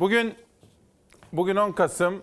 [0.00, 0.34] Bugün
[1.32, 2.22] bugün 10 Kasım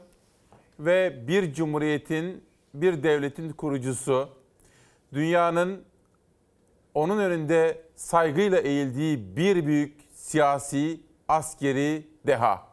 [0.80, 4.30] ve bir cumhuriyetin, bir devletin kurucusu,
[5.14, 5.84] dünyanın
[6.94, 12.68] onun önünde saygıyla eğildiği bir büyük siyasi, askeri deha.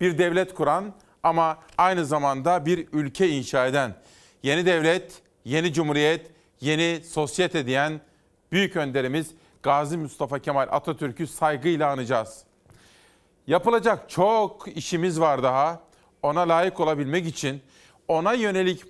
[0.00, 3.94] Bir devlet kuran ama aynı zamanda bir ülke inşa eden,
[4.42, 8.00] yeni devlet, yeni cumhuriyet, yeni sosyete diyen
[8.52, 9.30] büyük önderimiz
[9.62, 12.51] Gazi Mustafa Kemal Atatürk'ü saygıyla anacağız.
[13.46, 15.80] Yapılacak çok işimiz var daha.
[16.22, 17.62] Ona layık olabilmek için,
[18.08, 18.82] ona yönelik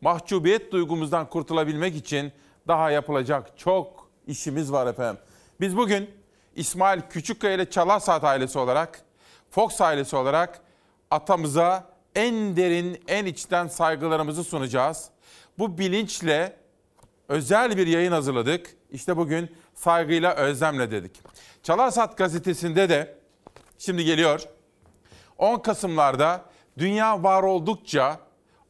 [0.00, 2.32] mahcubiyet duygumuzdan kurtulabilmek için
[2.68, 5.22] daha yapılacak çok işimiz var efendim.
[5.60, 6.10] Biz bugün
[6.56, 9.02] İsmail Küçükkaya ile Çalasat ailesi olarak,
[9.50, 10.60] Fox ailesi olarak
[11.10, 15.10] atamıza en derin, en içten saygılarımızı sunacağız.
[15.58, 16.56] Bu bilinçle
[17.28, 18.76] özel bir yayın hazırladık.
[18.90, 21.20] İşte bugün saygıyla, özlemle dedik.
[21.62, 23.17] Çalarsat gazetesinde de
[23.78, 24.42] şimdi geliyor.
[25.38, 26.44] 10 Kasımlarda
[26.78, 28.20] dünya var oldukça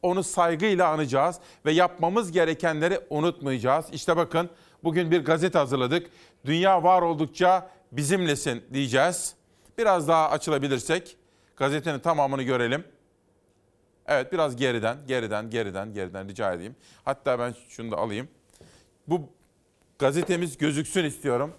[0.02, 3.86] onu saygıyla anacağız ve yapmamız gerekenleri unutmayacağız.
[3.92, 4.50] İşte bakın
[4.84, 6.10] bugün bir gazete hazırladık.
[6.44, 9.34] Dünya var oldukça bizimlesin diyeceğiz.
[9.78, 11.16] Biraz daha açılabilirsek
[11.56, 12.84] gazetenin tamamını görelim.
[14.06, 16.76] Evet biraz geriden, geriden, geriden, geriden rica edeyim.
[17.04, 18.28] Hatta ben şunu da alayım.
[19.06, 19.28] Bu
[19.98, 21.52] gazetemiz gözüksün istiyorum.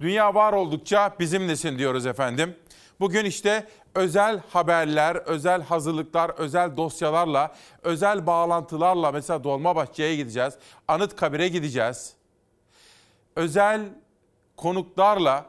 [0.00, 2.56] Dünya var oldukça bizimlesin diyoruz efendim.
[3.00, 10.54] Bugün işte özel haberler, özel hazırlıklar, özel dosyalarla, özel bağlantılarla mesela Dolmabahçe'ye gideceğiz.
[10.88, 12.12] Anıtkabir'e gideceğiz.
[13.36, 13.80] Özel
[14.56, 15.46] konuklarla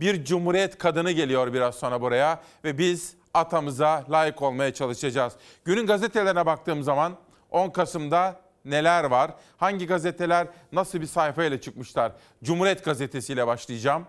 [0.00, 5.32] bir cumhuriyet kadını geliyor biraz sonra buraya ve biz atamıza layık olmaya çalışacağız.
[5.64, 7.16] Günün gazetelerine baktığım zaman
[7.50, 9.34] 10 Kasım'da neler var?
[9.56, 12.12] Hangi gazeteler nasıl bir sayfayla çıkmışlar?
[12.42, 14.06] Cumhuriyet gazetesiyle başlayacağım.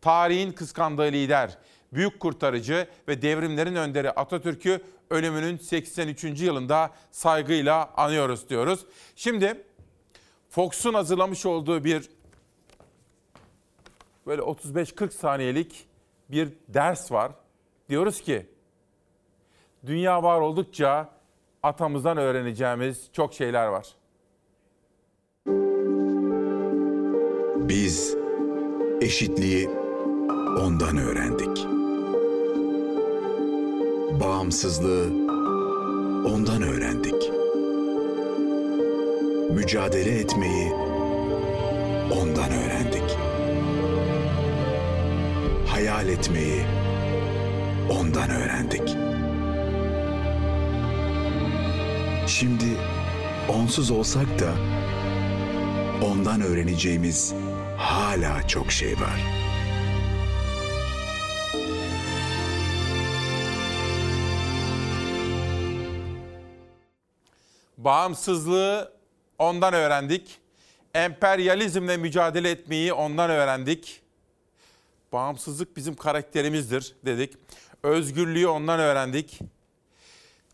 [0.00, 1.58] Tarihin kıskandığı lider,
[1.92, 6.24] büyük kurtarıcı ve devrimlerin önderi Atatürk'ü ölümünün 83.
[6.24, 8.86] yılında saygıyla anıyoruz diyoruz.
[9.16, 9.64] Şimdi
[10.50, 12.10] Fox'un hazırlamış olduğu bir
[14.26, 15.86] böyle 35-40 saniyelik
[16.28, 17.32] bir ders var.
[17.88, 18.46] Diyoruz ki
[19.86, 21.17] dünya var oldukça
[21.62, 23.86] atamızdan öğreneceğimiz çok şeyler var.
[27.68, 28.16] Biz
[29.00, 29.70] eşitliği
[30.60, 31.66] ondan öğrendik.
[34.20, 35.06] Bağımsızlığı
[36.34, 37.32] ondan öğrendik.
[39.50, 40.72] Mücadele etmeyi
[42.22, 43.16] ondan öğrendik.
[45.66, 46.62] Hayal etmeyi
[48.00, 49.07] ondan öğrendik.
[52.28, 52.64] Şimdi
[53.48, 54.54] onsuz olsak da
[56.06, 57.34] ondan öğreneceğimiz
[57.76, 59.20] hala çok şey var.
[67.78, 68.92] Bağımsızlığı
[69.38, 70.38] ondan öğrendik.
[70.94, 74.00] Emperyalizmle mücadele etmeyi ondan öğrendik.
[75.12, 77.34] Bağımsızlık bizim karakterimizdir dedik.
[77.82, 79.40] Özgürlüğü ondan öğrendik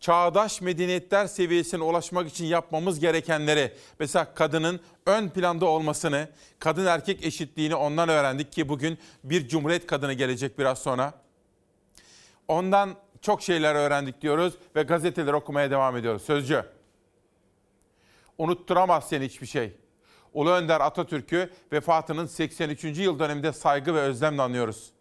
[0.05, 6.29] çağdaş medeniyetler seviyesine ulaşmak için yapmamız gerekenleri, mesela kadının ön planda olmasını,
[6.59, 11.13] kadın erkek eşitliğini ondan öğrendik ki bugün bir cumhuriyet kadını gelecek biraz sonra.
[12.47, 16.21] Ondan çok şeyler öğrendik diyoruz ve gazeteleri okumaya devam ediyoruz.
[16.21, 16.65] Sözcü.
[18.37, 19.73] Unutturamaz seni hiçbir şey.
[20.33, 22.83] Ulu Önder Atatürk'ü vefatının 83.
[22.83, 24.91] yıl döneminde saygı ve özlemle anıyoruz.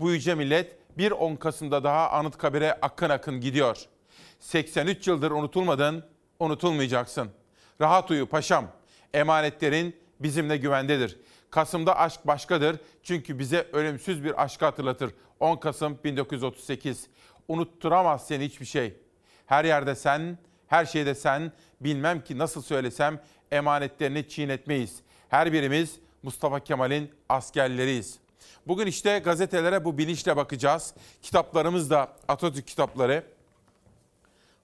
[0.00, 3.86] Bu yüce millet bir 10 Kasım'da daha Anıtkabir'e akın akın gidiyor.
[4.40, 6.04] 83 yıldır unutulmadın,
[6.38, 7.30] unutulmayacaksın.
[7.80, 8.66] Rahat uyu paşam.
[9.14, 11.16] Emanetlerin bizimle güvendedir.
[11.50, 15.14] Kasım'da aşk başkadır çünkü bize ölümsüz bir aşkı hatırlatır.
[15.40, 17.06] 10 Kasım 1938.
[17.48, 18.96] Unutturamaz seni hiçbir şey.
[19.46, 23.20] Her yerde sen, her şeyde sen, bilmem ki nasıl söylesem
[23.50, 25.00] emanetlerini çiğnetmeyiz.
[25.28, 28.27] Her birimiz Mustafa Kemal'in askerleriyiz.''
[28.66, 30.94] Bugün işte gazetelere bu bilinçle bakacağız.
[31.22, 33.24] Kitaplarımız da Atatürk kitapları.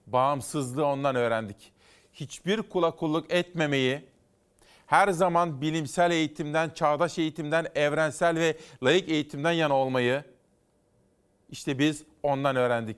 [0.07, 1.71] Bağımsızlığı ondan öğrendik.
[2.13, 4.05] Hiçbir kula kulluk etmemeyi,
[4.87, 10.23] her zaman bilimsel eğitimden, çağdaş eğitimden, evrensel ve layık eğitimden yana olmayı
[11.49, 12.97] işte biz ondan öğrendik.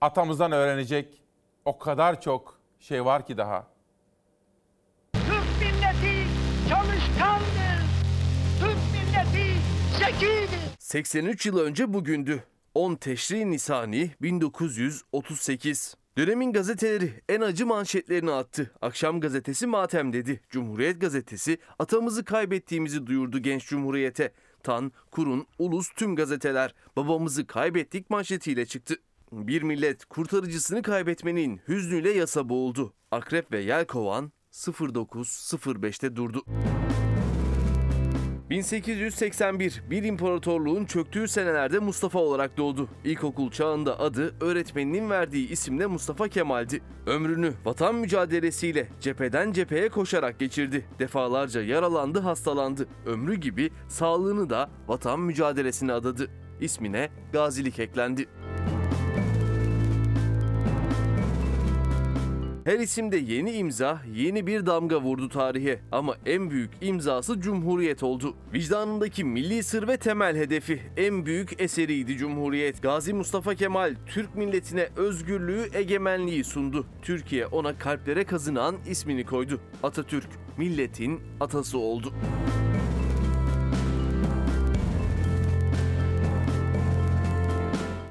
[0.00, 1.22] Atamızdan öğrenecek
[1.64, 3.66] o kadar çok şey var ki daha.
[10.90, 12.44] 83 yıl önce bugündü.
[12.74, 15.94] 10 Teşri Nisani 1938.
[16.18, 18.70] Dönemin gazeteleri en acı manşetlerini attı.
[18.80, 20.40] Akşam gazetesi matem dedi.
[20.50, 24.32] Cumhuriyet gazetesi atamızı kaybettiğimizi duyurdu genç cumhuriyete.
[24.62, 28.96] Tan, Kurun, Ulus tüm gazeteler babamızı kaybettik manşetiyle çıktı.
[29.32, 32.94] Bir millet kurtarıcısını kaybetmenin hüznüyle yasa boğuldu.
[33.10, 36.44] Akrep ve Yelkovan 09.05'te durdu.
[38.50, 42.88] 1881 bir imparatorluğun çöktüğü senelerde Mustafa olarak doğdu.
[43.04, 46.82] İlkokul çağında adı öğretmeninin verdiği isimle Mustafa Kemal'di.
[47.06, 50.86] Ömrünü vatan mücadelesiyle cepheden cepheye koşarak geçirdi.
[50.98, 52.88] Defalarca yaralandı, hastalandı.
[53.06, 56.30] Ömrü gibi sağlığını da vatan mücadelesine adadı.
[56.60, 58.28] İsmine gazilik eklendi.
[62.70, 65.80] Her isimde yeni imza, yeni bir damga vurdu tarihe.
[65.92, 68.34] Ama en büyük imzası Cumhuriyet oldu.
[68.52, 72.82] Vicdanındaki milli sır ve temel hedefi en büyük eseriydi Cumhuriyet.
[72.82, 76.86] Gazi Mustafa Kemal Türk milletine özgürlüğü, egemenliği sundu.
[77.02, 79.60] Türkiye ona kalplere kazınan ismini koydu.
[79.82, 82.12] Atatürk milletin atası oldu.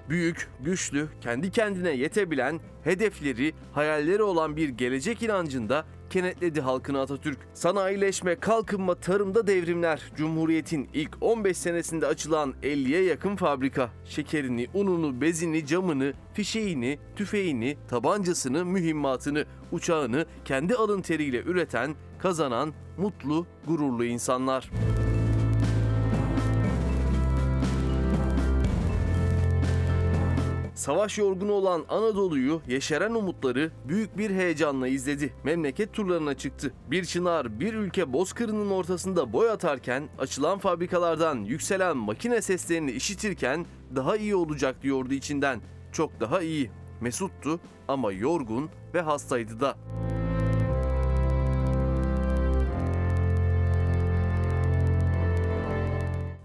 [0.10, 7.38] Büyük, güçlü, kendi kendine yetebilen, hedefleri, hayalleri olan bir gelecek inancında kenetledi halkını Atatürk.
[7.54, 15.66] Sanayileşme, kalkınma, tarımda devrimler, Cumhuriyet'in ilk 15 senesinde açılan 50'ye yakın fabrika, şekerini, ununu, bezini,
[15.66, 24.70] camını, fişeğini, tüfeğini, tabancasını, mühimmatını, uçağını kendi alın teriyle üreten, kazanan, mutlu, gururlu insanlar.
[30.80, 35.34] Savaş yorgunu olan Anadolu'yu yeşeren umutları büyük bir heyecanla izledi.
[35.44, 36.74] Memleket turlarına çıktı.
[36.92, 43.66] Bir çınar bir ülke bozkırının ortasında boy atarken açılan fabrikalardan yükselen makine seslerini işitirken
[43.96, 45.62] daha iyi olacak diyordu içinden.
[45.92, 46.72] Çok daha iyi.
[47.02, 49.76] Mesuttu ama yorgun ve hastaydı da.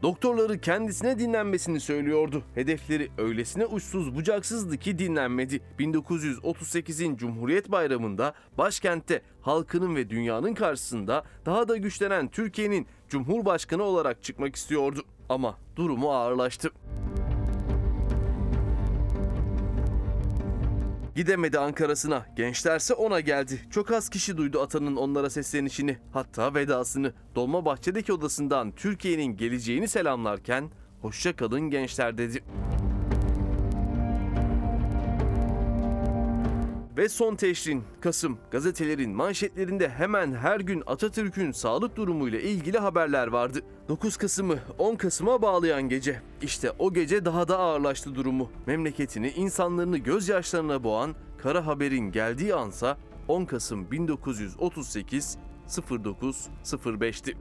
[0.04, 2.42] Doktorları kendisine dinlenmesini söylüyordu.
[2.54, 5.60] Hedefleri öylesine uçsuz bucaksızdı ki dinlenmedi.
[5.78, 14.56] 1938'in Cumhuriyet Bayramı'nda başkentte halkının ve dünyanın karşısında daha da güçlenen Türkiye'nin Cumhurbaşkanı olarak çıkmak
[14.56, 15.02] istiyordu.
[15.28, 16.70] Ama durumu ağırlaştı.
[21.14, 22.26] Gidemedi Ankara'sına.
[22.36, 23.60] Gençlerse ona geldi.
[23.70, 25.98] Çok az kişi duydu atanın onlara seslenişini.
[26.12, 27.12] Hatta vedasını.
[27.34, 30.70] Dolmabahçe'deki odasından Türkiye'nin geleceğini selamlarken
[31.00, 32.44] hoşça kalın gençler dedi.
[36.96, 43.60] Ve son teşrin Kasım gazetelerin manşetlerinde hemen her gün Atatürk'ün sağlık durumuyla ilgili haberler vardı.
[43.88, 46.22] 9 Kasım'ı 10 Kasım'a bağlayan gece.
[46.42, 48.50] İşte o gece daha da ağırlaştı durumu.
[48.66, 52.98] Memleketini, insanlarını gözyaşlarına boğan kara haberin geldiği ansa
[53.28, 55.38] 10 Kasım 1938
[55.68, 57.36] 09.05'ti.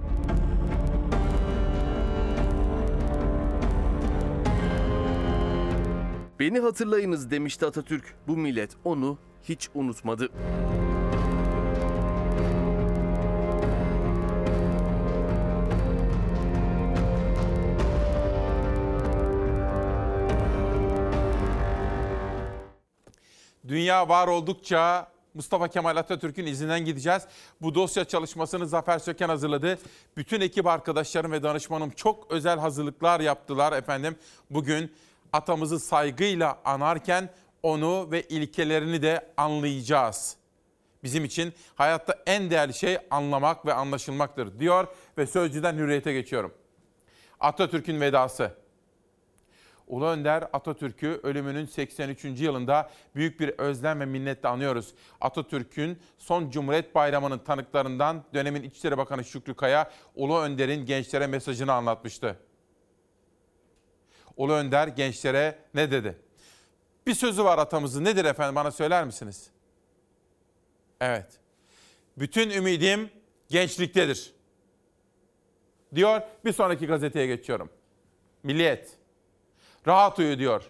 [6.39, 8.15] Beni hatırlayınız demişti Atatürk.
[8.27, 10.29] Bu millet onu hiç unutmadı.
[23.67, 27.23] Dünya var oldukça Mustafa Kemal Atatürk'ün izinden gideceğiz.
[27.61, 29.79] Bu dosya çalışmasını Zafer Söken hazırladı.
[30.17, 34.15] Bütün ekip arkadaşlarım ve danışmanım çok özel hazırlıklar yaptılar efendim.
[34.49, 34.93] Bugün
[35.33, 37.29] atamızı saygıyla anarken
[37.63, 40.35] onu ve ilkelerini de anlayacağız.
[41.03, 46.53] Bizim için hayatta en değerli şey anlamak ve anlaşılmaktır diyor ve sözcüden hürriyete geçiyorum.
[47.39, 48.51] Atatürk'ün vedası.
[49.87, 52.25] Ulu Önder Atatürk'ü ölümünün 83.
[52.25, 54.93] yılında büyük bir özlem ve minnetle anıyoruz.
[55.21, 62.39] Atatürk'ün son Cumhuriyet Bayramı'nın tanıklarından dönemin İçişleri Bakanı Şükrü Kaya, Ulu Önder'in gençlere mesajını anlatmıştı.
[64.37, 66.17] Ulu Önder gençlere ne dedi?
[67.07, 68.05] Bir sözü var atamızın.
[68.05, 69.49] Nedir efendim bana söyler misiniz?
[71.01, 71.27] Evet.
[72.17, 73.09] Bütün ümidim
[73.49, 74.33] gençliktedir.
[75.95, 76.21] Diyor.
[76.45, 77.69] Bir sonraki gazeteye geçiyorum.
[78.43, 78.97] Milliyet.
[79.87, 80.63] Rahat uyu diyor.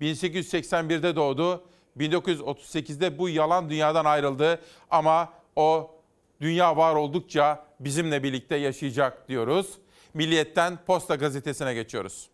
[0.00, 1.64] 1881'de doğdu.
[1.98, 4.60] 1938'de bu yalan dünyadan ayrıldı
[4.90, 5.94] ama o
[6.40, 9.78] dünya var oldukça bizimle birlikte yaşayacak diyoruz.
[10.14, 12.28] Milliyet'ten Posta gazetesine geçiyoruz.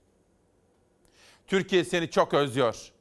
[1.47, 2.93] Türkiye seni çok özlüyor.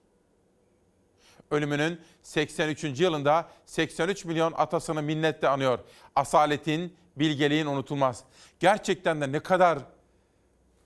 [1.51, 2.84] Ölümünün 83.
[3.00, 5.80] yılında 83 milyon atasını minnetle anıyor.
[6.16, 8.24] Asaletin, bilgeliğin unutulmaz.
[8.60, 9.80] Gerçekten de ne kadar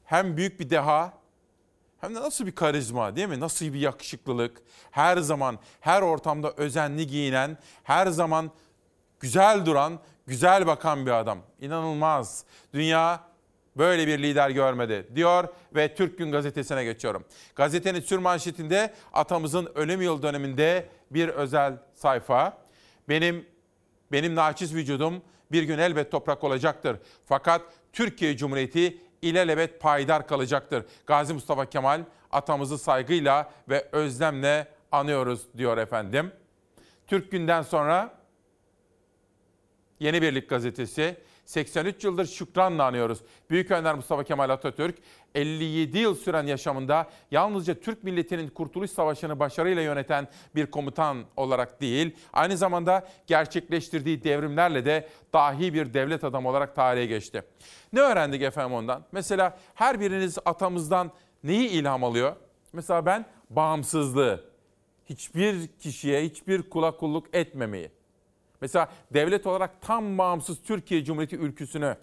[0.05, 1.13] hem büyük bir deha
[2.01, 3.39] hem de nasıl bir karizma değil mi?
[3.39, 4.61] Nasıl bir yakışıklılık.
[4.91, 8.51] Her zaman, her ortamda özenli giyinen, her zaman
[9.19, 11.39] güzel duran, güzel bakan bir adam.
[11.59, 12.43] İnanılmaz.
[12.73, 13.30] Dünya
[13.77, 17.25] böyle bir lider görmedi diyor ve Türk Gün Gazetesi'ne geçiyorum.
[17.55, 22.57] Gazetenin sürmanşetinde atamızın ölüm yıl döneminde bir özel sayfa.
[23.09, 23.45] Benim
[24.11, 26.97] benim naçiz vücudum bir gün elbet toprak olacaktır.
[27.25, 27.61] Fakat
[27.93, 30.85] Türkiye Cumhuriyeti ilelebet payidar kalacaktır.
[31.05, 32.01] Gazi Mustafa Kemal
[32.31, 36.31] atamızı saygıyla ve özlemle anıyoruz diyor efendim.
[37.07, 38.13] Türk Gün'den sonra
[39.99, 41.17] Yeni Birlik Gazetesi
[41.51, 43.19] 83 yıldır şükranla anıyoruz.
[43.49, 44.95] Büyük Önder Mustafa Kemal Atatürk
[45.35, 52.15] 57 yıl süren yaşamında yalnızca Türk milletinin Kurtuluş Savaşı'nı başarıyla yöneten bir komutan olarak değil,
[52.33, 57.43] aynı zamanda gerçekleştirdiği devrimlerle de dahi bir devlet adamı olarak tarihe geçti.
[57.93, 59.05] Ne öğrendik efendim ondan?
[59.11, 61.11] Mesela her biriniz atamızdan
[61.43, 62.35] neyi ilham alıyor?
[62.73, 64.43] Mesela ben bağımsızlığı,
[65.05, 68.00] hiçbir kişiye, hiçbir kula kulluk etmemeyi.
[68.61, 71.97] Mesela devlet olarak tam bağımsız Türkiye Cumhuriyeti ülküsünü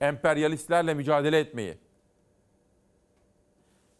[0.00, 1.78] emperyalistlerle mücadele etmeyi.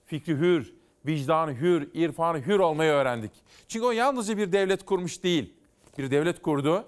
[0.05, 0.75] Fikri hür,
[1.07, 3.33] vicdanı hür, irfanı hür olmayı öğrendik.
[3.69, 5.55] Çünkü o yalnızca bir devlet kurmuş değil.
[5.99, 6.85] Bir devlet kurdu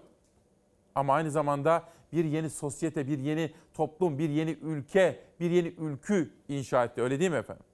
[0.95, 6.31] ama aynı zamanda bir yeni sosyete, bir yeni toplum, bir yeni ülke, bir yeni ülkü
[6.49, 7.03] inşa etti.
[7.03, 7.65] Öyle değil mi efendim?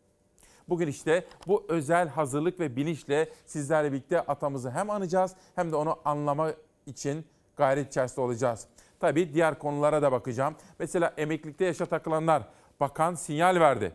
[0.69, 5.99] Bugün işte bu özel hazırlık ve bilinçle sizlerle birlikte atamızı hem anacağız hem de onu
[6.05, 6.53] anlama
[6.87, 8.67] için gayret içerisinde olacağız.
[9.01, 10.57] Tabii diğer konulara da bakacağım.
[10.79, 12.43] Mesela emeklilikte yaşa takılanlar
[12.81, 13.93] bakan sinyal verdi.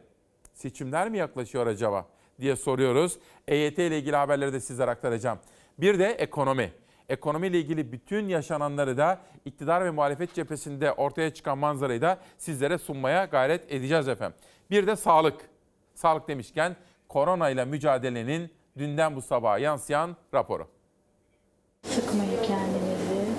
[0.53, 2.05] Seçimler mi yaklaşıyor acaba
[2.39, 3.19] diye soruyoruz.
[3.47, 5.39] EYT ile ilgili haberleri de sizlere aktaracağım.
[5.77, 6.73] Bir de ekonomi.
[7.09, 13.25] Ekonomiyle ilgili bütün yaşananları da iktidar ve muhalefet cephesinde ortaya çıkan manzarayı da sizlere sunmaya
[13.25, 14.37] gayret edeceğiz efendim.
[14.71, 15.49] Bir de sağlık.
[15.95, 16.75] Sağlık demişken
[17.07, 20.67] korona ile mücadelenin dünden bu sabaha yansıyan raporu.
[21.83, 22.66] Sıkmayın kendinizi.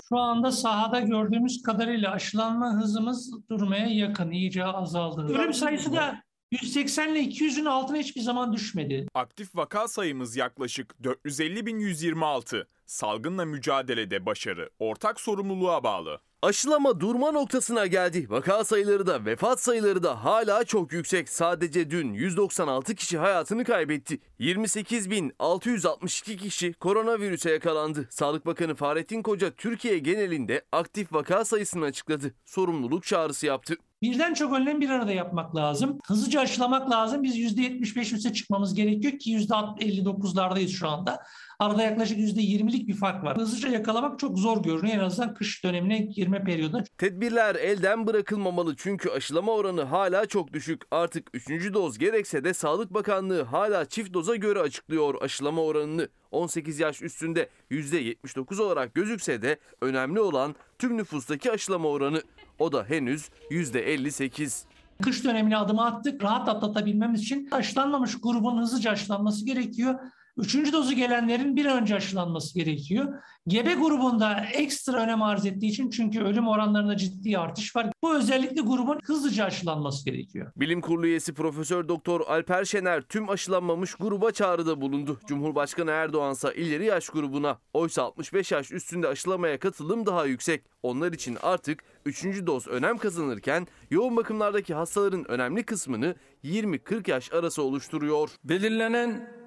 [0.09, 5.35] Şu anda sahada gördüğümüz kadarıyla aşılanma hızımız durmaya yakın, iyice azaldı.
[5.35, 6.23] Ölüm sayısı da
[6.53, 9.07] 180 ile 200'ün altına hiçbir zaman düşmedi.
[9.15, 12.67] Aktif vaka sayımız yaklaşık 450.126.
[12.87, 16.21] Salgınla mücadelede başarı ortak sorumluluğa bağlı.
[16.43, 18.31] Aşılama durma noktasına geldi.
[18.31, 21.29] Vaka sayıları da vefat sayıları da hala çok yüksek.
[21.29, 24.21] Sadece dün 196 kişi hayatını kaybetti.
[24.41, 28.07] 28.662 kişi koronavirüse yakalandı.
[28.11, 32.35] Sağlık Bakanı Fahrettin Koca Türkiye genelinde aktif vaka sayısını açıkladı.
[32.45, 33.77] Sorumluluk çağrısı yaptı.
[34.03, 35.99] Birden çok önlem bir arada yapmak lazım.
[36.07, 37.23] Hızlıca aşılamak lazım.
[37.23, 41.23] Biz %75 üste çıkmamız gerekiyor ki %59'lardayız şu anda.
[41.59, 43.37] Arada yaklaşık %20'lik bir fark var.
[43.37, 46.85] Hızlıca yakalamak çok zor görünüyor en azından kış dönemine girme periyodunda.
[46.99, 50.83] Tedbirler elden bırakılmamalı çünkü aşılama oranı hala çok düşük.
[50.91, 51.75] Artık 3.
[51.75, 56.09] doz gerekse de Sağlık Bakanlığı hala çift doza göre açıklıyor aşılama oranını.
[56.31, 62.23] 18 yaş üstünde %79 olarak gözükse de önemli olan tüm nüfustaki aşılama oranı.
[62.59, 64.65] O da henüz %58.
[65.03, 66.25] Kış dönemine adım attık.
[66.25, 70.01] Rahat atlatabilmemiz için aşılanmamış grubun hızlıca aşılanması gerekiyor.
[70.39, 73.15] Üçüncü dozu gelenlerin bir önce aşılanması gerekiyor.
[73.47, 77.87] Gebe grubunda ekstra önem arz ettiği için çünkü ölüm oranlarında ciddi artış var.
[78.03, 80.53] Bu özellikle grubun hızlıca aşılanması gerekiyor.
[80.57, 85.21] Bilim Kurulu üyesi Profesör Doktor Alper Şener tüm aşılanmamış gruba çağrıda bulundu.
[85.27, 87.59] Cumhurbaşkanı Erdoğan ise ileri yaş grubuna.
[87.73, 90.65] Oysa 65 yaş üstünde aşılamaya katılım daha yüksek.
[90.83, 92.25] Onlar için artık 3.
[92.25, 96.15] doz önem kazanırken yoğun bakımlardaki hastaların önemli kısmını
[96.45, 98.31] 20-40 yaş arası oluşturuyor.
[98.45, 99.38] belirlenen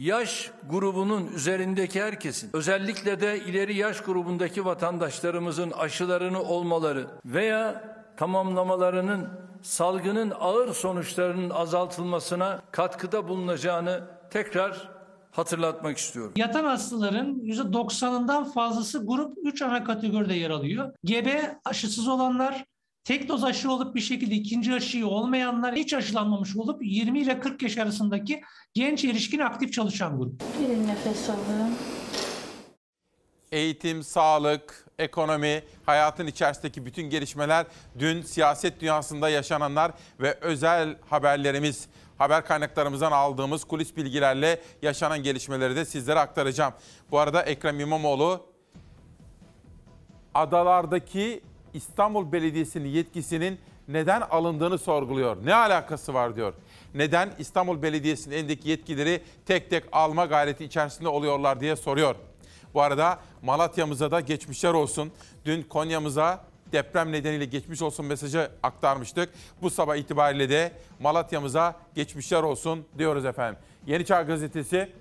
[0.00, 7.84] yaş grubunun üzerindeki herkesin özellikle de ileri yaş grubundaki vatandaşlarımızın aşılarını olmaları veya
[8.16, 9.28] tamamlamalarının
[9.62, 14.90] salgının ağır sonuçlarının azaltılmasına katkıda bulunacağını tekrar
[15.30, 16.32] hatırlatmak istiyorum.
[16.36, 20.92] Yatan hastaların %90'ından fazlası grup 3 ana kategoride yer alıyor.
[21.04, 22.64] Gebe aşısız olanlar,
[23.04, 27.62] tek doz aşı olup bir şekilde ikinci aşıyı olmayanlar, hiç aşılanmamış olup 20 ile 40
[27.62, 28.42] yaş arasındaki
[28.74, 30.42] genç erişkin aktif çalışan grup.
[30.60, 31.74] Derin nefes alın.
[33.52, 37.66] Eğitim, sağlık, ekonomi, hayatın içerisindeki bütün gelişmeler,
[37.98, 41.88] dün siyaset dünyasında yaşananlar ve özel haberlerimiz,
[42.18, 46.74] haber kaynaklarımızdan aldığımız kulis bilgilerle yaşanan gelişmeleri de sizlere aktaracağım.
[47.10, 48.46] Bu arada Ekrem İmamoğlu
[50.34, 51.42] adalardaki
[51.74, 53.58] İstanbul Belediyesi'nin yetkisinin
[53.88, 55.36] neden alındığını sorguluyor.
[55.44, 56.54] Ne alakası var diyor.
[56.94, 62.14] Neden İstanbul Belediyesi'nin elindeki yetkileri tek tek alma gayreti içerisinde oluyorlar diye soruyor.
[62.74, 65.12] Bu arada Malatya'mıza da geçmişler olsun.
[65.44, 69.28] Dün Konya'mıza deprem nedeniyle geçmiş olsun mesajı aktarmıştık.
[69.62, 73.60] Bu sabah itibariyle de Malatya'mıza geçmişler olsun diyoruz efendim.
[73.86, 74.92] Yeni Çağ Gazetesi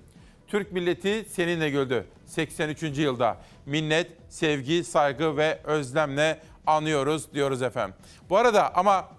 [0.48, 2.06] Türk milleti seninle güldü.
[2.26, 2.84] 83.
[2.84, 7.96] yılda minnet, sevgi, saygı ve özlemle anıyoruz diyoruz efendim.
[8.30, 9.10] Bu arada ama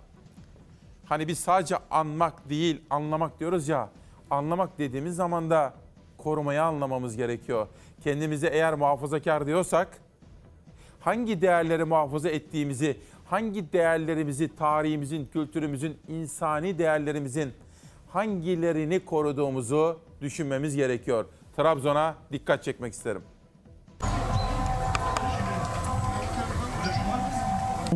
[1.11, 3.89] Hani biz sadece anmak değil, anlamak diyoruz ya.
[4.31, 5.75] Anlamak dediğimiz zaman da
[6.19, 7.67] korumayı anlamamız gerekiyor.
[8.05, 9.89] Kendimize eğer muhafazakar diyorsak
[11.01, 17.53] hangi değerleri muhafaza ettiğimizi, hangi değerlerimizi, tarihimizin, kültürümüzün, insani değerlerimizin
[18.09, 21.25] hangilerini koruduğumuzu düşünmemiz gerekiyor.
[21.57, 23.23] Trabzon'a dikkat çekmek isterim.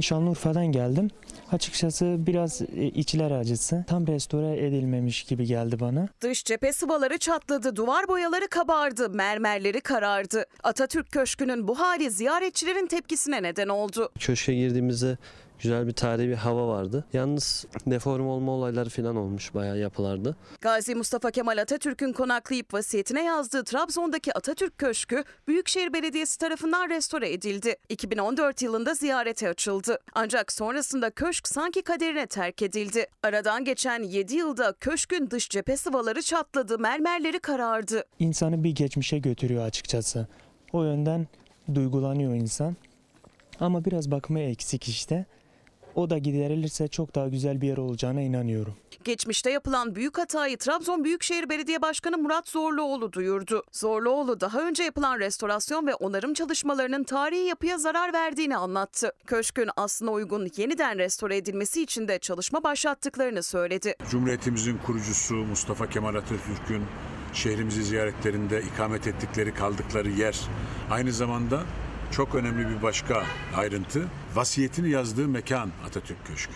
[0.03, 1.11] Şanlıurfa'dan geldim.
[1.53, 3.85] Açıkçası biraz e, içler acısı.
[3.89, 6.09] Tam restore edilmemiş gibi geldi bana.
[6.21, 10.45] Dış cephe sıvaları çatladı, duvar boyaları kabardı, mermerleri karardı.
[10.63, 14.11] Atatürk Köşkü'nün bu hali ziyaretçilerin tepkisine neden oldu.
[14.19, 15.19] Köşke girdiğimizde
[15.65, 17.05] güzel bir tarihi bir hava vardı.
[17.13, 20.37] Yalnız deform olma olayları falan olmuş bayağı yapılardı.
[20.61, 27.77] Gazi Mustafa Kemal Atatürk'ün konaklayıp vasiyetine yazdığı Trabzon'daki Atatürk Köşkü Büyükşehir Belediyesi tarafından restore edildi.
[27.89, 29.99] 2014 yılında ziyarete açıldı.
[30.15, 33.07] Ancak sonrasında köşk sanki kaderine terk edildi.
[33.23, 38.05] Aradan geçen 7 yılda köşkün dış cephe sıvaları çatladı, mermerleri karardı.
[38.19, 40.27] İnsanı bir geçmişe götürüyor açıkçası.
[40.73, 41.27] O yönden
[41.75, 42.77] duygulanıyor insan.
[43.61, 45.27] Ama biraz bakımı eksik işte.
[45.95, 48.75] O da giderilirse çok daha güzel bir yer olacağına inanıyorum.
[49.05, 53.63] Geçmişte yapılan büyük hatayı Trabzon Büyükşehir Belediye Başkanı Murat Zorluoğlu duyurdu.
[53.73, 59.13] Zorluoğlu daha önce yapılan restorasyon ve onarım çalışmalarının tarihi yapıya zarar verdiğini anlattı.
[59.27, 63.95] Köşkün aslına uygun yeniden restore edilmesi için de çalışma başlattıklarını söyledi.
[64.11, 66.83] Cumhuriyetimizin kurucusu Mustafa Kemal Atatürk'ün
[67.33, 70.41] şehrimizi ziyaretlerinde ikamet ettikleri kaldıkları yer
[70.91, 71.63] aynı zamanda
[72.17, 73.25] çok önemli bir başka
[73.57, 76.53] ayrıntı vasiyetini yazdığı mekan Atatürk Köşkü.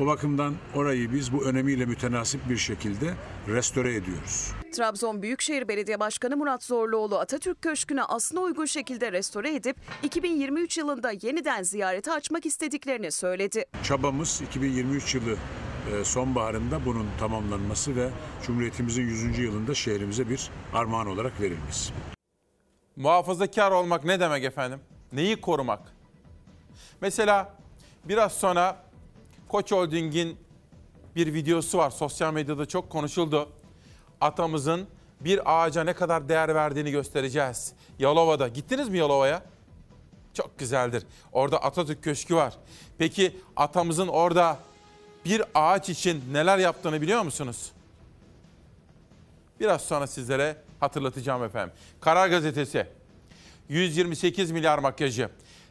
[0.00, 3.14] O bakımdan orayı biz bu önemiyle mütenasip bir şekilde
[3.48, 4.52] restore ediyoruz.
[4.76, 11.12] Trabzon Büyükşehir Belediye Başkanı Murat Zorluoğlu Atatürk Köşkü'nü aslına uygun şekilde restore edip 2023 yılında
[11.22, 13.64] yeniden ziyarete açmak istediklerini söyledi.
[13.82, 15.36] Çabamız 2023 yılı
[15.92, 18.08] e, sonbaharında bunun tamamlanması ve
[18.46, 19.38] Cumhuriyetimizin 100.
[19.38, 21.92] yılında şehrimize bir armağan olarak verilmesi.
[22.96, 24.80] Muhafazakar olmak ne demek efendim?
[25.12, 25.80] Neyi korumak?
[27.00, 27.54] Mesela
[28.04, 28.76] biraz sonra
[29.48, 30.38] Koç Holding'in
[31.16, 31.90] bir videosu var.
[31.90, 33.48] Sosyal medyada çok konuşuldu.
[34.20, 34.86] Atamızın
[35.20, 37.72] bir ağaca ne kadar değer verdiğini göstereceğiz.
[37.98, 38.48] Yalova'da.
[38.48, 39.42] Gittiniz mi Yalova'ya?
[40.34, 41.06] Çok güzeldir.
[41.32, 42.54] Orada Atatürk Köşkü var.
[42.98, 44.58] Peki atamızın orada
[45.24, 47.72] bir ağaç için neler yaptığını biliyor musunuz?
[49.60, 51.74] Biraz sonra sizlere hatırlatacağım efendim.
[52.00, 52.86] Karar Gazetesi
[53.68, 55.28] 128 milyar makyajı.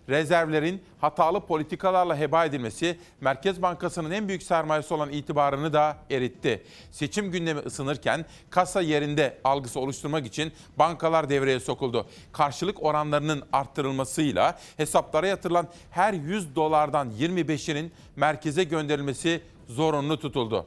[0.09, 6.63] Rezervlerin hatalı politikalarla heba edilmesi Merkez Bankası'nın en büyük sermayesi olan itibarını da eritti.
[6.91, 12.07] Seçim gündemi ısınırken kasa yerinde algısı oluşturmak için bankalar devreye sokuldu.
[12.31, 20.65] Karşılık oranlarının arttırılmasıyla hesaplara yatırılan her 100 dolardan 25'inin merkeze gönderilmesi zorunlu tutuldu.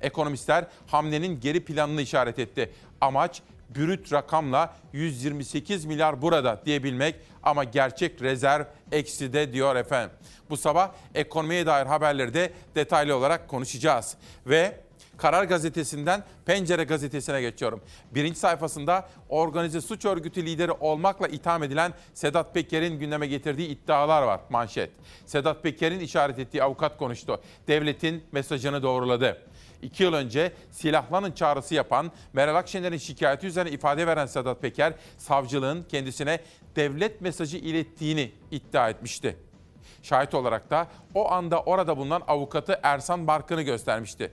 [0.00, 2.70] Ekonomistler hamlenin geri planını işaret etti.
[3.00, 3.42] Amaç
[3.76, 10.16] brüt rakamla 128 milyar burada diyebilmek ama gerçek rezerv ekside diyor efendim.
[10.50, 14.16] Bu sabah ekonomiye dair haberleri de detaylı olarak konuşacağız.
[14.46, 14.80] Ve
[15.20, 17.80] Karar Gazetesi'nden Pencere Gazetesi'ne geçiyorum.
[18.14, 24.40] Birinci sayfasında organize suç örgütü lideri olmakla itham edilen Sedat Peker'in gündeme getirdiği iddialar var
[24.50, 24.90] manşet.
[25.26, 27.40] Sedat Peker'in işaret ettiği avukat konuştu.
[27.68, 29.42] Devletin mesajını doğruladı.
[29.82, 35.82] İki yıl önce silahlanın çağrısı yapan Meral Akşener'in şikayeti üzerine ifade veren Sedat Peker, savcılığın
[35.82, 36.40] kendisine
[36.76, 39.36] devlet mesajı ilettiğini iddia etmişti.
[40.02, 44.32] Şahit olarak da o anda orada bulunan avukatı Ersan Barkın'ı göstermişti.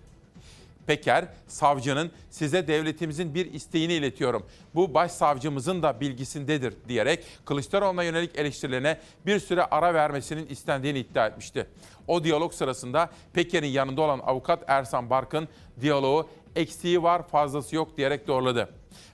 [0.87, 4.45] Peker, savcının size devletimizin bir isteğini iletiyorum.
[4.75, 11.67] Bu başsavcımızın da bilgisindedir diyerek Kılıçdaroğlu'na yönelik eleştirilerine bir süre ara vermesinin istendiğini iddia etmişti.
[12.07, 15.47] O diyalog sırasında Peker'in yanında olan avukat Ersan Barkın
[15.81, 18.69] diyaloğu eksiği var fazlası yok diyerek doğruladı.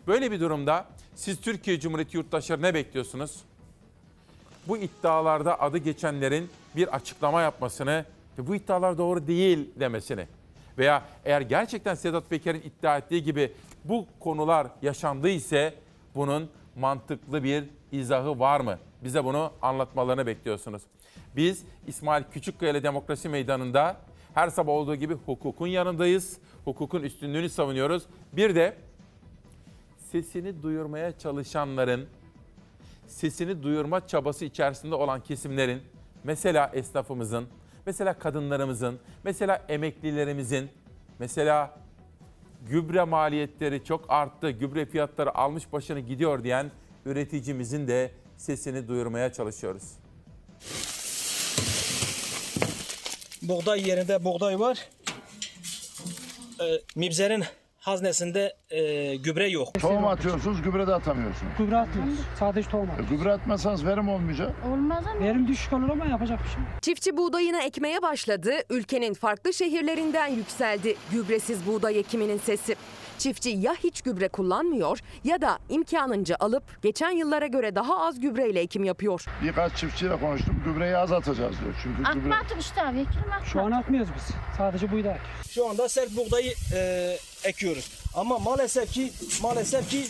[0.07, 3.39] Böyle bir durumda siz Türkiye Cumhuriyeti yurttaşları ne bekliyorsunuz?
[4.67, 8.05] Bu iddialarda adı geçenlerin bir açıklama yapmasını
[8.39, 10.27] ve bu iddialar doğru değil demesini
[10.77, 13.51] veya eğer gerçekten Sedat Peker'in iddia ettiği gibi
[13.83, 15.73] bu konular yaşandı ise
[16.15, 18.79] bunun mantıklı bir izahı var mı?
[19.03, 20.81] Bize bunu anlatmalarını bekliyorsunuz.
[21.35, 23.97] Biz İsmail Küçükkaya ile Demokrasi Meydanı'nda
[24.33, 26.37] her sabah olduğu gibi hukukun yanındayız.
[26.65, 28.03] Hukukun üstünlüğünü savunuyoruz.
[28.33, 28.77] Bir de
[30.11, 32.07] sesini duyurmaya çalışanların,
[33.07, 35.81] sesini duyurma çabası içerisinde olan kesimlerin,
[36.23, 37.47] mesela esnafımızın,
[37.85, 40.69] mesela kadınlarımızın, mesela emeklilerimizin,
[41.19, 41.79] mesela
[42.69, 46.71] gübre maliyetleri çok arttı, gübre fiyatları almış başını gidiyor diyen
[47.05, 49.83] üreticimizin de sesini duyurmaya çalışıyoruz.
[53.41, 54.89] Buğday yerinde buğday var.
[56.61, 57.43] e, Mibzer'in
[57.87, 59.73] haznesinde e, gübre yok.
[59.81, 61.53] Tohum atıyorsunuz, gübre de atamıyorsunuz.
[61.57, 62.19] Gübre atmıyoruz.
[62.39, 64.51] Sadece tohum E, gübre atmazsanız verim olmayacak.
[64.73, 65.19] Olmaz ama.
[65.25, 66.63] Verim düşük olur ama yapacak bir şey.
[66.81, 72.75] Çiftçi buğdayına ekmeye başladı, ülkenin farklı şehirlerinden yükseldi gübresiz buğday ekiminin sesi.
[73.17, 78.59] Çiftçi ya hiç gübre kullanmıyor ya da imkanınca alıp geçen yıllara göre daha az gübreyle
[78.59, 79.25] ekim yapıyor.
[79.43, 81.73] Birkaç çiftçiyle konuştum, gübreyi az atacağız diyor.
[81.83, 82.35] Çünkü gübre...
[82.35, 82.99] attık işte abi.
[82.99, 83.45] Ekim atma.
[83.45, 84.23] Şu an atmıyoruz biz.
[84.57, 85.51] Sadece buğday ekiyoruz.
[85.51, 87.89] Şu anda sert buğdayı e, ekiyoruz.
[88.13, 90.03] Ama maalesef ki maalesef ki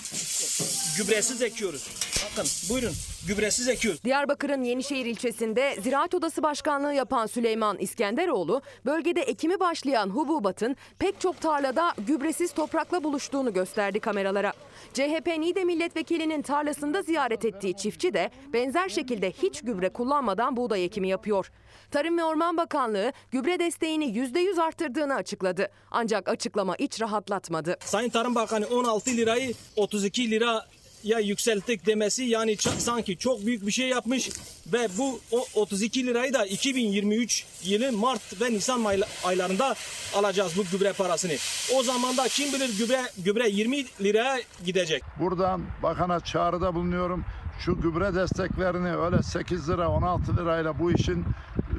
[0.97, 1.87] gübresiz ekiyoruz.
[2.31, 2.93] Bakın buyurun
[3.27, 4.03] gübresiz ekiyoruz.
[4.03, 11.41] Diyarbakır'ın Yenişehir ilçesinde Ziraat Odası Başkanlığı yapan Süleyman İskenderoğlu, bölgede ekimi başlayan hububatın pek çok
[11.41, 14.53] tarlada gübresiz toprakla buluştuğunu gösterdi kameralara.
[14.93, 21.07] CHP Niğde milletvekilinin tarlasında ziyaret ettiği çiftçi de benzer şekilde hiç gübre kullanmadan buğday ekimi
[21.07, 21.51] yapıyor.
[21.91, 25.67] Tarım ve Orman Bakanlığı gübre desteğini %100 arttırdığını açıkladı.
[25.91, 27.77] Ancak açıklama iç rahatlatmadı.
[27.85, 30.65] Sayın Tarım Bakanı 16 lirayı 32 lira
[31.03, 34.29] ya yükselttik demesi yani sanki çok büyük bir şey yapmış
[34.73, 39.75] ve bu o 32 lirayı da 2023 yılı Mart ve Nisan ayla- aylarında
[40.15, 41.33] alacağız bu gübre parasını.
[41.75, 45.03] O zaman da kim bilir gübre gübre 20 liraya gidecek.
[45.19, 47.25] Buradan bakana çağrıda bulunuyorum.
[47.59, 51.25] Şu gübre desteklerini öyle 8 lira 16 lirayla bu işin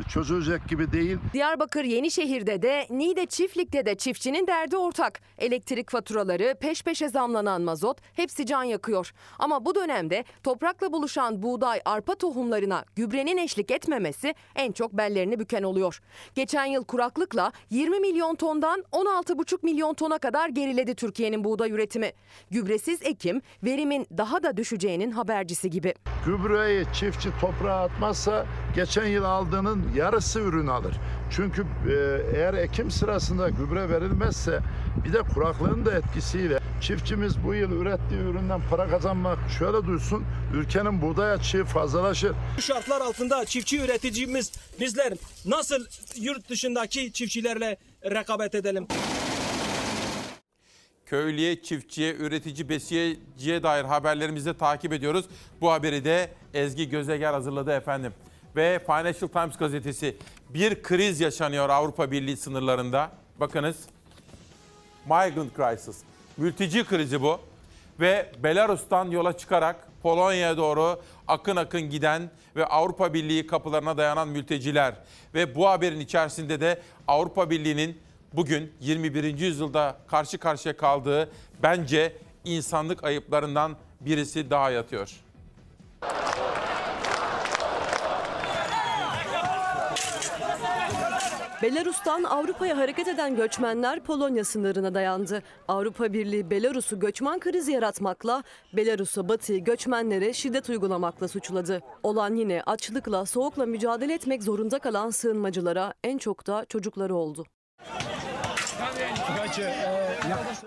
[0.09, 1.19] çözülecek gibi değil.
[1.33, 5.21] Diyarbakır Yenişehir'de de Niğde Çiftlik'te de çiftçinin derdi ortak.
[5.39, 9.13] Elektrik faturaları, peş peşe zamlanan mazot hepsi can yakıyor.
[9.39, 15.63] Ama bu dönemde toprakla buluşan buğday, arpa tohumlarına gübrenin eşlik etmemesi en çok bellerini büken
[15.63, 16.01] oluyor.
[16.35, 22.13] Geçen yıl kuraklıkla 20 milyon tondan 16,5 milyon tona kadar geriledi Türkiye'nin buğday üretimi.
[22.51, 25.95] Gübresiz ekim verimin daha da düşeceğinin habercisi gibi.
[26.27, 30.95] Gübreyi çiftçi toprağa atmazsa geçen yıl aldığının yarısı ürün alır.
[31.31, 34.61] Çünkü e, eğer ekim sırasında gübre verilmezse
[35.05, 40.25] bir de kuraklığın da etkisiyle çiftçimiz bu yıl ürettiği üründen para kazanmak şöyle duysun
[40.55, 42.33] ülkenin buğday açığı fazlalaşır.
[42.59, 45.13] Bu şartlar altında çiftçi üreticimiz bizler
[45.47, 45.85] nasıl
[46.17, 48.87] yurt dışındaki çiftçilerle rekabet edelim?
[51.07, 55.25] Köylüye, çiftçiye, üretici, besiyeciye dair haberlerimizi de takip ediyoruz.
[55.61, 58.13] Bu haberi de Ezgi Gözeger hazırladı efendim.
[58.57, 60.17] Ve Financial Times gazetesi
[60.51, 63.11] bir kriz yaşanıyor Avrupa Birliği sınırlarında.
[63.41, 63.77] Bakınız
[65.05, 65.97] Migrant Crisis.
[66.37, 67.41] Mülteci krizi bu.
[68.01, 74.95] Ve Belarus'tan yola çıkarak Polonya'ya doğru akın akın giden ve Avrupa Birliği kapılarına dayanan mülteciler.
[75.35, 77.99] Ve bu haberin içerisinde de Avrupa Birliği'nin
[78.37, 79.39] bugün 21.
[79.39, 81.31] yüzyılda karşı karşıya kaldığı
[81.63, 85.25] bence insanlık ayıplarından birisi daha yatıyor.
[91.63, 95.43] Belarus'tan Avrupa'ya hareket eden göçmenler Polonya sınırına dayandı.
[95.69, 98.43] Avrupa Birliği Belarus'u göçmen krizi yaratmakla,
[98.73, 101.81] Belarus'a Batı'yı göçmenlere şiddet uygulamakla suçladı.
[102.03, 107.47] Olan yine açlıkla, soğukla mücadele etmek zorunda kalan sığınmacılara en çok da çocukları oldu.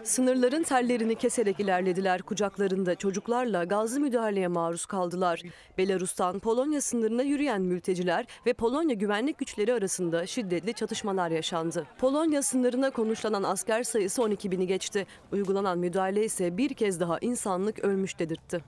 [0.03, 2.21] Sınırların tellerini keserek ilerlediler.
[2.21, 5.41] Kucaklarında çocuklarla gazlı müdahaleye maruz kaldılar.
[5.77, 11.86] Belarus'tan Polonya sınırına yürüyen mülteciler ve Polonya güvenlik güçleri arasında şiddetli çatışmalar yaşandı.
[11.99, 15.08] Polonya sınırına konuşlanan asker sayısı 12 bini geçti.
[15.32, 18.62] Uygulanan müdahale ise bir kez daha insanlık ölmüş dedirtti.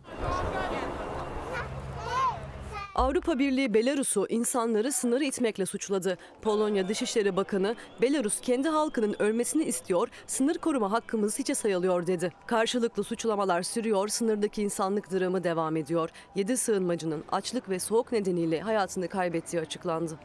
[3.00, 6.18] Avrupa Birliği Belarus'u insanları sınırı itmekle suçladı.
[6.42, 12.34] Polonya Dışişleri Bakanı Belarus kendi halkının ölmesini istiyor, sınır koruma hakkımız hiçe sayılıyor dedi.
[12.48, 16.10] Karşılıklı suçlamalar sürüyor, sınırdaki insanlık dramı devam ediyor.
[16.36, 20.20] 7 sığınmacının açlık ve soğuk nedeniyle hayatını kaybettiği açıklandı.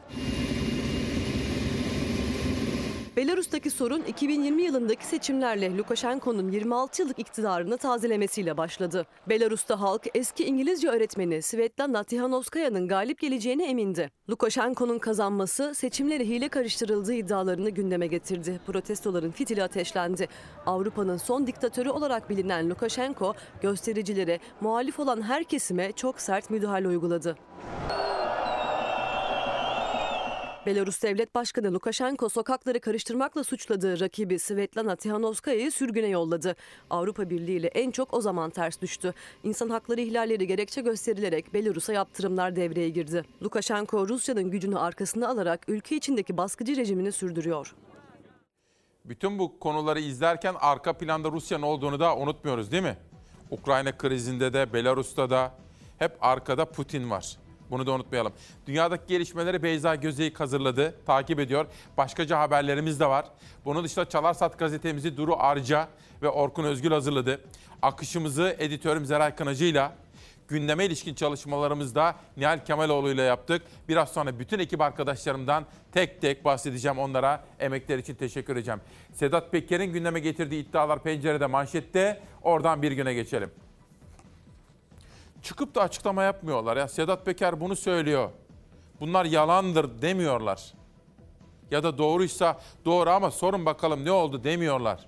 [3.15, 9.05] Belarus'taki sorun 2020 yılındaki seçimlerle Lukashenko'nun 26 yıllık iktidarını tazelemesiyle başladı.
[9.29, 14.11] Belarus'ta halk eski İngilizce öğretmeni Svetlana Tihanovskaya'nın galip geleceğine emindi.
[14.29, 18.59] Lukashenko'nun kazanması seçimlere hile karıştırıldığı iddialarını gündeme getirdi.
[18.67, 20.27] Protestoların fitili ateşlendi.
[20.65, 27.35] Avrupa'nın son diktatörü olarak bilinen Lukashenko göstericilere, muhalif olan her kesime çok sert müdahale uyguladı.
[30.65, 36.55] Belarus Devlet Başkanı Lukashenko sokakları karıştırmakla suçladığı rakibi Svetlana Tihanovskaya'yı sürgüne yolladı.
[36.89, 39.13] Avrupa Birliği ile en çok o zaman ters düştü.
[39.43, 43.23] İnsan hakları ihlalleri gerekçe gösterilerek Belarus'a yaptırımlar devreye girdi.
[43.43, 47.75] Lukashenko Rusya'nın gücünü arkasına alarak ülke içindeki baskıcı rejimini sürdürüyor.
[49.05, 52.97] Bütün bu konuları izlerken arka planda Rusya'nın olduğunu da unutmuyoruz değil mi?
[53.51, 55.53] Ukrayna krizinde de Belarus'ta da
[55.99, 57.37] hep arkada Putin var.
[57.75, 58.33] Bunu da unutmayalım.
[58.67, 61.65] Dünyadaki gelişmeleri Beyza Gözeyik hazırladı, takip ediyor.
[61.97, 63.25] Başkaca haberlerimiz de var.
[63.65, 65.87] Bunun dışında Çalarsat gazetemizi Duru Arca
[66.21, 67.41] ve Orkun Özgül hazırladı.
[67.81, 69.93] Akışımızı editörüm Zeray Kınacı'yla
[70.47, 73.61] gündeme ilişkin çalışmalarımızda Nihal Kemaloğlu ile yaptık.
[73.89, 77.43] Biraz sonra bütün ekip arkadaşlarımdan tek tek bahsedeceğim onlara.
[77.59, 78.81] Emekler için teşekkür edeceğim.
[79.13, 82.21] Sedat Peker'in gündeme getirdiği iddialar pencerede manşette.
[82.41, 83.51] Oradan bir güne geçelim.
[85.45, 86.87] Çıkıp da açıklama yapmıyorlar ya.
[86.87, 88.29] Sedat Peker bunu söylüyor.
[88.99, 90.73] Bunlar yalandır demiyorlar.
[91.71, 95.05] Ya da doğruysa doğru ama sorun bakalım ne oldu demiyorlar.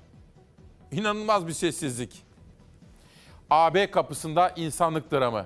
[0.92, 2.24] İnanılmaz bir sessizlik.
[3.50, 5.46] AB kapısında insanlık dramı.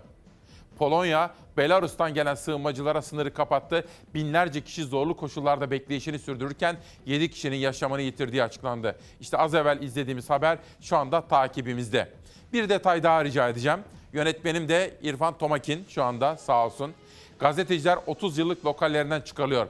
[0.78, 3.88] Polonya, Belarus'tan gelen sığınmacılara sınırı kapattı.
[4.14, 9.00] Binlerce kişi zorlu koşullarda bekleyişini sürdürürken 7 kişinin yaşamını yitirdiği açıklandı.
[9.20, 12.14] İşte az evvel izlediğimiz haber şu anda takibimizde.
[12.54, 13.80] Bir detay daha rica edeceğim.
[14.13, 16.93] Yönetmenim de İrfan Tomakin şu anda sağ olsun.
[17.39, 19.67] Gazeteciler 30 yıllık lokallerinden çıkarılıyor.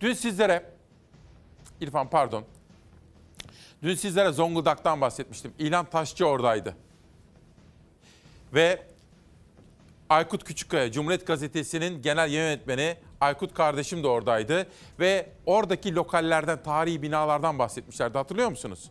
[0.00, 0.64] Dün sizlere,
[1.80, 2.44] İrfan pardon,
[3.82, 5.52] dün sizlere Zonguldak'tan bahsetmiştim.
[5.58, 6.76] İlhan Taşçı oradaydı.
[8.54, 8.82] Ve
[10.10, 14.66] Aykut Küçükkaya, Cumhuriyet Gazetesi'nin genel yönetmeni Aykut kardeşim de oradaydı.
[15.00, 18.18] Ve oradaki lokallerden, tarihi binalardan bahsetmişlerdi.
[18.18, 18.90] Hatırlıyor musunuz?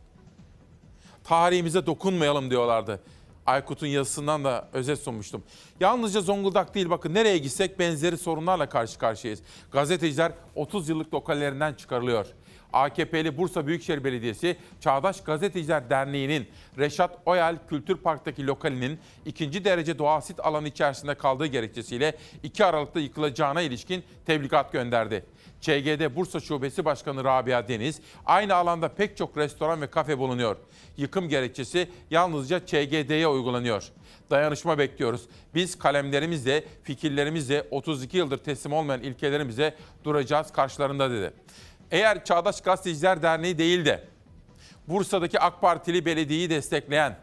[1.24, 3.02] Tarihimize dokunmayalım diyorlardı.
[3.50, 5.44] Aykut'un yazısından da özet sunmuştum.
[5.80, 9.42] Yalnızca Zonguldak değil bakın nereye gitsek benzeri sorunlarla karşı karşıyayız.
[9.72, 12.26] Gazeteciler 30 yıllık lokallerinden çıkarılıyor.
[12.74, 20.22] AKP'li Bursa Büyükşehir Belediyesi Çağdaş Gazeteciler Derneği'nin Reşat Oyal Kültür Park'taki lokalinin ikinci derece doğal
[20.22, 25.26] sit alanı içerisinde kaldığı gerekçesiyle 2 Aralık'ta yıkılacağına ilişkin tebligat gönderdi.
[25.62, 30.56] ÇGD Bursa Şubesi Başkanı Rabia Deniz, aynı alanda pek çok restoran ve kafe bulunuyor.
[30.98, 33.84] Yıkım gerekçesi yalnızca ÇGD'ye uygulanıyor.
[34.30, 35.22] Dayanışma bekliyoruz.
[35.56, 41.34] Biz kalemlerimizle, fikirlerimizle 32 yıldır teslim olmayan ilkelerimize duracağız karşılarında dedi.
[41.92, 44.04] Eğer Çağdaş Gazeteciler Derneği değil de
[44.88, 47.18] Bursa'daki AK Partili belediyeyi destekleyen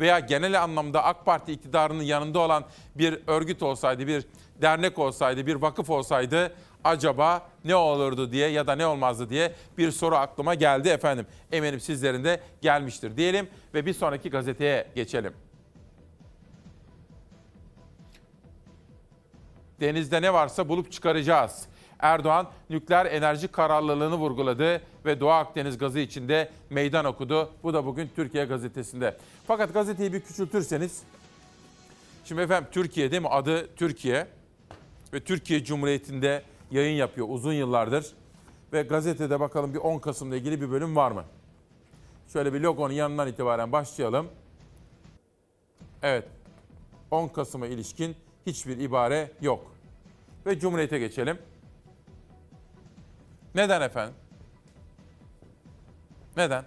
[0.00, 4.24] veya genel anlamda AK Parti iktidarının yanında olan bir örgüt olsaydı, bir
[4.62, 6.52] dernek olsaydı, bir vakıf olsaydı
[6.84, 11.26] acaba ne olurdu diye ya da ne olmazdı diye bir soru aklıma geldi efendim.
[11.52, 15.32] Eminim sizlerin de gelmiştir diyelim ve bir sonraki gazeteye geçelim.
[19.80, 21.66] Denizde ne varsa bulup çıkaracağız.
[21.98, 27.50] Erdoğan nükleer enerji kararlılığını vurguladı ve Doğu Akdeniz gazı içinde meydan okudu.
[27.62, 29.16] Bu da bugün Türkiye gazetesinde.
[29.46, 31.02] Fakat gazeteyi bir küçültürseniz,
[32.24, 33.28] şimdi efendim Türkiye değil mi?
[33.28, 34.26] Adı Türkiye
[35.12, 38.12] ve Türkiye Cumhuriyeti'nde yayın yapıyor uzun yıllardır.
[38.72, 41.24] Ve gazetede bakalım bir 10 Kasım'la ilgili bir bölüm var mı?
[42.32, 44.28] Şöyle bir logonun yanından itibaren başlayalım.
[46.02, 46.24] Evet,
[47.10, 49.72] 10 Kasım'a ilişkin hiçbir ibare yok.
[50.46, 51.38] Ve Cumhuriyet'e geçelim.
[53.54, 54.14] Neden efendim?
[56.36, 56.64] Neden?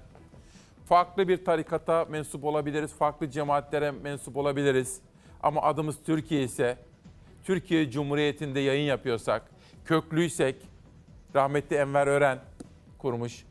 [0.85, 5.01] Farklı bir tarikata mensup olabiliriz, farklı cemaatlere mensup olabiliriz.
[5.43, 6.77] Ama adımız Türkiye ise,
[7.43, 9.51] Türkiye Cumhuriyeti'nde yayın yapıyorsak,
[9.85, 10.55] köklüysek,
[11.35, 12.39] rahmetli Enver Ören
[12.97, 13.45] kurmuş.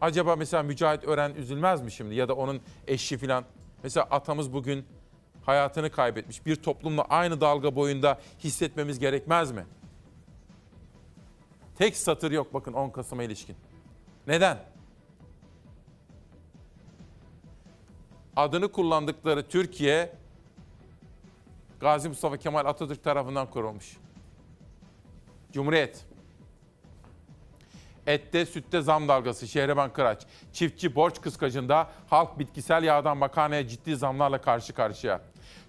[0.00, 3.44] Acaba mesela Mücahit Ören üzülmez mi şimdi ya da onun eşi filan?
[3.82, 4.84] Mesela atamız bugün
[5.42, 6.46] hayatını kaybetmiş.
[6.46, 9.66] Bir toplumla aynı dalga boyunda hissetmemiz gerekmez mi?
[11.78, 13.56] Tek satır yok bakın 10 Kasım'a ilişkin.
[14.26, 14.58] Neden?
[18.36, 20.12] Adını kullandıkları Türkiye
[21.80, 23.96] Gazi Mustafa Kemal Atatürk tarafından kurulmuş.
[25.52, 26.04] Cumhuriyet.
[28.06, 30.22] Ette sütte zam dalgası Şehreban Kıraç.
[30.52, 35.20] Çiftçi borç kıskacında halk bitkisel yağdan makarnaya ciddi zamlarla karşı karşıya.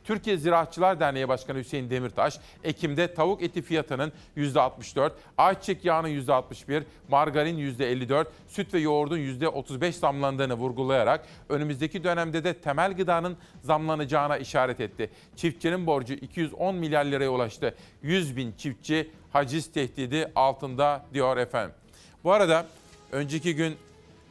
[0.03, 7.57] Türkiye Ziraatçılar Derneği Başkanı Hüseyin Demirtaş, Ekim'de tavuk eti fiyatının %64, ayçiçek yağının %61, margarin
[7.57, 15.09] %54, süt ve yoğurdun %35 zamlandığını vurgulayarak önümüzdeki dönemde de temel gıdanın zamlanacağına işaret etti.
[15.35, 17.75] Çiftçinin borcu 210 milyar liraya ulaştı.
[18.03, 21.75] 100 bin çiftçi haciz tehdidi altında diyor efendim.
[22.23, 22.65] Bu arada
[23.11, 23.75] önceki gün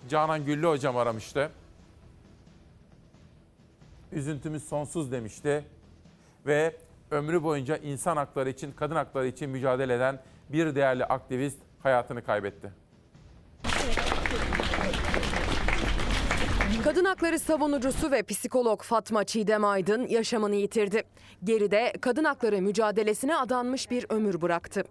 [0.09, 1.51] Canan Güllü hocam aramıştı
[4.13, 5.65] üzüntümüz sonsuz demişti.
[6.47, 6.77] Ve
[7.11, 12.73] ömrü boyunca insan hakları için, kadın hakları için mücadele eden bir değerli aktivist hayatını kaybetti.
[16.85, 21.03] Kadın hakları savunucusu ve psikolog Fatma Çiğdem Aydın yaşamını yitirdi.
[21.45, 24.85] Geride kadın hakları mücadelesine adanmış bir ömür bıraktı.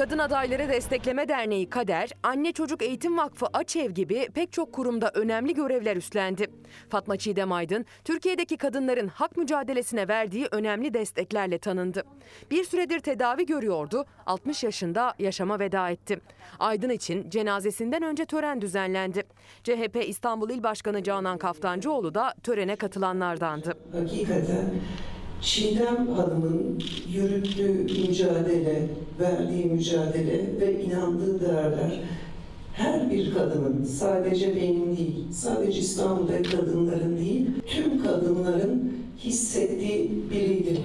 [0.00, 5.54] Kadın Adayları Destekleme Derneği Kader, Anne Çocuk Eğitim Vakfı Açev gibi pek çok kurumda önemli
[5.54, 6.46] görevler üstlendi.
[6.88, 12.02] Fatma Çiğdem Aydın, Türkiye'deki kadınların hak mücadelesine verdiği önemli desteklerle tanındı.
[12.50, 16.20] Bir süredir tedavi görüyordu, 60 yaşında yaşama veda etti.
[16.58, 19.22] Aydın için cenazesinden önce tören düzenlendi.
[19.64, 23.78] CHP İstanbul İl Başkanı Canan Kaftancıoğlu da törene katılanlardandı.
[23.92, 24.70] Hakikaten
[25.42, 26.78] Çiğdem Hanım'ın
[27.12, 28.88] yürüttüğü mücadele,
[29.20, 32.00] verdiği mücadele ve inandığı değerler
[32.72, 40.80] her bir kadının, sadece benim değil, sadece İstanbul'da kadınların değil, tüm kadınların hissettiği biriydi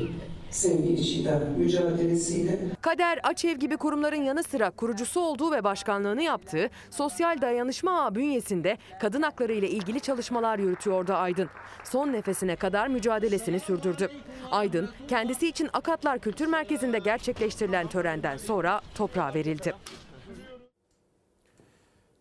[0.55, 2.59] sevgili Çiğdem mücadelesiyle.
[2.81, 8.77] Kader Açev gibi kurumların yanı sıra kurucusu olduğu ve başkanlığını yaptığı Sosyal Dayanışma Ağı bünyesinde
[9.01, 11.49] kadın hakları ile ilgili çalışmalar yürütüyordu Aydın.
[11.83, 14.09] Son nefesine kadar mücadelesini sürdürdü.
[14.51, 19.73] Aydın kendisi için Akatlar Kültür Merkezi'nde gerçekleştirilen törenden sonra toprağa verildi.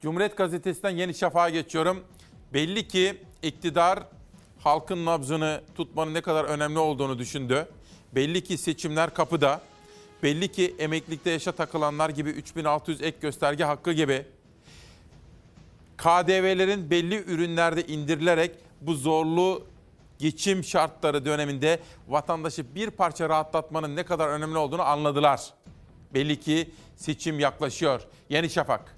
[0.01, 2.05] Cumhuriyet Gazetesi'nden Yeni Şafak'a geçiyorum.
[2.53, 3.99] Belli ki iktidar
[4.65, 7.69] halkın nabzını tutmanın ne kadar önemli olduğunu düşündü.
[8.15, 9.61] Belli ki seçimler kapıda.
[10.23, 14.27] Belli ki emeklilikte yaşa takılanlar gibi 3600 ek gösterge hakkı gibi
[15.97, 18.51] KDV'lerin belli ürünlerde indirilerek
[18.81, 19.67] bu zorlu
[20.19, 25.41] geçim şartları döneminde vatandaşı bir parça rahatlatmanın ne kadar önemli olduğunu anladılar.
[26.15, 28.01] Belli ki seçim yaklaşıyor.
[28.29, 28.97] Yeni Şafak.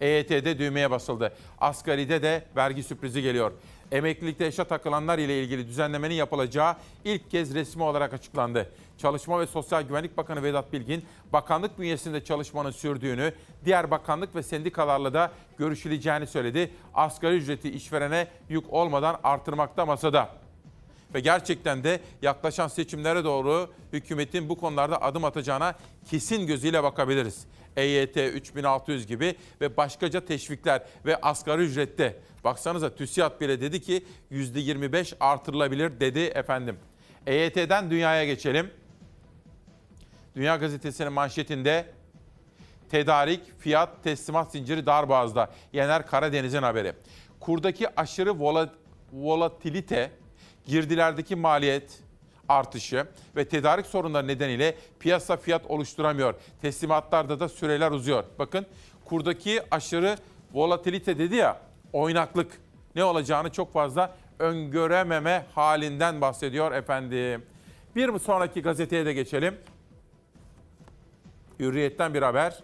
[0.00, 1.32] EYT'de düğmeye basıldı.
[1.58, 3.52] Asgari'de de vergi sürprizi geliyor.
[3.92, 8.70] Emeklilikte yaşa takılanlar ile ilgili düzenlemenin yapılacağı ilk kez resmi olarak açıklandı.
[8.98, 13.32] Çalışma ve Sosyal Güvenlik Bakanı Vedat Bilgin, bakanlık bünyesinde çalışmanın sürdüğünü,
[13.64, 16.70] diğer bakanlık ve sendikalarla da görüşüleceğini söyledi.
[16.94, 20.28] Asgari ücreti işverene yük olmadan artırmakta masada.
[21.14, 25.74] Ve gerçekten de yaklaşan seçimlere doğru hükümetin bu konularda adım atacağına
[26.10, 27.46] kesin gözüyle bakabiliriz.
[27.76, 32.16] EYT 3600 gibi ve başkaca teşvikler ve asgari ücrette.
[32.44, 36.76] Baksanıza TÜSİAD bile dedi ki %25 artırılabilir dedi efendim.
[37.26, 38.70] EYT'den dünyaya geçelim.
[40.36, 41.86] Dünya Gazetesi'nin manşetinde
[42.90, 45.50] tedarik, fiyat, teslimat zinciri darboğazda.
[45.72, 46.92] Yener Karadeniz'in haberi.
[47.40, 48.74] Kurdaki aşırı vola,
[49.12, 50.10] volatilite,
[50.66, 52.00] girdilerdeki maliyet
[52.50, 56.34] artışı ve tedarik sorunları nedeniyle piyasa fiyat oluşturamıyor.
[56.62, 58.24] Teslimatlarda da süreler uzuyor.
[58.38, 58.66] Bakın
[59.04, 60.16] kurdaki aşırı
[60.52, 61.60] volatilite dedi ya
[61.92, 62.60] oynaklık
[62.96, 67.42] ne olacağını çok fazla öngörememe halinden bahsediyor efendim.
[67.96, 69.54] Bir sonraki gazeteye de geçelim.
[71.58, 72.62] Hürriyet'ten bir haber.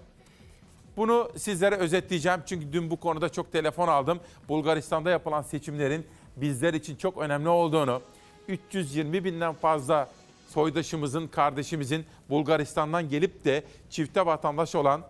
[0.96, 4.20] Bunu sizlere özetleyeceğim çünkü dün bu konuda çok telefon aldım.
[4.48, 8.02] Bulgaristan'da yapılan seçimlerin bizler için çok önemli olduğunu,
[8.48, 10.10] 320 binden fazla
[10.48, 15.02] soydaşımızın, kardeşimizin Bulgaristan'dan gelip de çifte vatandaş olan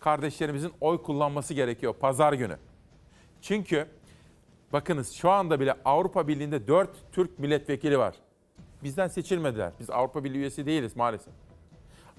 [0.00, 2.56] kardeşlerimizin oy kullanması gerekiyor pazar günü.
[3.42, 3.86] Çünkü
[4.72, 8.14] bakınız şu anda bile Avrupa Birliği'nde 4 Türk milletvekili var.
[8.82, 9.72] Bizden seçilmediler.
[9.80, 11.34] Biz Avrupa Birliği üyesi değiliz maalesef.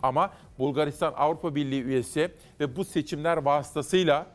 [0.03, 4.27] Ama Bulgaristan Avrupa Birliği üyesi ve bu seçimler vasıtasıyla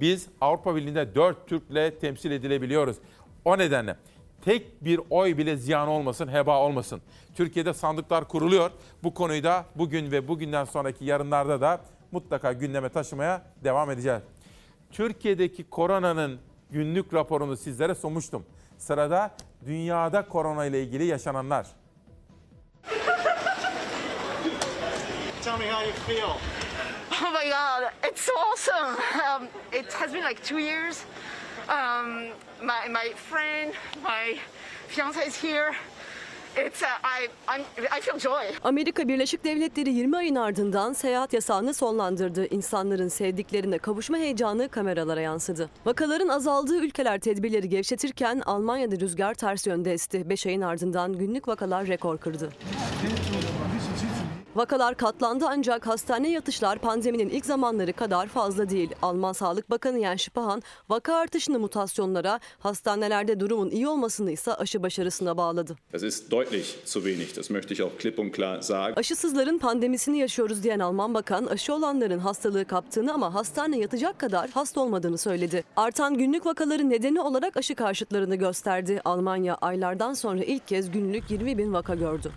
[0.00, 2.96] biz Avrupa Birliği'nde 4 Türk'le temsil edilebiliyoruz.
[3.44, 3.96] O nedenle
[4.44, 7.02] tek bir oy bile ziyan olmasın, heba olmasın.
[7.36, 8.70] Türkiye'de sandıklar kuruluyor.
[9.02, 11.80] Bu konuyu da bugün ve bugünden sonraki yarınlarda da
[12.12, 14.22] mutlaka gündeme taşımaya devam edeceğiz.
[14.90, 18.46] Türkiye'deki koronanın günlük raporunu sizlere sunmuştum.
[18.78, 19.30] Sırada
[19.66, 21.66] dünyada korona ile ilgili yaşananlar.
[25.44, 26.36] Tell me how you feel.
[27.22, 28.96] Oh my God, it's awesome.
[28.96, 31.04] Um, it has been like two years.
[31.70, 34.36] Um, my, my friend, my
[34.88, 35.72] fiance is here.
[36.56, 37.62] It's, uh, I, I'm,
[37.98, 38.44] I feel joy.
[38.64, 42.46] Amerika Birleşik Devletleri 20 ayın ardından seyahat yasağını sonlandırdı.
[42.46, 45.70] İnsanların sevdiklerine kavuşma heyecanı kameralara yansıdı.
[45.86, 50.28] Vakaların azaldığı ülkeler tedbirleri gevşetirken Almanya'da rüzgar ters yönde esti.
[50.30, 52.50] 5 ayın ardından günlük vakalar rekor kırdı.
[54.56, 58.90] Vakalar katlandı ancak hastane yatışlar pandeminin ilk zamanları kadar fazla değil.
[59.02, 65.36] Alman Sağlık Bakanı Jens Spahn vaka artışını mutasyonlara, hastanelerde durumun iyi olmasını ise aşı başarısına
[65.36, 65.76] bağladı.
[68.96, 74.80] Aşısızların pandemisini yaşıyoruz diyen Alman Bakan aşı olanların hastalığı kaptığını ama hastane yatacak kadar hasta
[74.80, 75.64] olmadığını söyledi.
[75.76, 79.00] Artan günlük vakaların nedeni olarak aşı karşıtlarını gösterdi.
[79.04, 82.32] Almanya aylardan sonra ilk kez günlük 20 bin vaka gördü.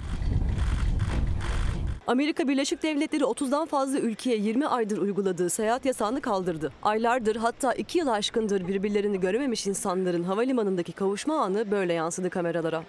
[2.08, 6.72] Amerika Birleşik Devletleri 30'dan fazla ülkeye 20 aydır uyguladığı seyahat yasağını kaldırdı.
[6.84, 12.84] Aylardır hatta 2 yıl aşkındır birbirlerini görememiş insanların havalimanındaki kavuşma anı böyle yansıdı kameralara.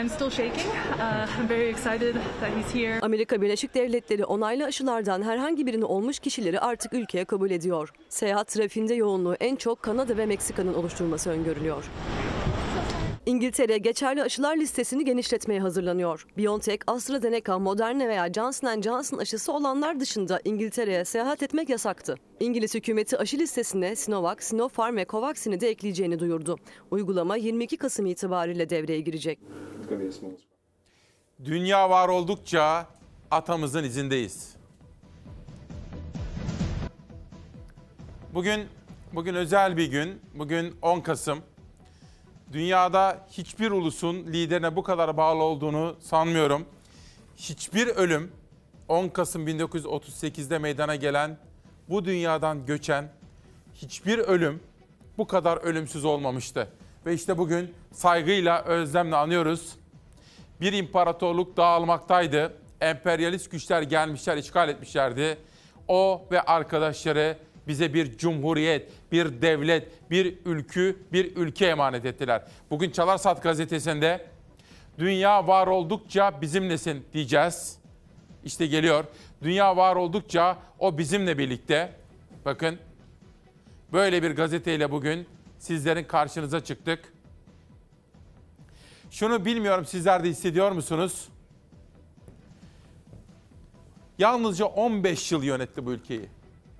[0.00, 0.74] I'm still shaking.
[0.98, 3.00] Uh, I'm very excited that he's here.
[3.02, 7.92] Amerika Birleşik Devletleri onaylı aşılardan herhangi birini olmuş kişileri artık ülkeye kabul ediyor.
[8.08, 11.84] Seyahat trafiğinde yoğunluğu en çok Kanada ve Meksika'nın oluşturması öngörülüyor.
[13.26, 16.26] İngiltere geçerli aşılar listesini genişletmeye hazırlanıyor.
[16.38, 22.14] BioNTech, AstraZeneca, Moderna veya Johnson Johnson aşısı olanlar dışında İngiltere'ye seyahat etmek yasaktı.
[22.40, 26.56] İngiliz hükümeti aşı listesine Sinovac, Sinopharm ve Covax'ini de ekleyeceğini duyurdu.
[26.90, 29.38] Uygulama 22 Kasım itibariyle devreye girecek.
[31.44, 32.86] Dünya var oldukça
[33.30, 34.56] atamızın izindeyiz.
[38.34, 38.60] Bugün
[39.12, 40.20] bugün özel bir gün.
[40.34, 41.38] Bugün 10 Kasım.
[42.56, 46.66] Dünyada hiçbir ulusun liderine bu kadar bağlı olduğunu sanmıyorum.
[47.36, 48.32] Hiçbir ölüm
[48.88, 51.38] 10 Kasım 1938'de meydana gelen
[51.88, 53.12] bu dünyadan göçen
[53.74, 54.60] hiçbir ölüm
[55.18, 56.68] bu kadar ölümsüz olmamıştı.
[57.06, 59.76] Ve işte bugün saygıyla, özlemle anıyoruz.
[60.60, 62.52] Bir imparatorluk dağılmaktaydı.
[62.80, 65.38] Emperyalist güçler gelmişler, işgal etmişlerdi.
[65.88, 67.38] O ve arkadaşları
[67.68, 72.44] bize bir cumhuriyet, bir devlet, bir ülkü, bir ülke emanet ettiler.
[72.70, 74.26] Bugün Çalarsat gazetesinde
[74.98, 77.78] dünya var oldukça bizimlesin diyeceğiz.
[78.44, 79.04] İşte geliyor.
[79.42, 81.92] Dünya var oldukça o bizimle birlikte.
[82.44, 82.78] Bakın
[83.92, 85.26] böyle bir gazeteyle bugün
[85.58, 87.12] sizlerin karşınıza çıktık.
[89.10, 91.28] Şunu bilmiyorum sizler de hissediyor musunuz?
[94.18, 96.28] Yalnızca 15 yıl yönetti bu ülkeyi.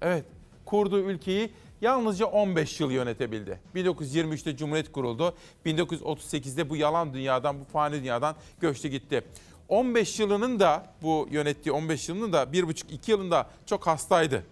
[0.01, 0.25] Evet,
[0.67, 1.51] kurduğu ülkeyi
[1.81, 3.61] yalnızca 15 yıl yönetebildi.
[3.75, 5.35] 1923'te Cumhuriyet kuruldu.
[5.67, 9.25] 1938'de bu yalan dünyadan, bu fani dünyadan göçtü gitti.
[9.69, 14.43] 15 yılının da bu yönettiği 15 yılının da 1,5-2 yılında çok hastaydı.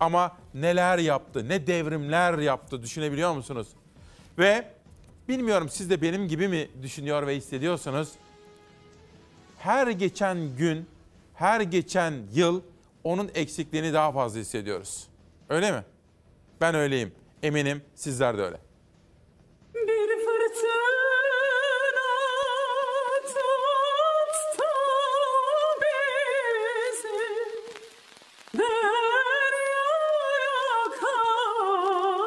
[0.00, 3.68] Ama neler yaptı, ne devrimler yaptı düşünebiliyor musunuz?
[4.38, 4.64] Ve
[5.28, 8.08] bilmiyorum siz de benim gibi mi düşünüyor ve hissediyorsunuz?
[9.58, 10.86] Her geçen gün,
[11.34, 12.60] her geçen yıl
[13.04, 15.11] onun eksikliğini daha fazla hissediyoruz.
[15.52, 15.84] Öyle mi?
[16.60, 17.12] Ben öyleyim.
[17.42, 18.56] Eminim sizler de öyle.
[19.74, 22.08] Bir fırtına
[24.14, 24.64] tuttu
[25.82, 27.18] bizi.
[28.54, 29.80] Deryaya
[31.00, 32.20] kardı.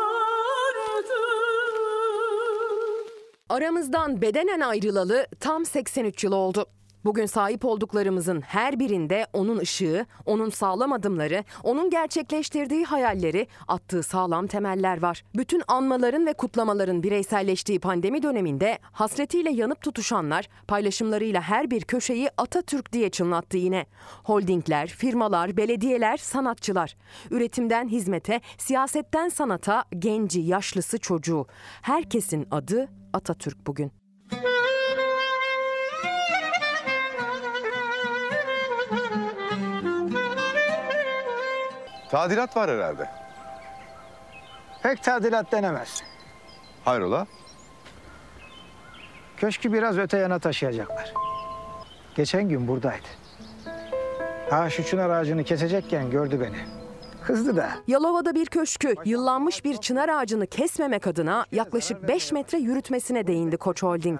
[3.49, 6.65] Aramızdan bedenen ayrılalı tam 83 yıl oldu.
[7.05, 14.47] Bugün sahip olduklarımızın her birinde onun ışığı, onun sağlam adımları, onun gerçekleştirdiği hayalleri, attığı sağlam
[14.47, 15.23] temeller var.
[15.35, 22.93] Bütün anmaların ve kutlamaların bireyselleştiği pandemi döneminde hasretiyle yanıp tutuşanlar paylaşımlarıyla her bir köşeyi Atatürk
[22.93, 23.85] diye çınlattı yine.
[24.23, 26.95] Holdingler, firmalar, belediyeler, sanatçılar.
[27.31, 31.47] Üretimden hizmete, siyasetten sanata, genci, yaşlısı, çocuğu.
[31.81, 34.04] Herkesin adı Atatürk bugün.
[42.15, 43.09] Tadilat var herhalde.
[44.83, 46.03] Pek tadilat denemez.
[46.85, 47.27] Hayrola?
[49.37, 51.13] Köşkü biraz öte yana taşıyacaklar.
[52.15, 53.07] Geçen gün buradaydı.
[54.49, 56.57] Ha şu çınar ağacını kesecekken gördü beni.
[57.23, 57.69] Kızdı da.
[57.87, 63.83] Yalova'da bir köşkü yıllanmış bir çınar ağacını kesmemek adına yaklaşık 5 metre yürütmesine değindi Koç
[63.83, 64.19] Holding.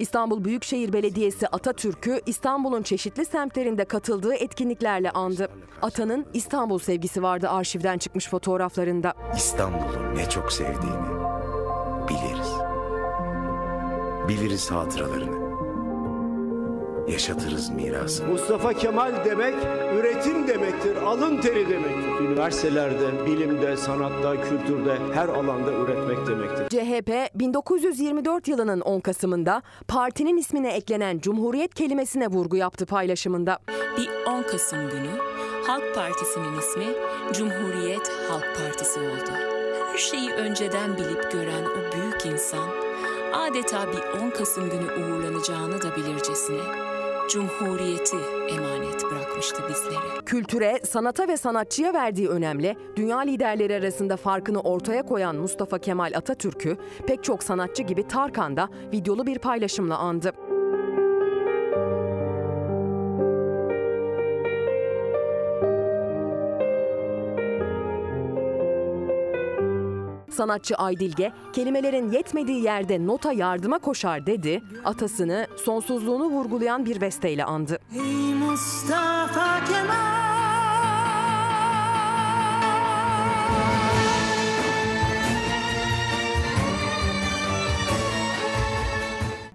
[0.00, 5.48] İstanbul Büyükşehir Belediyesi Atatürk'ü İstanbul'un çeşitli semtlerinde katıldığı etkinliklerle andı.
[5.82, 9.14] Atanın İstanbul sevgisi vardı arşivden çıkmış fotoğraflarında.
[9.36, 11.10] İstanbul'u ne çok sevdiğini
[12.08, 12.52] biliriz.
[14.28, 15.49] Biliriz hatıralarını.
[17.08, 18.28] Yaşatırız mirasını.
[18.28, 19.54] Mustafa Kemal demek
[19.98, 22.20] üretim demektir, alın teri demektir.
[22.20, 26.68] Üniversitelerde, bilimde, sanatta, kültürde her alanda üretmek demektir.
[26.68, 33.58] CHP 1924 yılının 10 Kasım'ında partinin ismine eklenen Cumhuriyet kelimesine vurgu yaptı paylaşımında.
[33.98, 35.10] Bir 10 Kasım günü
[35.66, 36.86] Halk Partisi'nin ismi
[37.32, 39.30] Cumhuriyet Halk Partisi oldu.
[39.92, 42.89] Her şeyi önceden bilip gören o büyük insan
[43.34, 46.60] adeta bir 10 Kasım günü uğurlanacağını da bilircesine
[47.30, 48.16] Cumhuriyeti
[48.48, 50.24] emanet bırakmıştı bizlere.
[50.26, 56.76] Kültüre, sanata ve sanatçıya verdiği önemle dünya liderleri arasında farkını ortaya koyan Mustafa Kemal Atatürk'ü
[57.06, 60.32] pek çok sanatçı gibi Tarkan da videolu bir paylaşımla andı.
[70.40, 77.78] Sanatçı Aydilge, kelimelerin yetmediği yerde nota yardıma koşar dedi, atasını sonsuzluğunu vurgulayan bir besteyle andı.
[77.94, 80.29] Ey Mustafa Kemal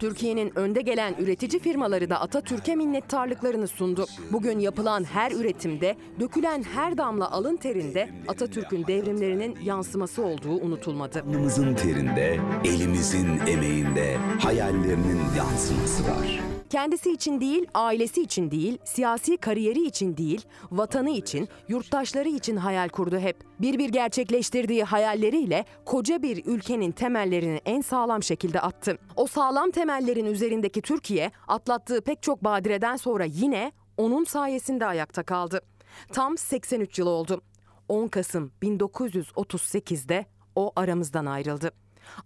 [0.10, 4.06] Türkiye'nin önde gelen üretici firmaları da Atatürk'e minnettarlıklarını sundu.
[4.32, 11.24] Bugün yapılan her üretimde, dökülen her damla alın terinde Atatürk'ün devrimlerinin yansıması olduğu unutulmadı.
[11.30, 16.55] Alnımızın terinde, elimizin emeğinde hayallerinin yansıması var.
[16.70, 22.90] Kendisi için değil, ailesi için değil, siyasi kariyeri için değil, vatanı için, yurttaşları için hayal
[22.90, 23.38] kurdu hep.
[23.62, 28.98] Bir bir gerçekleştirdiği hayalleriyle koca bir ülkenin temellerini en sağlam şekilde attı.
[29.16, 35.62] O sağlam temellerin üzerindeki Türkiye atlattığı pek çok badireden sonra yine onun sayesinde ayakta kaldı.
[36.12, 37.42] Tam 83 yıl oldu.
[37.90, 41.72] 10 Kasım 1938'de o aramızdan ayrıldı.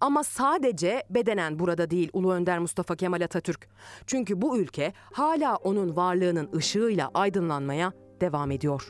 [0.01, 3.69] Ama sadece bedenen burada değil Ulu Önder Mustafa Kemal Atatürk.
[4.07, 8.89] Çünkü bu ülke hala onun varlığının ışığıyla aydınlanmaya devam ediyor.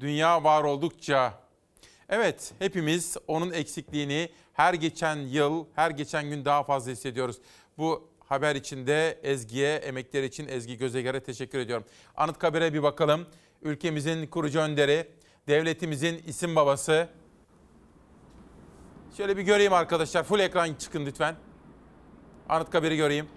[0.00, 1.44] Dünya var oldukça
[2.08, 7.38] Evet, hepimiz onun eksikliğini her geçen yıl, her geçen gün daha fazla hissediyoruz.
[7.78, 11.86] Bu haber içinde Ezgi'ye, emekler için Ezgi Gözeger'e teşekkür ediyorum.
[12.16, 13.26] Anıtkabir'e bir bakalım.
[13.62, 15.08] Ülkemizin kurucu önderi,
[15.48, 17.08] devletimizin isim babası.
[19.16, 20.22] Şöyle bir göreyim arkadaşlar.
[20.24, 21.34] Full ekran çıkın lütfen.
[22.48, 23.28] Anıtkabir'i göreyim.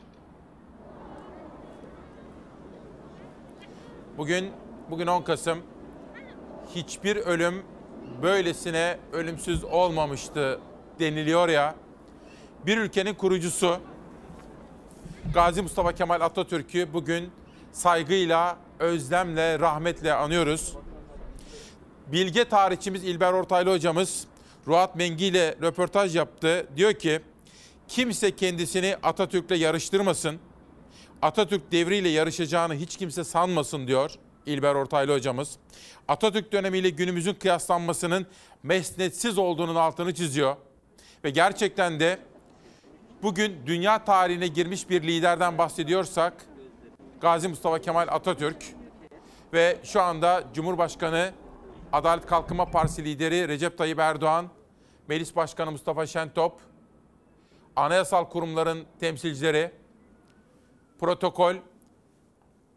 [4.17, 4.51] Bugün,
[4.89, 5.59] bugün 10 Kasım.
[6.75, 7.63] Hiçbir ölüm
[8.21, 10.59] böylesine ölümsüz olmamıştı
[10.99, 11.75] deniliyor ya.
[12.65, 13.77] Bir ülkenin kurucusu
[15.33, 17.31] Gazi Mustafa Kemal Atatürk'ü bugün
[17.71, 20.73] saygıyla, özlemle, rahmetle anıyoruz.
[22.07, 24.27] Bilge tarihçimiz İlber Ortaylı hocamız
[24.67, 26.67] Ruat Mengi ile röportaj yaptı.
[26.75, 27.21] Diyor ki
[27.87, 30.39] kimse kendisini Atatürk'le yarıştırmasın.
[31.21, 34.11] Atatürk devriyle yarışacağını hiç kimse sanmasın diyor
[34.45, 35.57] İlber Ortaylı hocamız.
[36.07, 38.27] Atatürk dönemiyle günümüzün kıyaslanmasının
[38.63, 40.55] mesnetsiz olduğunun altını çiziyor.
[41.23, 42.19] Ve gerçekten de
[43.23, 46.33] bugün dünya tarihine girmiş bir liderden bahsediyorsak
[47.21, 48.65] Gazi Mustafa Kemal Atatürk
[49.53, 51.31] ve şu anda Cumhurbaşkanı
[51.93, 54.49] Adalet Kalkınma Partisi lideri Recep Tayyip Erdoğan,
[55.07, 56.59] Meclis Başkanı Mustafa Şentop,
[57.75, 59.71] anayasal kurumların temsilcileri,
[60.99, 61.55] protokol,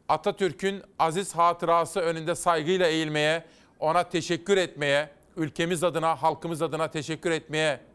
[0.08, 3.44] Atatürk'ün aziz hatırası önünde saygıyla eğilmeye,
[3.80, 7.89] ona teşekkür etmeye, ülkemiz adına, halkımız adına teşekkür etmeye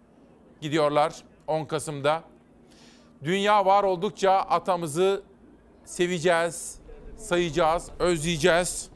[0.66, 1.16] gidiyorlar
[1.48, 2.24] 10 Kasım'da.
[3.24, 5.24] Dünya var oldukça atamızı
[5.86, 6.80] seveceğiz,
[7.18, 8.90] sayacağız, özleyeceğiz.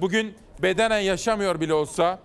[0.00, 2.18] Bugün bedenen yaşamıyor bile olsa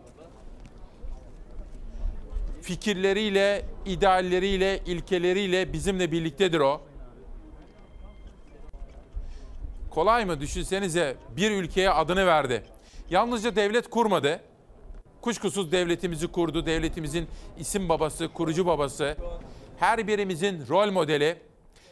[2.62, 6.82] fikirleriyle, idealleriyle, ilkeleriyle bizimle birliktedir o.
[9.90, 10.40] Kolay mı?
[10.42, 12.64] Düşünsenize bir ülkeye adını verdi.
[13.10, 14.42] Yalnızca devlet kurmadı.
[15.24, 16.66] Kuşkusuz devletimizi kurdu.
[16.66, 17.28] Devletimizin
[17.60, 19.18] isim babası, kurucu babası.
[19.80, 21.38] Her birimizin rol modeli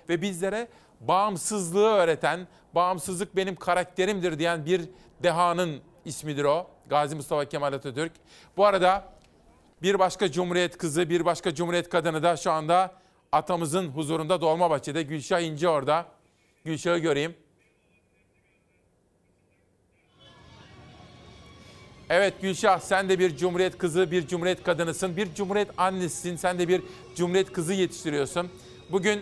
[0.10, 0.68] ve bizlere
[1.00, 4.82] bağımsızlığı öğreten, bağımsızlık benim karakterimdir diyen bir
[5.24, 6.68] dehanın ismidir o.
[6.90, 8.12] Gazi Mustafa Kemal Atatürk.
[8.58, 9.06] Bu arada
[9.82, 12.92] bir başka Cumhuriyet kızı, bir başka Cumhuriyet kadını da şu anda
[13.32, 15.04] atamızın huzurunda Dolmabahçe'de.
[15.04, 16.06] Gülşah İnci orada.
[16.66, 17.36] Gülşah'ı göreyim.
[22.14, 26.36] Evet Gülşah sen de bir Cumhuriyet kızı, bir Cumhuriyet kadınısın, bir Cumhuriyet annesisin.
[26.36, 26.82] Sen de bir
[27.16, 28.50] Cumhuriyet kızı yetiştiriyorsun.
[28.92, 29.22] Bugün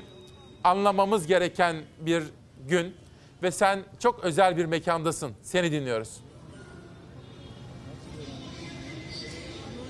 [0.64, 2.24] anlamamız gereken bir
[2.68, 2.96] gün
[3.44, 5.32] ve sen çok özel bir mekandasın.
[5.42, 6.18] Seni dinliyoruz.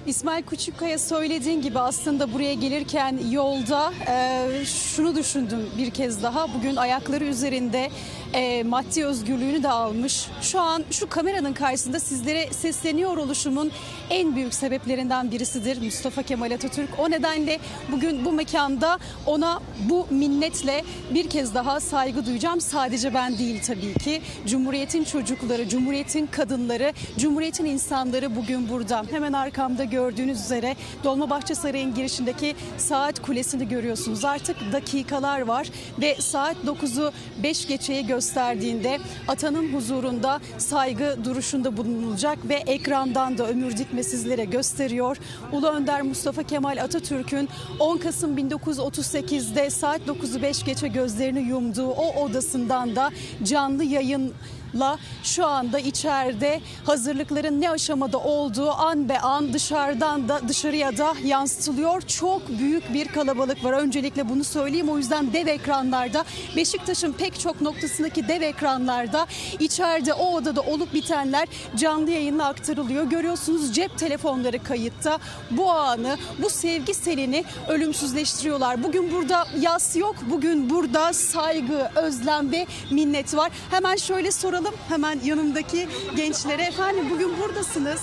[0.09, 6.53] İsmail Küçükkaya söylediğin gibi aslında buraya gelirken yolda e, şunu düşündüm bir kez daha.
[6.53, 7.89] Bugün ayakları üzerinde
[8.33, 10.27] e, maddi özgürlüğünü de almış.
[10.41, 13.71] Şu an şu kameranın karşısında sizlere sesleniyor oluşumun
[14.09, 16.89] en büyük sebeplerinden birisidir Mustafa Kemal Atatürk.
[16.99, 17.59] O nedenle
[17.91, 20.83] bugün bu mekanda ona bu minnetle
[21.13, 22.61] bir kez daha saygı duyacağım.
[22.61, 24.21] Sadece ben değil tabii ki.
[24.47, 29.03] Cumhuriyetin çocukları, Cumhuriyetin kadınları, Cumhuriyetin insanları bugün burada.
[29.11, 34.25] Hemen arkamda gördüğünüz üzere Dolmabahçe Sarayı'nın girişindeki saat kulesini görüyorsunuz.
[34.25, 35.67] Artık dakikalar var
[36.01, 37.11] ve saat 9'u
[37.43, 38.97] 5 geçeye gösterdiğinde
[39.27, 45.17] atanın huzurunda saygı duruşunda bulunulacak ve ekrandan da ömür dikme sizlere gösteriyor.
[45.51, 52.23] Ulu Önder Mustafa Kemal Atatürk'ün 10 Kasım 1938'de saat 9'u 5 geçe gözlerini yumduğu o
[52.23, 53.11] odasından da
[53.43, 54.33] canlı yayın
[54.75, 61.13] la şu anda içeride hazırlıkların ne aşamada olduğu an be an dışarıdan da dışarıya da
[61.23, 62.01] yansıtılıyor.
[62.01, 63.73] Çok büyük bir kalabalık var.
[63.73, 64.89] Öncelikle bunu söyleyeyim.
[64.89, 69.27] O yüzden dev ekranlarda Beşiktaş'ın pek çok noktasındaki dev ekranlarda
[69.59, 73.03] içeride o odada olup bitenler canlı yayınla aktarılıyor.
[73.03, 75.19] Görüyorsunuz cep telefonları kayıtta.
[75.51, 78.83] Bu anı, bu sevgi selini ölümsüzleştiriyorlar.
[78.83, 80.15] Bugün burada yas yok.
[80.29, 83.51] Bugün burada saygı, özlem ve minnet var.
[83.71, 84.58] Hemen şöyle soralım
[84.89, 86.63] hemen yanımdaki gençlere.
[86.63, 88.01] Efendim bugün buradasınız.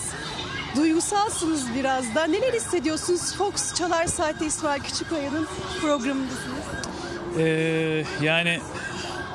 [0.77, 2.25] Duygusalsınız biraz da.
[2.25, 3.35] Neler hissediyorsunuz?
[3.35, 5.47] Fox Çalar Saat'te İsmail Küçükaya'nın
[5.81, 6.65] programındasınız.
[7.39, 8.61] Ee, yani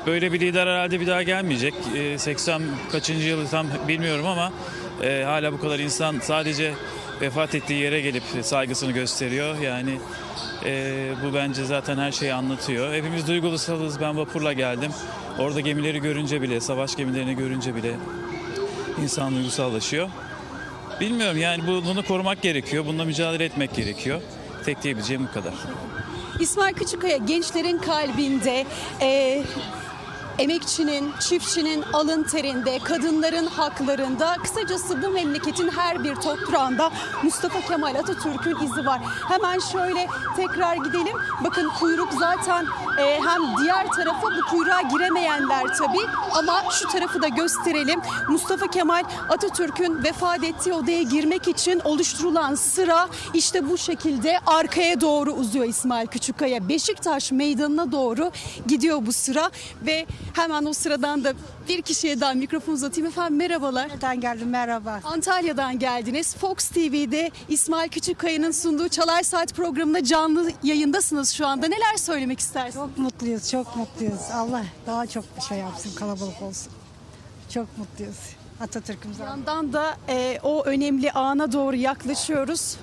[0.06, 1.74] böyle bir lider herhalde bir daha gelmeyecek.
[1.96, 2.62] Ee, 80
[2.92, 4.52] kaçıncı yılı tam bilmiyorum ama
[5.04, 6.74] e, hala bu kadar insan sadece
[7.22, 9.60] vefat ettiği yere gelip saygısını gösteriyor.
[9.60, 10.00] Yani
[10.66, 12.94] e, bu bence zaten her şeyi anlatıyor.
[12.94, 14.02] Hepimiz duygusalız.
[14.02, 14.92] Ben vapurla geldim.
[15.40, 17.96] Orada gemileri görünce bile, savaş gemilerini görünce bile
[19.04, 20.10] insan duygusallaşıyor.
[21.00, 22.86] Bilmiyorum yani bu, bunu korumak gerekiyor.
[22.86, 24.22] Bununla mücadele etmek gerekiyor.
[24.66, 25.54] Tek diyebileceğim bu kadar.
[26.40, 28.66] İsmail Küçükkaya gençlerin kalbinde
[29.02, 29.44] e,
[30.42, 36.92] emekçinin, çiftçinin alın terinde, kadınların haklarında, kısacası bu memleketin her bir toprağında
[37.24, 39.02] Mustafa Kemal Atatürk'ün izi var.
[39.28, 41.18] Hemen şöyle tekrar gidelim.
[41.44, 42.66] Bakın kuyruk zaten
[42.98, 48.00] e, hem diğer tarafa bu kuyruğa giremeyenler tabii ama şu tarafı da gösterelim.
[48.30, 55.32] Mustafa Kemal Atatürk'ün vefat ettiği odaya girmek için oluşturulan sıra işte bu şekilde arkaya doğru
[55.32, 56.70] uzuyor İsmail Küçükkaya.
[56.70, 58.32] Beşiktaş meydanına doğru
[58.68, 59.52] gidiyor bu sıra
[59.86, 61.34] ve Hemen o sıradan da
[61.70, 63.38] bir kişiye daha mikrofon uzatayım efendim.
[63.38, 63.90] Merhabalar.
[63.90, 65.00] Nereden geldim merhaba.
[65.04, 66.36] Antalya'dan geldiniz.
[66.36, 71.68] Fox TV'de İsmail Küçükkaya'nın sunduğu Çalar Saat programında canlı yayındasınız şu anda.
[71.68, 72.74] Neler söylemek istersiniz?
[72.76, 74.22] Çok mutluyuz, çok mutluyuz.
[74.34, 76.74] Allah daha çok bir şey yapsın, kalabalık olsun.
[77.54, 78.18] Çok mutluyuz.
[78.62, 79.20] Atatürk'ümüz.
[79.20, 82.78] Bir yandan da e, o önemli ana doğru yaklaşıyoruz.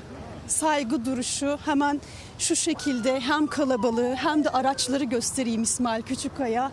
[0.48, 2.00] Saygı duruşu hemen
[2.38, 6.72] şu şekilde hem kalabalığı hem de araçları göstereyim İsmail Küçükkaya.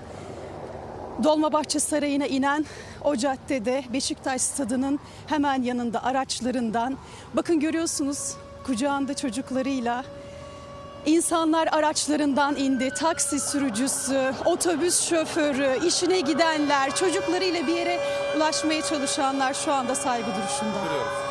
[1.24, 2.66] Dolmabahçe Sarayı'na inen
[3.04, 6.98] o caddede Beşiktaş Stadı'nın hemen yanında araçlarından
[7.34, 8.34] bakın görüyorsunuz
[8.66, 10.04] kucağında çocuklarıyla
[11.06, 12.90] insanlar araçlarından indi.
[12.90, 18.00] Taksi sürücüsü, otobüs şoförü, işine gidenler, çocuklarıyla bir yere
[18.38, 20.84] ulaşmaya çalışanlar şu anda saygı duruşunda.
[20.84, 21.25] Görüyoruz.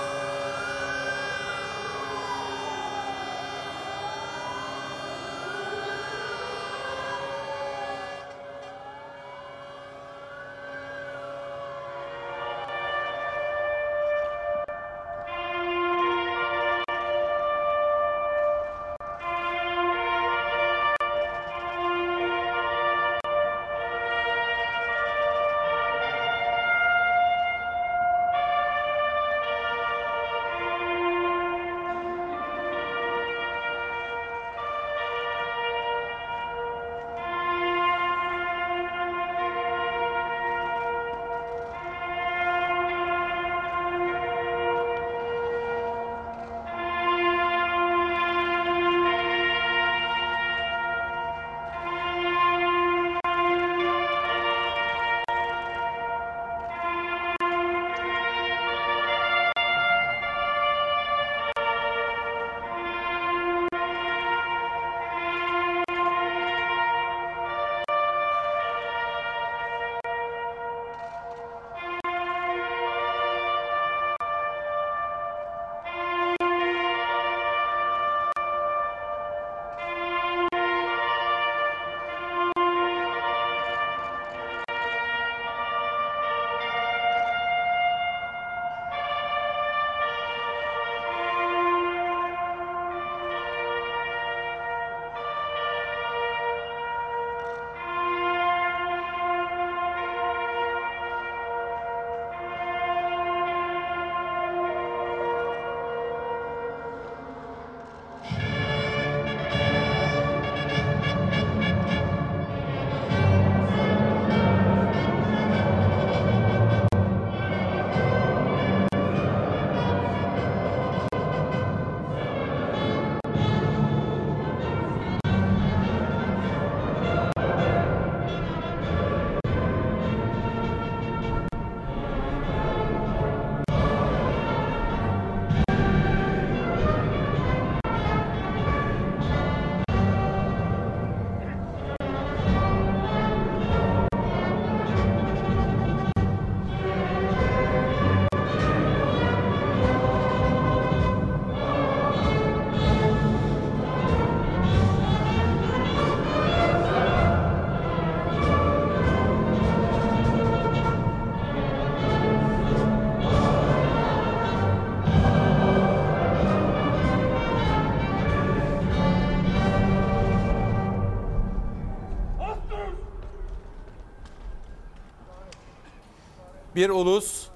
[176.76, 177.46] Bir ulus,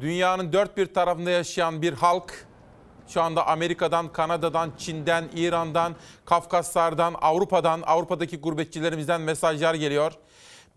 [0.00, 2.46] dünyanın dört bir tarafında yaşayan bir halk,
[3.08, 10.12] şu anda Amerika'dan, Kanada'dan, Çin'den, İran'dan, Kafkaslardan, Avrupa'dan, Avrupa'daki gurbetçilerimizden mesajlar geliyor.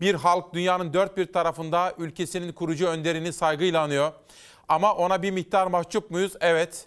[0.00, 4.12] Bir halk dünyanın dört bir tarafında ülkesinin kurucu önderini saygıyla anıyor.
[4.68, 6.32] Ama ona bir miktar mahcup muyuz?
[6.40, 6.86] Evet.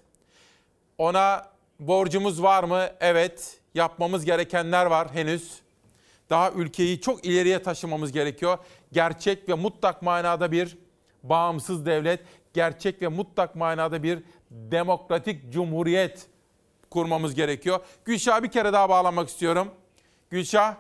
[0.98, 1.48] Ona
[1.80, 2.90] borcumuz var mı?
[3.00, 3.60] Evet.
[3.74, 5.60] Yapmamız gerekenler var henüz.
[6.30, 8.58] Daha ülkeyi çok ileriye taşımamız gerekiyor.
[8.92, 10.78] Gerçek ve mutlak manada bir
[11.24, 12.20] bağımsız devlet,
[12.54, 16.28] gerçek ve mutlak manada bir demokratik cumhuriyet
[16.90, 17.80] kurmamız gerekiyor.
[18.06, 19.68] Gülşah'a bir kere daha bağlanmak istiyorum.
[20.30, 20.76] Gülşah,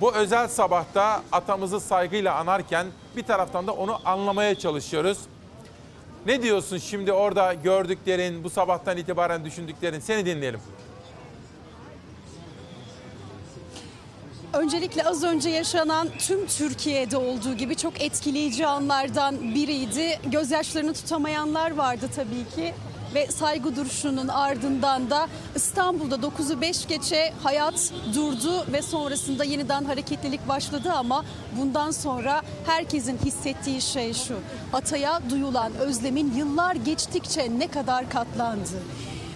[0.00, 5.18] bu özel sabahta atamızı saygıyla anarken bir taraftan da onu anlamaya çalışıyoruz.
[6.26, 10.00] Ne diyorsun şimdi orada gördüklerin, bu sabahtan itibaren düşündüklerin?
[10.00, 10.60] Seni dinleyelim.
[14.58, 20.18] Öncelikle az önce yaşanan tüm Türkiye'de olduğu gibi çok etkileyici anlardan biriydi.
[20.24, 22.74] Gözyaşlarını tutamayanlar vardı tabii ki
[23.14, 30.48] ve saygı duruşunun ardından da İstanbul'da 9'u 5 geçe hayat durdu ve sonrasında yeniden hareketlilik
[30.48, 31.24] başladı ama
[31.58, 34.38] bundan sonra herkesin hissettiği şey şu.
[34.72, 38.82] Ataya duyulan özlemin yıllar geçtikçe ne kadar katlandı.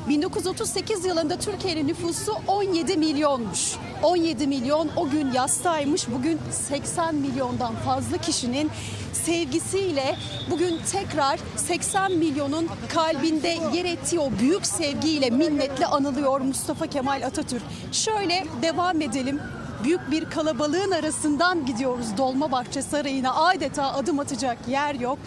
[0.09, 3.75] 1938 yılında Türkiye'nin nüfusu 17 milyonmuş.
[4.03, 6.09] 17 milyon o gün yastaymış.
[6.09, 8.71] Bugün 80 milyondan fazla kişinin
[9.13, 10.17] sevgisiyle
[10.51, 17.63] bugün tekrar 80 milyonun kalbinde yer ettiği o büyük sevgiyle minnetle anılıyor Mustafa Kemal Atatürk.
[17.93, 19.41] Şöyle devam edelim.
[19.85, 25.19] Büyük bir kalabalığın arasından gidiyoruz Dolmabahçe Sarayı'na adeta adım atacak yer yok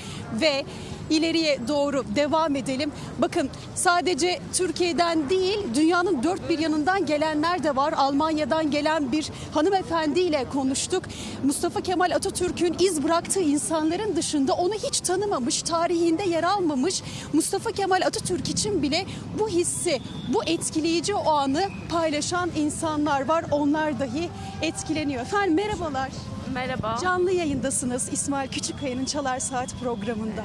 [0.42, 0.66] ve
[1.10, 2.92] ileriye doğru devam edelim.
[3.20, 7.94] Bakın sadece Türkiye'den değil dünyanın dört bir yanından gelenler de var.
[7.98, 11.04] Almanya'dan gelen bir hanımefendiyle konuştuk.
[11.44, 17.04] Mustafa Kemal Atatürk'ün iz bıraktığı insanların dışında onu hiç tanımamış, tarihinde yer almamış.
[17.34, 19.06] Mustafa Kemal Atatürk için bile
[19.40, 20.02] bu hissi,
[20.34, 23.46] bu etkileyici o anı paylaşan insanlar var.
[23.52, 24.30] Onlar dahi
[24.62, 25.22] etkileniyor.
[25.22, 26.10] Efendim merhabalar.
[26.54, 26.98] Merhaba.
[27.04, 30.44] Canlı yayındasınız İsmail Küçükkaya'nın Çalar Saat programında.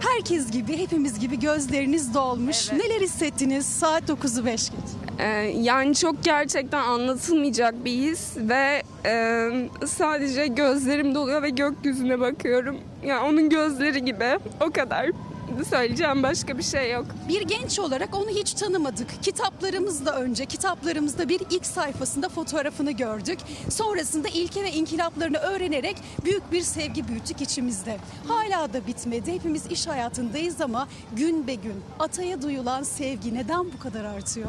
[0.00, 2.72] Herkes gibi, hepimiz gibi gözleriniz dolmuş.
[2.72, 4.78] Neler hissettiniz saat 9'u 5 geç?
[5.18, 5.26] Ee,
[5.60, 9.48] yani çok gerçekten anlatılmayacak bir his ve e,
[9.86, 12.76] sadece gözlerim doluyor ve gökyüzüne bakıyorum.
[13.04, 15.10] Yani onun gözleri gibi o kadar.
[15.70, 17.06] Söyleyeceğim başka bir şey yok.
[17.28, 19.22] Bir genç olarak onu hiç tanımadık.
[19.22, 23.38] Kitaplarımızda önce, kitaplarımızda bir ilk sayfasında fotoğrafını gördük.
[23.70, 27.96] Sonrasında ilke ve inkılaplarını öğrenerek büyük bir sevgi büyüttük içimizde.
[28.28, 29.32] Hala da bitmedi.
[29.32, 34.48] Hepimiz iş hayatındayız ama gün be gün ataya duyulan sevgi neden bu kadar artıyor?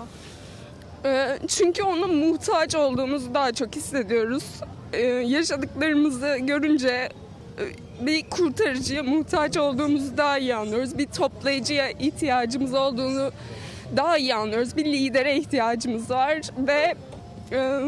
[1.05, 4.43] Ee, çünkü ona muhtaç olduğumuzu daha çok hissediyoruz.
[4.93, 7.09] Ee, yaşadıklarımızı görünce
[8.01, 10.97] bir kurtarıcıya muhtaç olduğumuzu daha iyi anlıyoruz.
[10.97, 13.31] Bir toplayıcıya ihtiyacımız olduğunu
[13.97, 14.77] daha iyi anlıyoruz.
[14.77, 16.95] Bir lidere ihtiyacımız var ve
[17.51, 17.81] e,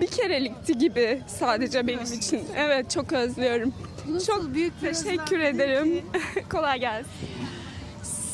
[0.00, 2.42] bir kerelikti gibi sadece benim için.
[2.56, 3.74] Evet çok özlüyorum.
[4.26, 6.02] çok büyük teşekkür ederim.
[6.50, 7.10] Kolay gelsin.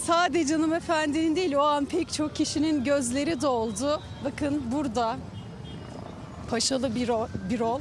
[0.07, 4.01] Sadece hanımefendinin değil o an pek çok kişinin gözleri doldu.
[4.24, 5.16] Bakın burada
[6.51, 7.11] paşalı bir,
[7.51, 7.80] bir rol.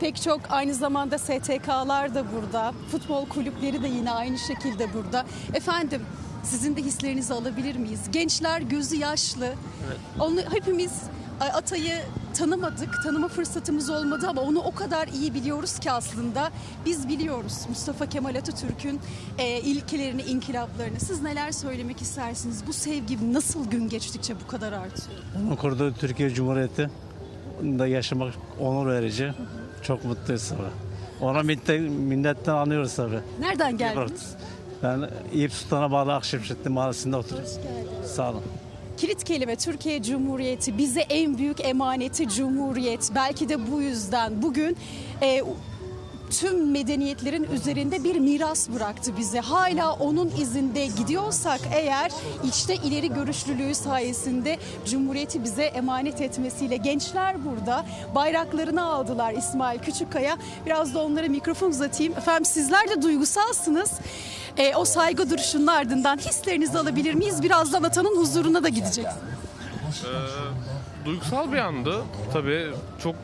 [0.00, 2.72] Pek çok aynı zamanda STK'lar da burada.
[2.92, 5.24] Futbol kulüpleri de yine aynı şekilde burada.
[5.54, 6.02] Efendim
[6.44, 8.00] sizin de hislerinizi alabilir miyiz?
[8.12, 9.54] Gençler gözü yaşlı.
[10.18, 10.92] Onu hepimiz
[11.40, 12.02] Atay'ı
[12.34, 16.50] tanımadık, tanıma fırsatımız olmadı ama onu o kadar iyi biliyoruz ki aslında.
[16.86, 19.00] Biz biliyoruz Mustafa Kemal Atatürk'ün
[19.38, 21.00] e, ilkelerini, inkılaplarını.
[21.00, 22.62] Siz neler söylemek istersiniz?
[22.66, 25.18] Bu sevgi nasıl gün geçtikçe bu kadar artıyor?
[25.38, 26.90] Onun kurduğu Türkiye Cumhuriyeti
[27.62, 29.32] da yaşamak onur verici.
[29.82, 30.60] Çok mutluyuz tabii.
[31.20, 33.20] Ona minnetten, minnetten anıyoruz tabii.
[33.40, 34.34] Nereden geldiniz?
[34.82, 37.50] Ben Eyüp Sultan'a bağlı Akşemşetli Mahallesi'nde oturuyorum.
[38.04, 38.42] Sağ olun.
[38.96, 43.10] Kilit kelime Türkiye Cumhuriyeti bize en büyük emaneti Cumhuriyet.
[43.14, 44.76] Belki de bu yüzden bugün
[45.22, 45.42] e,
[46.30, 49.40] tüm medeniyetlerin üzerinde bir miras bıraktı bize.
[49.40, 52.12] Hala onun izinde gidiyorsak eğer
[52.44, 60.36] içte ileri görüşlülüğü sayesinde Cumhuriyeti bize emanet etmesiyle gençler burada bayraklarını aldılar İsmail Küçükkaya.
[60.66, 62.12] Biraz da onlara mikrofon uzatayım.
[62.12, 63.90] Efendim sizler de duygusalsınız.
[64.56, 67.42] E, o saygı duruşunun ardından hislerinizi alabilir miyiz?
[67.42, 69.06] Birazdan atanın huzuruna da gideceksiniz.
[70.04, 70.69] Ee,
[71.04, 72.02] duygusal bir andı.
[72.32, 72.66] Tabii
[73.02, 73.14] çok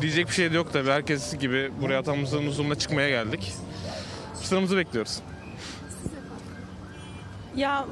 [0.00, 0.90] diyecek bir şey de yok tabii.
[0.90, 3.52] Herkes gibi buraya atamızın huzuruna çıkmaya geldik.
[4.42, 5.20] Sıramızı bekliyoruz.
[7.56, 7.84] Ya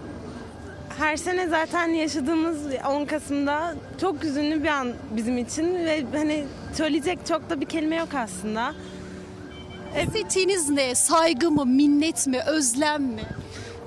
[0.98, 7.18] her sene zaten yaşadığımız 10 Kasım'da çok hüzünlü bir an bizim için ve hani söyleyecek
[7.28, 8.74] çok da bir kelime yok aslında.
[9.96, 10.94] Hissettiğiniz ne?
[10.94, 13.22] Saygı mı, minnet mi, özlem mi?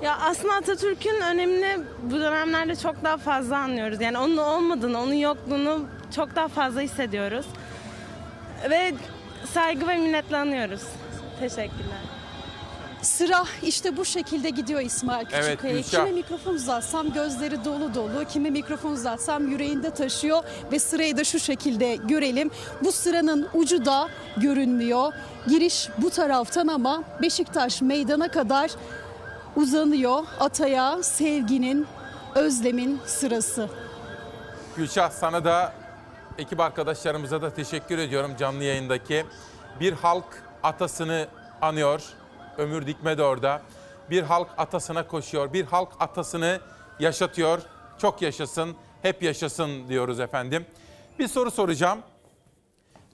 [0.02, 4.00] Ya aslında Atatürk'ün önemini bu dönemlerde çok daha fazla anlıyoruz.
[4.00, 5.86] Yani onun olmadığını, onun yokluğunu
[6.16, 7.46] çok daha fazla hissediyoruz.
[8.70, 8.94] Ve
[9.52, 10.82] saygı ve minnetle anıyoruz.
[11.40, 12.00] Teşekkürler.
[13.02, 15.74] Sıra işte bu şekilde gidiyor İsmail Evet, Küçükkaya.
[15.74, 15.90] Gülşah.
[15.90, 20.42] Kime mikrofon uzatsam gözleri dolu dolu, kime mikrofon uzatsam yüreğinde taşıyor
[20.72, 22.50] ve sırayı da şu şekilde görelim.
[22.84, 25.12] Bu sıranın ucu da görünmüyor.
[25.48, 28.70] Giriş bu taraftan ama Beşiktaş meydana kadar
[29.56, 30.24] uzanıyor.
[30.40, 31.86] Ataya sevginin,
[32.34, 33.68] özlemin sırası.
[34.76, 35.72] Gülşah sana da
[36.38, 39.26] ekip arkadaşlarımıza da teşekkür ediyorum canlı yayındaki.
[39.80, 41.28] Bir halk atasını
[41.62, 42.02] anıyor.
[42.58, 43.62] Ömür Dikme de orada.
[44.10, 45.52] Bir halk atasına koşuyor.
[45.52, 46.60] Bir halk atasını
[46.98, 47.62] yaşatıyor.
[47.98, 50.66] Çok yaşasın, hep yaşasın diyoruz efendim.
[51.18, 51.98] Bir soru soracağım.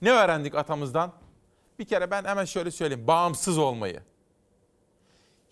[0.03, 1.13] Ne öğrendik atamızdan?
[1.79, 3.07] Bir kere ben hemen şöyle söyleyeyim.
[3.07, 4.03] Bağımsız olmayı.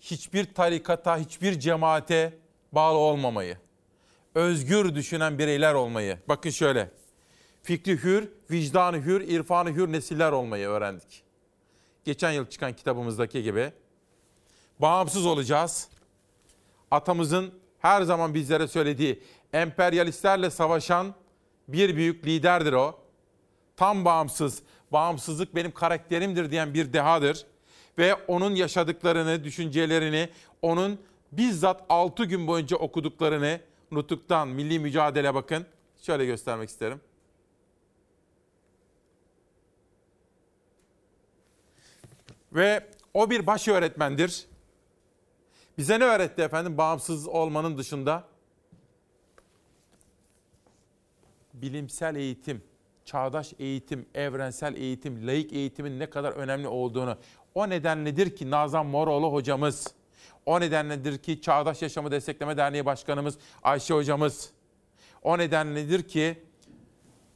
[0.01, 2.37] Hiçbir tarikata, hiçbir cemaate
[2.71, 3.57] bağlı olmamayı
[4.35, 6.19] özgür düşünen bireyler olmayı.
[6.27, 6.91] Bakın şöyle.
[7.63, 11.23] Fikri hür, vicdanı hür, irfanı hür nesiller olmayı öğrendik.
[12.05, 13.71] Geçen yıl çıkan kitabımızdaki gibi.
[14.79, 15.89] Bağımsız olacağız.
[16.91, 19.23] Atamızın her zaman bizlere söylediği
[19.53, 21.15] emperyalistlerle savaşan
[21.67, 22.99] bir büyük liderdir o.
[23.77, 27.45] Tam bağımsız, bağımsızlık benim karakterimdir diyen bir dehadır.
[27.97, 30.29] Ve onun yaşadıklarını, düşüncelerini,
[30.61, 30.99] onun
[31.31, 33.59] bizzat 6 gün boyunca okuduklarını,
[33.91, 35.65] Nutuk'tan Milli Mücadele bakın.
[36.01, 37.01] Şöyle göstermek isterim.
[42.53, 44.45] Ve o bir baş öğretmendir.
[45.77, 48.23] Bize ne öğretti efendim bağımsız olmanın dışında?
[51.53, 52.63] Bilimsel eğitim,
[53.05, 57.17] çağdaş eğitim, evrensel eğitim, laik eğitimin ne kadar önemli olduğunu.
[57.55, 59.87] O nedenledir ki Nazan Moroğlu hocamız,
[60.45, 64.49] o nedenledir ki Çağdaş Yaşamı Destekleme Derneği Başkanımız Ayşe hocamız,
[65.21, 66.43] o nedenledir ki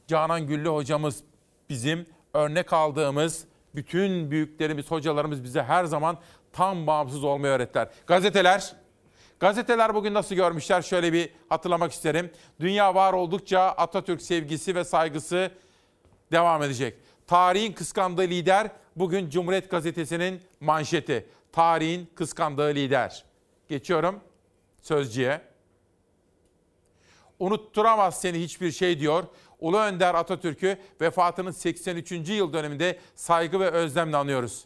[0.06, 1.22] Canan Güllü hocamız
[1.68, 3.44] bizim örnek aldığımız
[3.74, 6.18] bütün büyüklerimiz, hocalarımız bize her zaman
[6.52, 7.88] tam bağımsız olmayı öğrettiler.
[8.06, 8.72] Gazeteler,
[9.40, 10.82] gazeteler bugün nasıl görmüşler?
[10.82, 12.30] Şöyle bir hatırlamak isterim.
[12.60, 15.50] Dünya var oldukça Atatürk sevgisi ve saygısı
[16.32, 16.94] devam edecek.
[17.26, 21.26] Tarihin kıskandığı lider bugün Cumhuriyet Gazetesi'nin manşeti.
[21.52, 23.24] Tarihin kıskandığı lider.
[23.68, 24.20] Geçiyorum
[24.82, 25.40] sözcüye.
[27.38, 29.24] Unutturamaz seni hiçbir şey diyor.
[29.60, 32.12] Ulu Önder Atatürk'ü vefatının 83.
[32.12, 34.64] yıl döneminde saygı ve özlemle anıyoruz.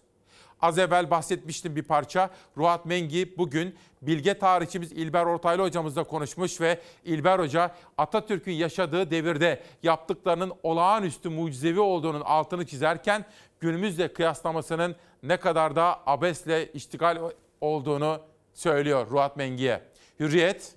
[0.63, 2.31] Az evvel bahsetmiştim bir parça.
[2.57, 9.63] Ruat Mengi bugün bilge tarihçimiz İlber Ortaylı hocamızla konuşmuş ve İlber Hoca Atatürk'ün yaşadığı devirde
[9.83, 13.25] yaptıklarının olağanüstü mucizevi olduğunun altını çizerken
[13.61, 17.31] günümüzle kıyaslamasının ne kadar da abesle iştigal
[17.61, 18.21] olduğunu
[18.55, 19.83] söylüyor Ruat Mengi'ye.
[20.21, 20.75] Hürriyet,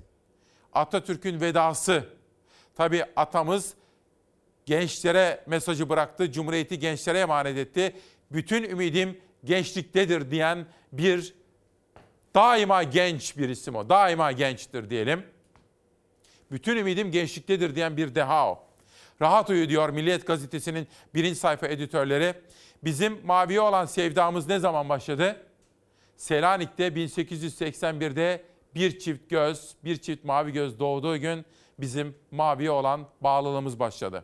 [0.73, 2.03] Atatürk'ün vedası.
[2.75, 3.73] Tabi atamız
[4.65, 7.95] gençlere mesajı bıraktı, Cumhuriyeti gençlere emanet etti.
[8.31, 11.33] Bütün ümidim gençliktedir diyen bir
[12.35, 13.89] daima genç bir isim o.
[13.89, 15.23] Daima gençtir diyelim.
[16.51, 18.63] Bütün ümidim gençliktedir diyen bir deha o.
[19.21, 22.33] Rahat uyu diyor Milliyet Gazetesi'nin birinci sayfa editörleri.
[22.83, 25.45] Bizim maviye olan sevdamız ne zaman başladı?
[26.17, 28.43] Selanik'te 1881'de
[28.75, 31.45] bir çift göz, bir çift mavi göz doğduğu gün
[31.79, 34.23] bizim maviye olan bağlılığımız başladı.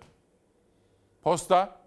[1.21, 1.78] Posta,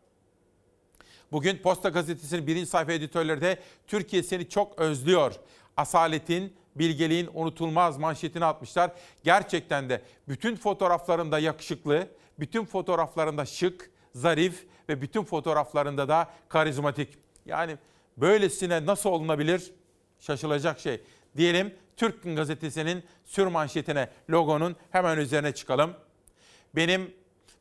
[1.33, 5.35] bugün Posta Gazetesi'nin birinci sayfa editörleri de Türkiye seni çok özlüyor.
[5.77, 8.91] Asaletin, bilgeliğin unutulmaz manşetini atmışlar.
[9.25, 12.09] Gerçekten de bütün fotoğraflarında yakışıklı,
[12.39, 17.09] bütün fotoğraflarında şık, zarif ve bütün fotoğraflarında da karizmatik.
[17.47, 17.77] Yani
[18.17, 19.73] böylesine nasıl olunabilir?
[20.21, 21.01] Şaşılacak şey.
[21.37, 25.95] Diyelim Türk Gazetesi'nin sür manşetine, logonun hemen üzerine çıkalım.
[26.77, 27.15] Benim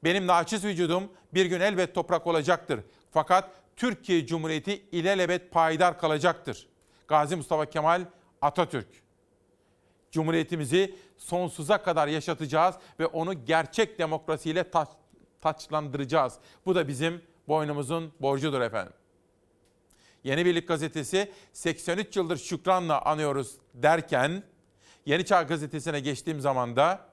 [0.03, 1.03] benim naçiz vücudum
[1.33, 2.79] bir gün elbet toprak olacaktır.
[3.11, 6.67] Fakat Türkiye Cumhuriyeti ilelebet payidar kalacaktır.
[7.07, 8.05] Gazi Mustafa Kemal
[8.41, 8.87] Atatürk.
[10.11, 14.87] Cumhuriyetimizi sonsuza kadar yaşatacağız ve onu gerçek demokrasiyle taç,
[15.41, 16.33] taçlandıracağız.
[16.65, 18.93] Bu da bizim boynumuzun borcudur efendim.
[20.23, 24.43] Yeni Birlik Gazetesi 83 yıldır şükranla anıyoruz derken
[25.05, 27.10] Yeni Çağ Gazetesi'ne geçtiğim zaman da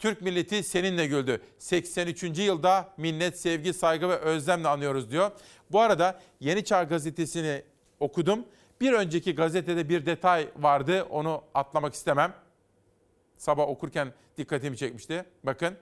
[0.00, 1.42] Türk milleti seninle güldü.
[1.58, 2.22] 83.
[2.38, 5.30] yılda minnet, sevgi, saygı ve özlemle anıyoruz diyor.
[5.72, 7.62] Bu arada Yeni Çağ Gazetesi'ni
[8.00, 8.44] okudum.
[8.80, 11.06] Bir önceki gazetede bir detay vardı.
[11.10, 12.34] Onu atlamak istemem.
[13.36, 15.24] Sabah okurken dikkatimi çekmişti.
[15.44, 15.74] Bakın.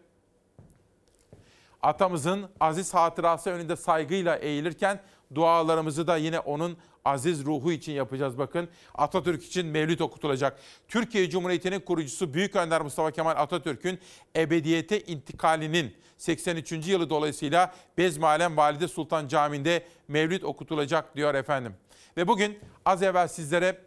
[1.82, 5.00] Atamızın aziz hatırası önünde saygıyla eğilirken
[5.34, 8.68] dualarımızı da yine onun aziz ruhu için yapacağız bakın.
[8.94, 10.58] Atatürk için mevlüt okutulacak.
[10.88, 13.98] Türkiye Cumhuriyeti'nin kurucusu Büyük Önder Mustafa Kemal Atatürk'ün
[14.36, 16.72] ebediyete intikalinin 83.
[16.72, 21.74] yılı dolayısıyla Bezmialem Valide Sultan Camii'nde mevlüt okutulacak diyor efendim.
[22.16, 23.80] Ve bugün az evvel sizlere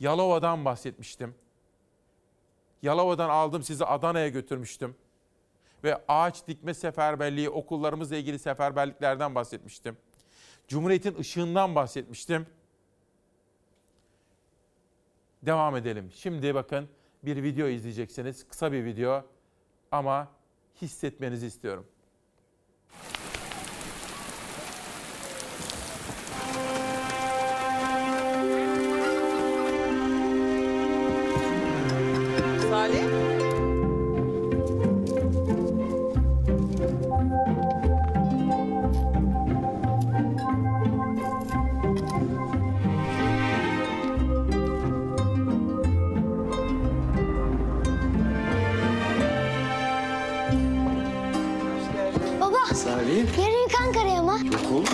[0.00, 1.34] Yalova'dan bahsetmiştim.
[2.82, 4.94] Yalova'dan aldım sizi Adana'ya götürmüştüm.
[5.84, 9.96] Ve ağaç dikme seferberliği, okullarımızla ilgili seferberliklerden bahsetmiştim.
[10.68, 12.46] Cumhuriyet'in ışığından bahsetmiştim.
[15.42, 16.10] Devam edelim.
[16.14, 16.88] Şimdi bakın
[17.22, 18.48] bir video izleyeceksiniz.
[18.48, 19.24] Kısa bir video
[19.92, 20.28] ama
[20.82, 21.86] hissetmenizi istiyorum.
[32.70, 33.19] Salih.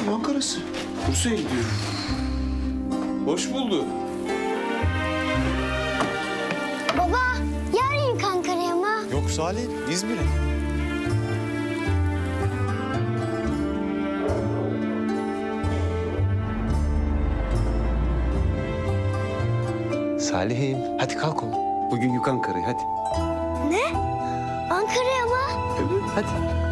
[0.07, 0.59] Oğlum Ankara'sı.
[1.09, 1.65] Bursa'ya gidiyor.
[3.27, 3.85] Hoş bulduk.
[6.99, 7.19] Baba.
[7.77, 9.13] Yarın Ankara'ya mı?
[9.13, 10.47] Yok Salih, İzmir'e.
[20.21, 21.91] Salih'im hadi kalk oğlum.
[21.91, 22.83] Bugün yük Ankara'ya hadi.
[23.71, 23.99] Ne?
[24.71, 25.63] Ankara'ya mı?
[25.79, 26.03] Evet.
[26.15, 26.66] Hadi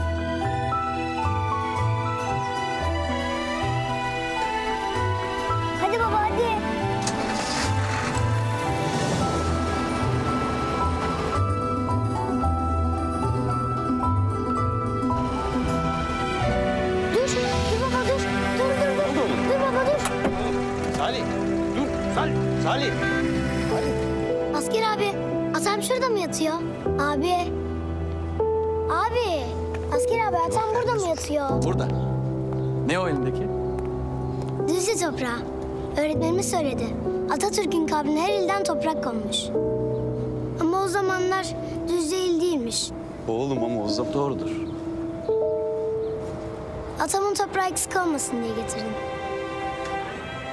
[36.65, 36.87] söyledi.
[37.31, 39.37] Atatürk'ün kabrine her ilden toprak konmuş.
[40.61, 41.47] Ama o zamanlar
[41.89, 42.91] Düzce il değilmiş.
[43.29, 44.51] Oğlum ama o zaman doğrudur.
[47.01, 48.93] Atamın toprağı eksik olmasın diye getirdim.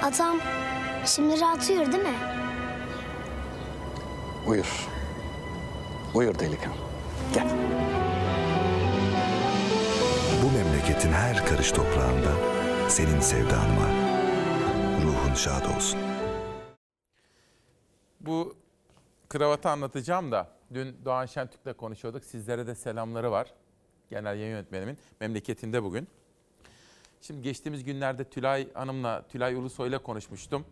[0.04, 0.38] Atam
[1.06, 2.16] şimdi rahat uyur değil mi?
[4.48, 4.88] Buyur.
[6.14, 6.76] Buyur delikanlı.
[7.34, 7.48] Gel.
[10.44, 12.32] Bu memleketin her karış toprağında
[12.88, 14.01] senin sevdan var.
[15.32, 16.00] Ruhun şad olsun.
[18.20, 18.56] Bu
[19.30, 22.24] kravatı anlatacağım da dün Doğan Şentürk'le konuşuyorduk.
[22.24, 23.54] Sizlere de selamları var.
[24.10, 26.08] Genel yayın yönetmenimin memleketinde bugün.
[27.22, 30.66] Şimdi geçtiğimiz günlerde Tülay Hanım'la, Tülay Ulusoy'la konuşmuştum.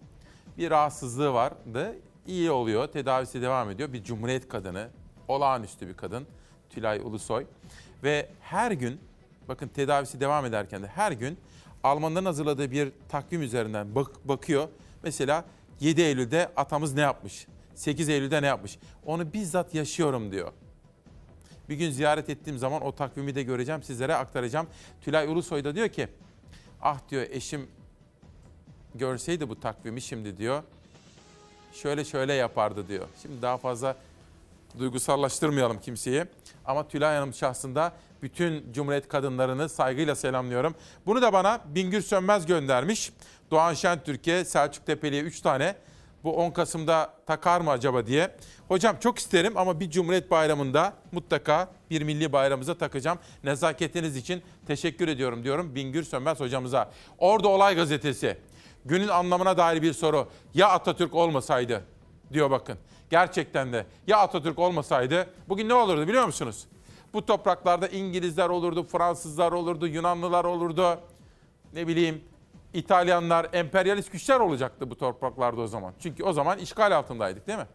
[0.57, 1.95] Bir rahatsızlığı vardı.
[2.27, 3.93] İyi oluyor, tedavisi devam ediyor.
[3.93, 4.89] Bir cumhuriyet kadını,
[5.27, 6.27] olağanüstü bir kadın
[6.69, 7.45] Tülay Ulusoy.
[8.03, 9.01] Ve her gün,
[9.47, 11.37] bakın tedavisi devam ederken de her gün
[11.83, 14.67] Almanların hazırladığı bir takvim üzerinden bak- bakıyor.
[15.03, 15.45] Mesela
[15.79, 17.47] 7 Eylül'de atamız ne yapmış?
[17.75, 18.79] 8 Eylül'de ne yapmış?
[19.05, 20.51] Onu bizzat yaşıyorum diyor.
[21.69, 24.67] Bir gün ziyaret ettiğim zaman o takvimi de göreceğim, sizlere aktaracağım.
[25.01, 26.07] Tülay Ulusoy da diyor ki,
[26.81, 27.67] ah diyor eşim
[28.95, 30.63] görseydi bu takvimi şimdi diyor,
[31.73, 33.07] şöyle şöyle yapardı diyor.
[33.21, 33.95] Şimdi daha fazla
[34.79, 36.25] duygusallaştırmayalım kimseyi.
[36.65, 40.75] Ama Tülay Hanım şahsında bütün Cumhuriyet kadınlarını saygıyla selamlıyorum.
[41.05, 43.11] Bunu da bana Bingür Sönmez göndermiş.
[43.51, 45.75] Doğan Şentürk'e, Selçuk Tepeli'ye 3 tane.
[46.23, 48.35] Bu 10 Kasım'da takar mı acaba diye.
[48.67, 53.19] Hocam çok isterim ama bir Cumhuriyet Bayramı'nda mutlaka bir milli bayramımıza takacağım.
[53.43, 56.91] Nezaketiniz için teşekkür ediyorum diyorum Bingür Sönmez hocamıza.
[57.17, 58.37] Orada Olay Gazetesi.
[58.85, 60.27] Günün anlamına dair bir soru.
[60.53, 61.83] Ya Atatürk olmasaydı
[62.33, 62.77] diyor bakın.
[63.09, 66.67] Gerçekten de ya Atatürk olmasaydı bugün ne olurdu biliyor musunuz?
[67.13, 70.99] Bu topraklarda İngilizler olurdu, Fransızlar olurdu, Yunanlılar olurdu.
[71.73, 72.23] Ne bileyim
[72.73, 75.93] İtalyanlar, emperyalist güçler olacaktı bu topraklarda o zaman.
[75.99, 77.67] Çünkü o zaman işgal altındaydık değil mi?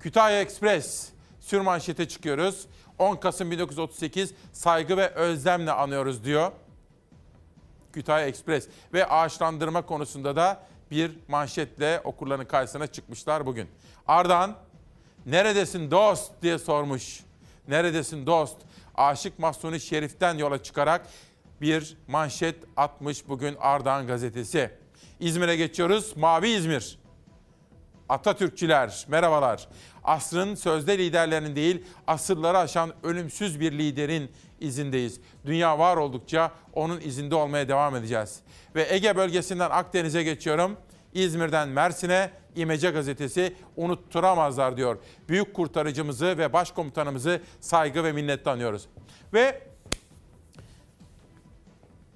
[0.00, 1.08] Kütahya Express
[1.40, 2.66] sürmanşete çıkıyoruz.
[2.98, 6.52] 10 Kasım 1938 saygı ve özlemle anıyoruz diyor.
[7.92, 13.68] Kütahya Express ve ağaçlandırma konusunda da bir manşetle okurların karşısına çıkmışlar bugün.
[14.06, 14.56] Ardahan,
[15.26, 17.24] neredesin dost diye sormuş.
[17.68, 18.56] Neredesin dost?
[18.94, 21.06] Aşık Mahsuni Şerif'ten yola çıkarak
[21.60, 24.70] bir manşet atmış bugün Ardahan gazetesi.
[25.20, 26.16] İzmir'e geçiyoruz.
[26.16, 26.98] Mavi İzmir.
[28.08, 29.68] Atatürkçüler, merhabalar.
[30.04, 35.20] Asrın sözde liderlerinin değil, asırları aşan ölümsüz bir liderin izindeyiz.
[35.46, 38.40] Dünya var oldukça onun izinde olmaya devam edeceğiz.
[38.74, 40.76] Ve Ege bölgesinden Akdeniz'e geçiyorum.
[41.14, 44.98] İzmir'den Mersin'e İmece gazetesi unutturamazlar diyor.
[45.28, 48.86] Büyük kurtarıcımızı ve başkomutanımızı saygı ve minnetle anıyoruz.
[49.32, 49.62] Ve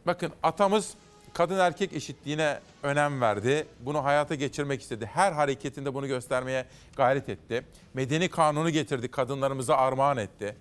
[0.07, 0.95] bakın atamız
[1.33, 3.67] kadın erkek eşitliğine önem verdi.
[3.81, 5.07] Bunu hayata geçirmek istedi.
[5.07, 7.65] Her hareketinde bunu göstermeye gayret etti.
[7.95, 10.57] Medeni kanunu getirdi, kadınlarımıza armağan etti.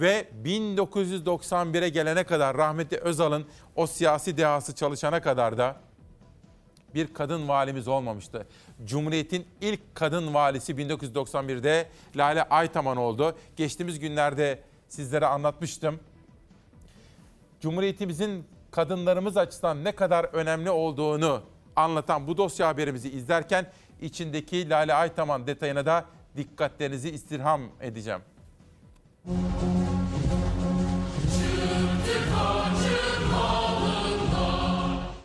[0.00, 5.76] Ve 1991'e gelene kadar rahmetli Özal'ın o siyasi dehası çalışana kadar da
[6.94, 8.46] bir kadın valimiz olmamıştı.
[8.84, 13.36] Cumhuriyet'in ilk kadın valisi 1991'de Lale Aytaman oldu.
[13.56, 16.00] Geçtiğimiz günlerde sizlere anlatmıştım.
[17.60, 21.42] Cumhuriyetimizin kadınlarımız açısından ne kadar önemli olduğunu
[21.76, 23.66] anlatan bu dosya haberimizi izlerken
[24.00, 26.04] içindeki Lale Aytaman detayına da
[26.36, 28.20] dikkatlerinizi istirham edeceğim.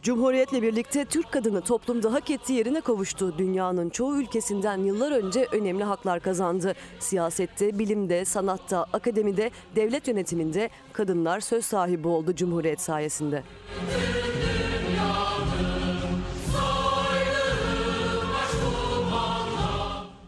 [0.07, 3.37] Cumhuriyetle birlikte Türk kadını toplumda hak ettiği yerine kavuştu.
[3.37, 6.75] Dünyanın çoğu ülkesinden yıllar önce önemli haklar kazandı.
[6.99, 13.43] Siyasette, bilimde, sanatta, akademide, devlet yönetiminde kadınlar söz sahibi oldu Cumhuriyet sayesinde.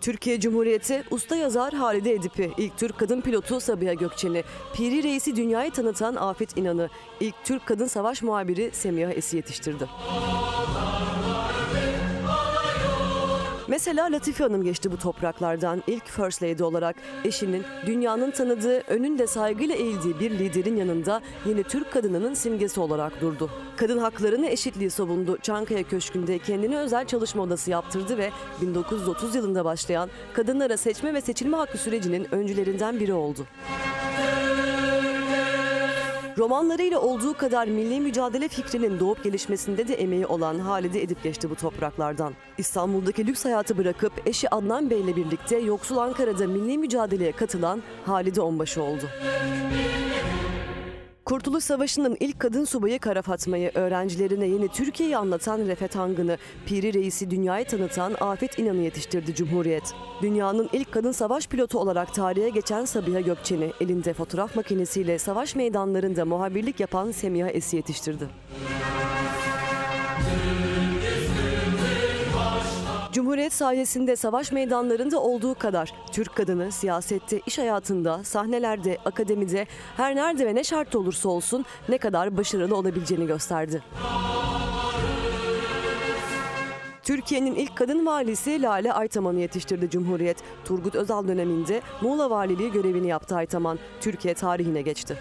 [0.01, 4.43] Türkiye Cumhuriyeti usta yazar Halide Edip'i, ilk Türk kadın pilotu Sabiha Gökçen'i,
[4.73, 6.89] Piri Reis'i dünyayı tanıtan Afet İnan'ı,
[7.19, 9.87] ilk Türk kadın savaş muhabiri Semiha Es'i yetiştirdi.
[13.69, 19.75] Mesela Latife Hanım geçti bu topraklardan ilk First Lady olarak eşinin dünyanın tanıdığı, önünde saygıyla
[19.75, 23.49] eğildiği bir liderin yanında yeni Türk kadınının simgesi olarak durdu.
[23.77, 25.37] Kadın haklarını eşitliği savundu.
[25.41, 28.31] Çankaya Köşkü'nde kendine özel çalışma odası yaptırdı ve
[28.61, 33.45] 1930 yılında başlayan kadınlara seçme ve seçilme hakkı sürecinin öncülerinden biri oldu.
[36.39, 41.55] Romanlarıyla olduğu kadar milli mücadele fikrinin doğup gelişmesinde de emeği olan Halide Edip geçti bu
[41.55, 42.33] topraklardan.
[42.57, 48.83] İstanbul'daki lüks hayatı bırakıp eşi Adnan Bey'le birlikte yoksul Ankara'da milli mücadeleye katılan Halide Onbaşı
[48.83, 49.03] oldu.
[51.29, 57.31] Kurtuluş Savaşı'nın ilk kadın subayı Kara Fatma'yı, öğrencilerine yeni Türkiye'yi anlatan Refet Hangın'ı, Piri Reis'i
[57.31, 59.93] dünyaya tanıtan Afet İnan'ı yetiştirdi Cumhuriyet.
[60.21, 66.25] Dünyanın ilk kadın savaş pilotu olarak tarihe geçen Sabiha Gökçen'i, elinde fotoğraf makinesiyle savaş meydanlarında
[66.25, 68.27] muhabirlik yapan Semiha Es'i yetiştirdi.
[73.19, 79.67] Cumhuriyet sayesinde savaş meydanlarında olduğu kadar Türk kadını siyasette, iş hayatında, sahnelerde, akademide
[79.97, 83.83] her nerede ve ne şart olursa olsun ne kadar başarılı olabileceğini gösterdi.
[87.03, 90.37] Türkiye'nin ilk kadın valisi Lale Aytaman'ı yetiştirdi Cumhuriyet.
[90.65, 93.79] Turgut Özal döneminde Muğla Valiliği görevini yaptı Aytaman.
[94.01, 95.17] Türkiye tarihine geçti.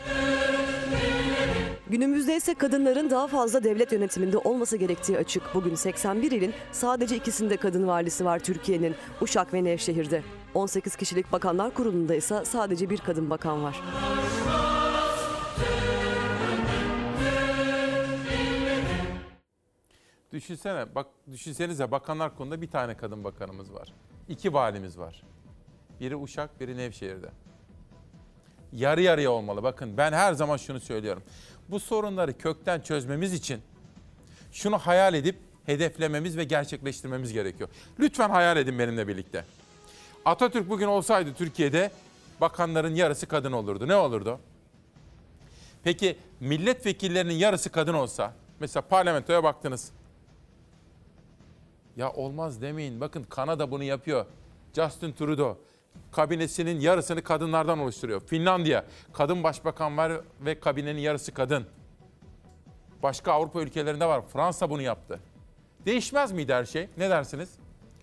[1.91, 5.43] Günümüzde ise kadınların daha fazla devlet yönetiminde olması gerektiği açık.
[5.55, 8.95] Bugün 81 ilin sadece ikisinde kadın valisi var Türkiye'nin.
[9.21, 10.23] Uşak ve Nevşehir'de.
[10.55, 13.81] 18 kişilik bakanlar kurulunda ise sadece bir kadın bakan var.
[20.33, 23.95] Düşünsene, bak düşünsenize bakanlar konusunda bir tane kadın bakanımız var.
[24.29, 25.23] İki valimiz var.
[26.01, 27.31] Biri Uşak, biri Nevşehir'de.
[28.73, 29.63] Yarı yarıya olmalı.
[29.63, 31.23] Bakın ben her zaman şunu söylüyorum.
[31.71, 33.63] Bu sorunları kökten çözmemiz için
[34.53, 35.37] şunu hayal edip
[35.67, 37.69] hedeflememiz ve gerçekleştirmemiz gerekiyor.
[37.99, 39.45] Lütfen hayal edin benimle birlikte.
[40.25, 41.91] Atatürk bugün olsaydı Türkiye'de
[42.41, 43.89] bakanların yarısı kadın olurdu.
[43.89, 44.41] Ne olurdu?
[45.85, 49.91] Peki milletvekillerinin yarısı kadın olsa, mesela parlamentoya baktınız.
[51.97, 53.01] Ya olmaz demeyin.
[53.01, 54.27] Bakın Kanada bunu yapıyor.
[54.75, 55.59] Justin Trudeau
[56.13, 58.21] kabinesinin yarısını kadınlardan oluşturuyor.
[58.21, 61.67] Finlandiya kadın başbakan var ve kabinenin yarısı kadın.
[63.03, 64.23] Başka Avrupa ülkelerinde var.
[64.33, 65.21] Fransa bunu yaptı.
[65.87, 66.89] Değişmez miydi her şey?
[66.97, 67.51] Ne dersiniz?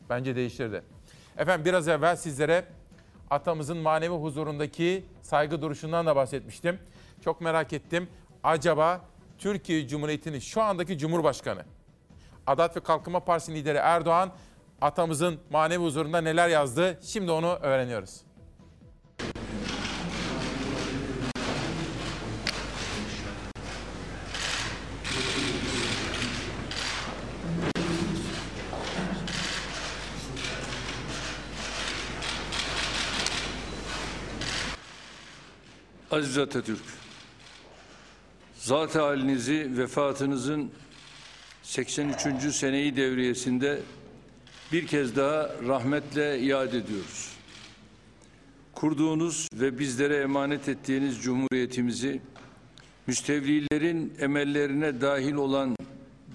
[0.09, 0.83] Bence değiştirdi.
[1.37, 2.65] Efendim biraz evvel sizlere
[3.29, 6.79] atamızın manevi huzurundaki saygı duruşundan da bahsetmiştim.
[7.23, 8.07] Çok merak ettim.
[8.43, 9.01] Acaba
[9.37, 11.63] Türkiye Cumhuriyeti'nin şu andaki Cumhurbaşkanı,
[12.47, 14.31] Adalet ve Kalkınma Partisi lideri Erdoğan
[14.81, 16.99] atamızın manevi huzurunda neler yazdı?
[17.03, 18.21] Şimdi onu öğreniyoruz.
[36.11, 36.83] Aziz Atatürk,
[38.57, 40.71] zat halinizi vefatınızın
[41.63, 42.55] 83.
[42.55, 43.79] seneyi devriyesinde
[44.71, 47.29] bir kez daha rahmetle iade ediyoruz.
[48.73, 52.21] Kurduğunuz ve bizlere emanet ettiğiniz cumhuriyetimizi
[53.07, 55.75] müstevlilerin emellerine dahil olan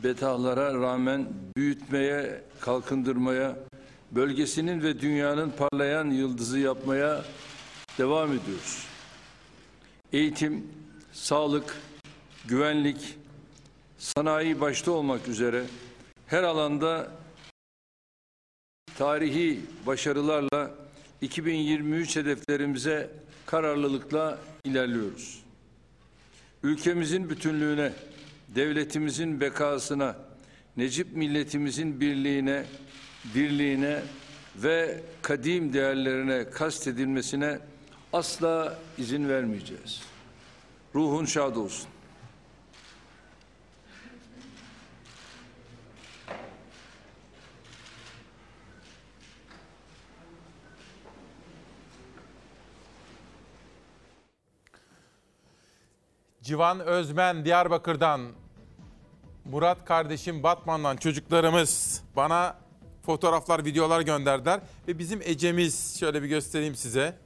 [0.04, 3.56] betahlara rağmen büyütmeye, kalkındırmaya,
[4.10, 7.24] bölgesinin ve dünyanın parlayan yıldızı yapmaya
[7.98, 8.86] devam ediyoruz.
[10.12, 10.66] Eğitim,
[11.12, 11.76] sağlık,
[12.48, 13.16] güvenlik,
[13.98, 15.64] sanayi başta olmak üzere
[16.26, 17.19] her alanda
[19.00, 20.70] tarihi başarılarla
[21.20, 23.10] 2023 hedeflerimize
[23.46, 25.42] kararlılıkla ilerliyoruz.
[26.62, 27.92] Ülkemizin bütünlüğüne,
[28.48, 30.16] devletimizin bekasına,
[30.76, 32.64] Necip milletimizin birliğine,
[33.34, 34.02] dirliğine
[34.56, 37.58] ve kadim değerlerine kastedilmesine
[38.12, 40.02] asla izin vermeyeceğiz.
[40.94, 41.88] Ruhun şad olsun.
[56.50, 58.20] Civan Özmen Diyarbakır'dan,
[59.44, 62.56] Murat kardeşim Batman'dan çocuklarımız bana
[63.02, 64.60] fotoğraflar, videolar gönderdiler.
[64.88, 67.18] Ve bizim Ece'miz, şöyle bir göstereyim size.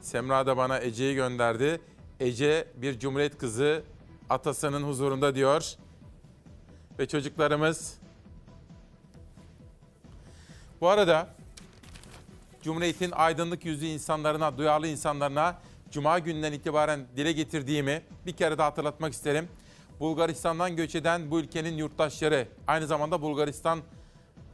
[0.00, 1.80] Semra da bana Ece'yi gönderdi.
[2.20, 3.82] Ece bir cumhuriyet kızı
[4.30, 5.74] atasının huzurunda diyor.
[6.98, 7.98] Ve çocuklarımız.
[10.80, 11.28] Bu arada
[12.62, 15.58] Cumhuriyet'in aydınlık yüzlü insanlarına, duyarlı insanlarına
[15.90, 19.48] Cuma günden itibaren dile getirdiğimi bir kere daha hatırlatmak isterim.
[20.00, 23.80] Bulgaristan'dan göç eden bu ülkenin yurttaşları, aynı zamanda Bulgaristan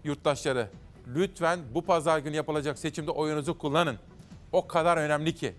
[0.04, 0.68] yurttaşları
[1.14, 3.98] lütfen bu pazar günü yapılacak seçimde oyunuzu kullanın.
[4.52, 5.54] O kadar önemli ki.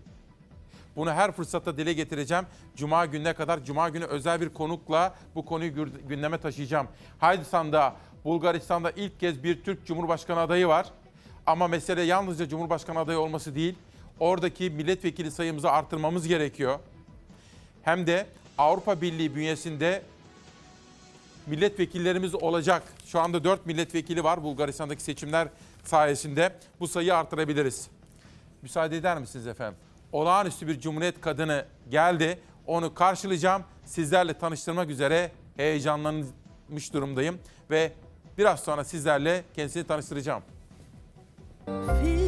[0.95, 2.45] Bunu her fırsatta dile getireceğim.
[2.75, 6.87] Cuma gününe kadar, Cuma günü özel bir konukla bu konuyu gündeme taşıyacağım.
[7.19, 7.95] Haydi sandığa
[8.25, 10.87] Bulgaristan'da ilk kez bir Türk Cumhurbaşkanı adayı var.
[11.45, 13.75] Ama mesele yalnızca Cumhurbaşkanı adayı olması değil.
[14.19, 16.79] Oradaki milletvekili sayımızı artırmamız gerekiyor.
[17.83, 18.27] Hem de
[18.57, 20.01] Avrupa Birliği bünyesinde
[21.47, 22.83] milletvekillerimiz olacak.
[23.05, 25.47] Şu anda 4 milletvekili var Bulgaristan'daki seçimler
[25.83, 26.55] sayesinde.
[26.79, 27.87] Bu sayıyı artırabiliriz.
[28.61, 29.79] Müsaade eder misiniz efendim?
[30.11, 32.39] Olağanüstü bir cumhuriyet kadını geldi.
[32.65, 33.63] Onu karşılayacağım.
[33.85, 37.39] Sizlerle tanıştırmak üzere heyecanlanmış durumdayım.
[37.69, 37.91] Ve
[38.37, 40.43] biraz sonra sizlerle kendisini tanıştıracağım.
[41.65, 42.26] Fikrimin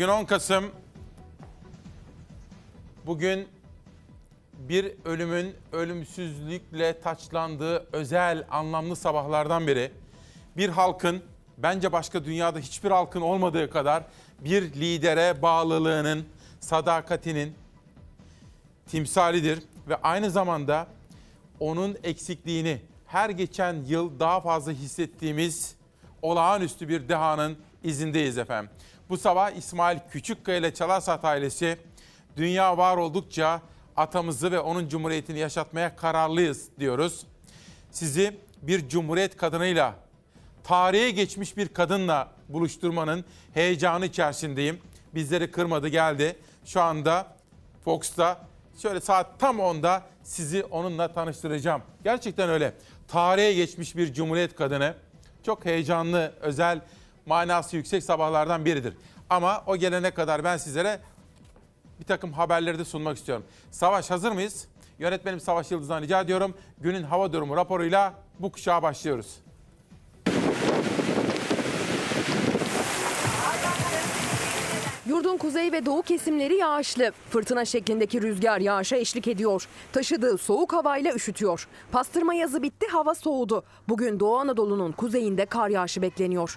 [0.00, 0.70] Bugün 10 Kasım.
[3.06, 3.48] Bugün
[4.58, 9.92] bir ölümün ölümsüzlükle taçlandığı özel, anlamlı sabahlardan biri.
[10.56, 11.22] Bir halkın,
[11.58, 14.04] bence başka dünyada hiçbir halkın olmadığı kadar
[14.38, 16.26] bir lidere bağlılığının,
[16.60, 17.54] sadakatinin
[18.86, 20.86] timsalidir ve aynı zamanda
[21.58, 25.74] onun eksikliğini her geçen yıl daha fazla hissettiğimiz
[26.22, 28.70] olağanüstü bir dehanın izindeyiz efendim.
[29.10, 31.78] Bu sabah İsmail Küçükkaya ile Çalarsat ailesi
[32.36, 33.60] dünya var oldukça
[33.96, 37.26] atamızı ve onun cumhuriyetini yaşatmaya kararlıyız diyoruz.
[37.90, 39.94] Sizi bir cumhuriyet kadınıyla,
[40.64, 43.24] tarihe geçmiş bir kadınla buluşturmanın
[43.54, 44.80] heyecanı içerisindeyim.
[45.14, 46.36] Bizleri kırmadı geldi.
[46.64, 47.26] Şu anda
[47.84, 48.40] Fox'ta
[48.82, 51.82] şöyle saat tam 10'da sizi onunla tanıştıracağım.
[52.04, 52.74] Gerçekten öyle.
[53.08, 54.94] Tarihe geçmiş bir cumhuriyet kadını.
[55.46, 56.80] Çok heyecanlı, özel,
[57.26, 58.94] manası yüksek sabahlardan biridir.
[59.30, 61.00] Ama o gelene kadar ben sizlere
[62.00, 63.44] bir takım haberleri de sunmak istiyorum.
[63.70, 64.68] Savaş hazır mıyız?
[64.98, 66.54] Yönetmenim Savaş Yıldız'dan rica ediyorum.
[66.78, 69.36] Günün hava durumu raporuyla bu kuşağa başlıyoruz.
[75.06, 77.12] Yurdun kuzey ve doğu kesimleri yağışlı.
[77.30, 79.68] Fırtına şeklindeki rüzgar yağışa eşlik ediyor.
[79.92, 81.68] Taşıdığı soğuk havayla üşütüyor.
[81.92, 83.62] Pastırma yazı bitti, hava soğudu.
[83.88, 86.56] Bugün Doğu Anadolu'nun kuzeyinde kar yağışı bekleniyor.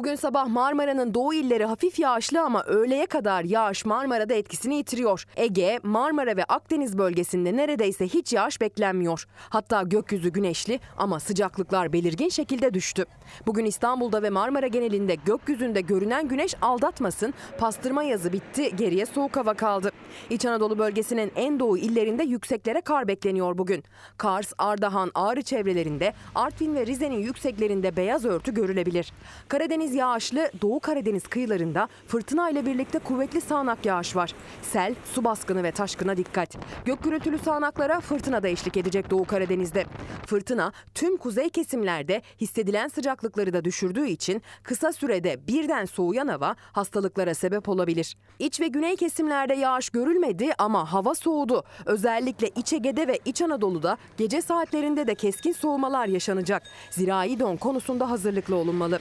[0.00, 5.24] Bugün sabah Marmara'nın doğu illeri hafif yağışlı ama öğleye kadar yağış Marmara'da etkisini yitiriyor.
[5.36, 9.26] Ege, Marmara ve Akdeniz bölgesinde neredeyse hiç yağış beklenmiyor.
[9.50, 13.04] Hatta gökyüzü güneşli ama sıcaklıklar belirgin şekilde düştü.
[13.46, 17.34] Bugün İstanbul'da ve Marmara genelinde gökyüzünde görünen güneş aldatmasın.
[17.58, 19.90] Pastırma yazı bitti, geriye soğuk hava kaldı.
[20.30, 23.84] İç Anadolu bölgesinin en doğu illerinde yükseklere kar bekleniyor bugün.
[24.16, 29.12] Kars, Ardahan, Ağrı çevrelerinde, Artvin ve Rize'nin yükseklerinde beyaz örtü görülebilir.
[29.48, 34.34] Karadeniz yağışlı, Doğu Karadeniz kıyılarında fırtına ile birlikte kuvvetli sağanak yağış var.
[34.62, 36.56] Sel, su baskını ve taşkına dikkat.
[36.84, 39.84] Gök gürültülü sağanaklara fırtına da eşlik edecek Doğu Karadeniz'de.
[40.26, 47.34] Fırtına tüm kuzey kesimlerde hissedilen sıcaklıkları da düşürdüğü için kısa sürede birden soğuyan hava hastalıklara
[47.34, 48.16] sebep olabilir.
[48.38, 51.64] İç ve güney kesimlerde yağış görülmedi ama hava soğudu.
[51.86, 56.62] Özellikle İç Ege'de ve İç Anadolu'da gece saatlerinde de keskin soğumalar yaşanacak.
[56.90, 58.98] Zirai don konusunda hazırlıklı olunmalı.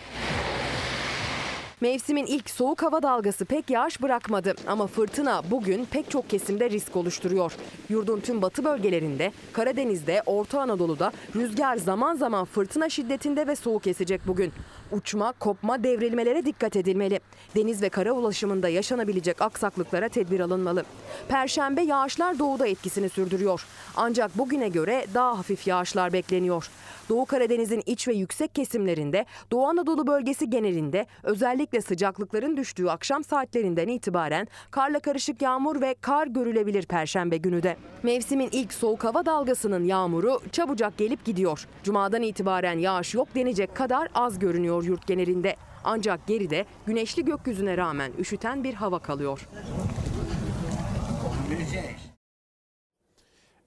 [1.82, 6.96] Mevsimin ilk soğuk hava dalgası pek yağış bırakmadı ama fırtına bugün pek çok kesimde risk
[6.96, 7.54] oluşturuyor.
[7.90, 14.22] Yurdun tüm batı bölgelerinde, Karadeniz'de, Orta Anadolu'da rüzgar zaman zaman fırtına şiddetinde ve soğuk esecek
[14.28, 14.52] bugün.
[14.92, 17.20] Uçma, kopma, devrilmelere dikkat edilmeli.
[17.56, 20.84] Deniz ve kara ulaşımında yaşanabilecek aksaklıklara tedbir alınmalı.
[21.28, 23.66] Perşembe yağışlar doğuda etkisini sürdürüyor.
[23.96, 26.70] Ancak bugüne göre daha hafif yağışlar bekleniyor.
[27.10, 33.88] Doğu Karadeniz'in iç ve yüksek kesimlerinde, Doğu Anadolu bölgesi genelinde özellikle sıcaklıkların düştüğü akşam saatlerinden
[33.88, 37.78] itibaren karla karışık yağmur ve kar görülebilir perşembe günü de.
[38.04, 41.68] Mevsimin ilk soğuk hava dalgasının yağmuru çabucak gelip gidiyor.
[41.84, 45.56] Cumadan itibaren yağış yok denecek kadar az görünüyor yurt genelinde.
[45.84, 49.48] Ancak geride güneşli gökyüzüne rağmen üşüten bir hava kalıyor.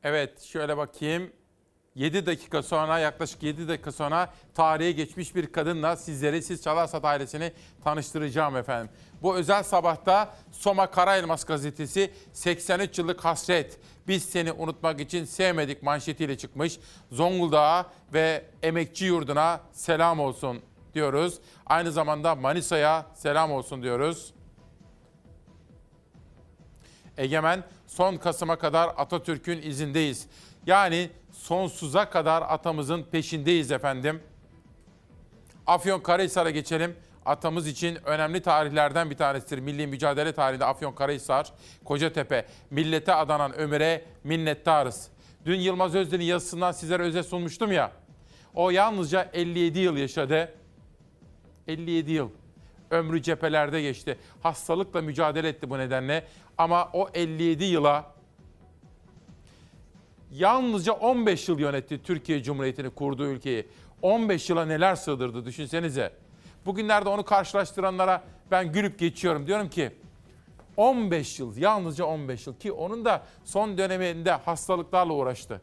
[0.03, 1.42] Evet şöyle bakayım.
[1.95, 7.53] 7 dakika sonra yaklaşık 7 dakika sonra tarihe geçmiş bir kadınla sizleri siz Çalarsat ailesini
[7.85, 8.93] tanıştıracağım efendim.
[9.23, 13.79] Bu özel sabahta Soma Karaelmas gazetesi 83 yıllık hasret
[14.09, 16.79] biz seni unutmak için sevmedik manşetiyle çıkmış.
[17.11, 20.61] Zonguldak'a ve emekçi yurduna selam olsun
[20.95, 21.39] diyoruz.
[21.67, 24.35] Aynı zamanda Manisa'ya selam olsun diyoruz.
[27.19, 30.27] Egemen son Kasım'a kadar Atatürk'ün izindeyiz.
[30.67, 31.11] Yani
[31.43, 34.23] sonsuza kadar atamızın peşindeyiz efendim.
[35.67, 36.97] Afyonkarahisar'a geçelim.
[37.27, 39.59] Atamız için önemli tarihlerden bir tanesidir.
[39.59, 41.53] Milli mücadele tarihinde Afyonkarahisar,
[41.85, 45.09] Kocatepe, millete adanan ömüre minnettarız.
[45.47, 47.93] Dün Yılmaz Özdil'in yazısından sizlere özet sunmuştum ya.
[48.55, 50.55] O yalnızca 57 yıl yaşadı.
[51.69, 52.31] 57 yıl.
[52.91, 54.19] Ömrü cephelerde geçti.
[54.43, 56.25] Hastalıkla mücadele etti bu nedenle.
[56.59, 58.13] Ama o 57 yıla
[60.33, 63.67] yalnızca 15 yıl yönetti Türkiye Cumhuriyeti'ni kurduğu ülkeyi.
[64.03, 66.13] 15 yıla neler sığdırdı düşünsenize.
[66.67, 69.47] Bugünlerde onu karşılaştıranlara ben gülüp geçiyorum.
[69.47, 69.91] Diyorum ki
[70.77, 75.61] 15 yıl, yalnızca 15 yıl ki onun da son döneminde hastalıklarla uğraştı.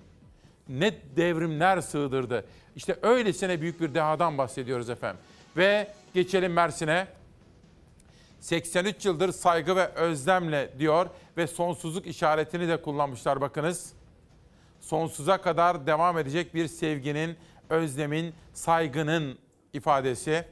[0.69, 2.45] Ne devrimler sığdırdı.
[2.75, 5.21] İşte öylesine büyük bir dehadan bahsediyoruz efendim.
[5.57, 7.07] Ve geçelim Mersin'e.
[8.39, 13.93] 83 yıldır saygı ve özlemle diyor ve sonsuzluk işaretini de kullanmışlar bakınız.
[14.89, 17.37] Sonsuza kadar devam edecek bir sevginin,
[17.69, 19.37] özlemin, saygının
[19.73, 20.45] ifadesi.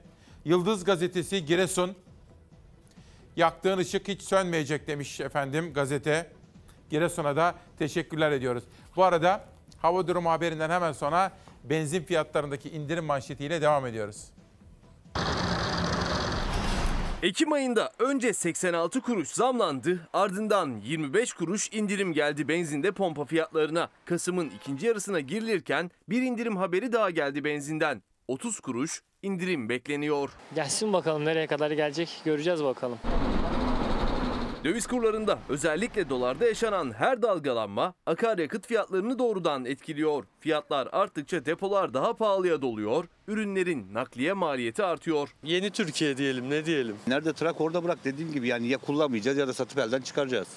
[0.45, 1.95] Yıldız gazetesi Giresun.
[3.35, 6.31] Yaktığın ışık hiç sönmeyecek demiş efendim gazete.
[6.89, 8.63] Giresun'a da teşekkürler ediyoruz.
[8.95, 9.43] Bu arada
[9.77, 11.31] hava durumu haberinden hemen sonra
[11.63, 14.27] benzin fiyatlarındaki indirim manşetiyle devam ediyoruz.
[17.23, 23.89] Ekim ayında önce 86 kuruş zamlandı, ardından 25 kuruş indirim geldi benzinde pompa fiyatlarına.
[24.05, 28.01] Kasım'ın ikinci yarısına girilirken bir indirim haberi daha geldi benzinden.
[28.27, 30.29] 30 kuruş indirim bekleniyor.
[30.55, 32.97] Gelsin bakalım nereye kadar gelecek göreceğiz bakalım.
[34.63, 40.23] Döviz kurlarında özellikle dolarda yaşanan her dalgalanma akaryakıt fiyatlarını doğrudan etkiliyor.
[40.39, 45.35] Fiyatlar arttıkça depolar daha pahalıya doluyor, ürünlerin nakliye maliyeti artıyor.
[45.43, 46.95] Yeni Türkiye diyelim ne diyelim.
[47.07, 50.47] Nerede trak orada bırak dediğim gibi yani ya kullanmayacağız ya da satıp elden çıkaracağız.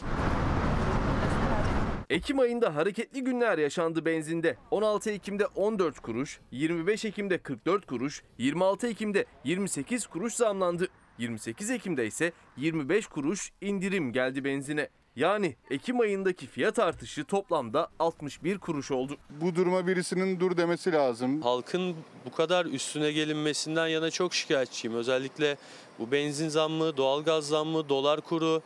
[2.10, 4.56] Ekim ayında hareketli günler yaşandı benzinde.
[4.70, 10.89] 16 Ekim'de 14 kuruş, 25 Ekim'de 44 kuruş, 26 Ekim'de 28 kuruş zamlandı.
[11.19, 14.89] 28 Ekim'de ise 25 kuruş indirim geldi benzine.
[15.16, 19.16] Yani Ekim ayındaki fiyat artışı toplamda 61 kuruş oldu.
[19.31, 21.43] Bu duruma birisinin dur demesi lazım.
[21.43, 21.97] Halkın
[22.27, 24.97] bu kadar üstüne gelinmesinden yana çok şikayetçiyim.
[24.97, 25.57] Özellikle
[25.99, 28.62] bu benzin zammı, doğalgaz zammı, dolar kuru.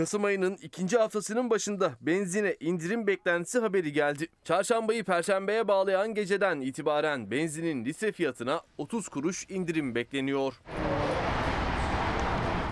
[0.00, 4.28] Kasım ayının ikinci haftasının başında benzine indirim beklentisi haberi geldi.
[4.44, 10.54] Çarşambayı perşembeye bağlayan geceden itibaren benzinin litre fiyatına 30 kuruş indirim bekleniyor.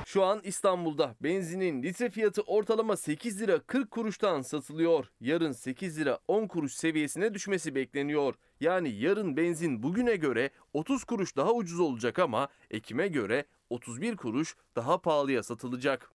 [0.06, 5.06] Şu an İstanbul'da benzinin litre fiyatı ortalama 8 lira 40 kuruştan satılıyor.
[5.20, 8.34] Yarın 8 lira 10 kuruş seviyesine düşmesi bekleniyor.
[8.60, 14.56] Yani yarın benzin bugüne göre 30 kuruş daha ucuz olacak ama Ekim'e göre 31 kuruş
[14.76, 16.17] daha pahalıya satılacak.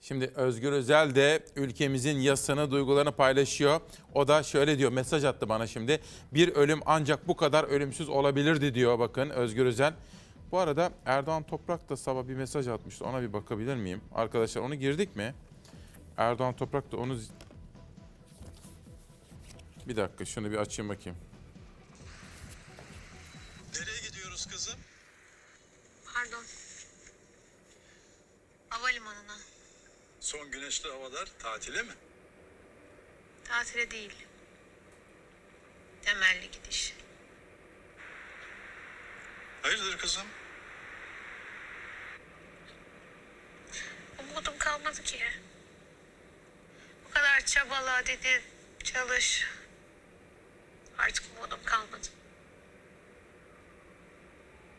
[0.00, 3.80] Şimdi Özgür Özel de ülkemizin yasını, duygularını paylaşıyor.
[4.14, 6.00] O da şöyle diyor, mesaj attı bana şimdi.
[6.34, 9.94] Bir ölüm ancak bu kadar ölümsüz olabilirdi diyor bakın Özgür Özel.
[10.52, 13.04] Bu arada Erdoğan Toprak da sabah bir mesaj atmıştı.
[13.04, 14.00] Ona bir bakabilir miyim?
[14.14, 15.34] Arkadaşlar onu girdik mi?
[16.16, 17.18] Erdoğan Toprak da onu...
[19.88, 21.18] Bir dakika şunu bir açayım bakayım.
[23.74, 24.78] Nereye gidiyoruz kızım?
[26.14, 26.44] Pardon.
[28.68, 29.36] Havalimanına.
[30.26, 31.92] Son güneşli havalar tatile mi?
[33.44, 34.14] Tatile değil.
[36.02, 36.94] Temelli gidiş.
[39.62, 40.26] Hayırdır kızım?
[44.18, 45.24] Umudum kalmadı ki.
[47.04, 48.42] Bu kadar çabala dedi,
[48.84, 49.46] çalış.
[50.98, 52.08] Artık umudum kalmadı.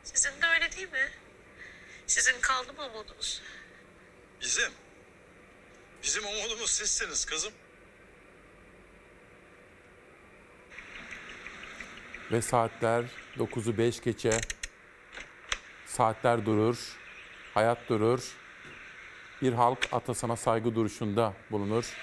[0.03, 1.11] Sizin de öyle değil mi?
[2.07, 3.41] Sizin kaldı mı umudunuz?
[4.41, 4.86] Bizim.
[6.03, 7.53] Bizim umudumuz sizsiniz kızım.
[12.31, 13.05] Ve saatler
[13.37, 14.39] 9'u 5 geçe.
[15.85, 16.97] Saatler durur,
[17.53, 18.35] hayat durur.
[19.41, 21.93] Bir halk atasına saygı duruşunda bulunur.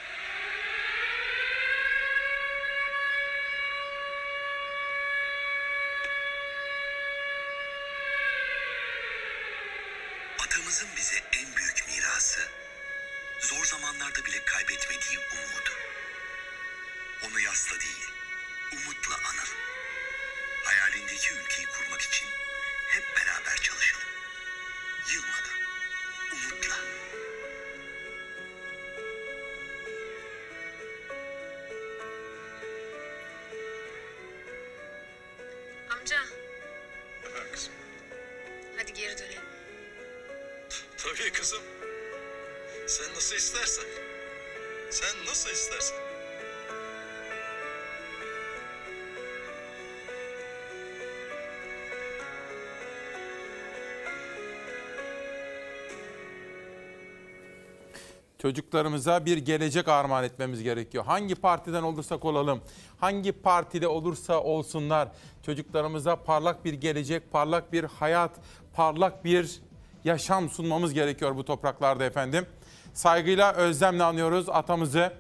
[58.55, 61.05] Çocuklarımıza bir gelecek armağan etmemiz gerekiyor.
[61.05, 62.61] Hangi partiden olursak olalım,
[62.99, 65.09] hangi partide olursa olsunlar
[65.43, 68.31] çocuklarımıza parlak bir gelecek, parlak bir hayat,
[68.73, 69.61] parlak bir
[70.05, 72.47] yaşam sunmamız gerekiyor bu topraklarda efendim.
[72.93, 75.13] Saygıyla, özlemle anıyoruz atamızı.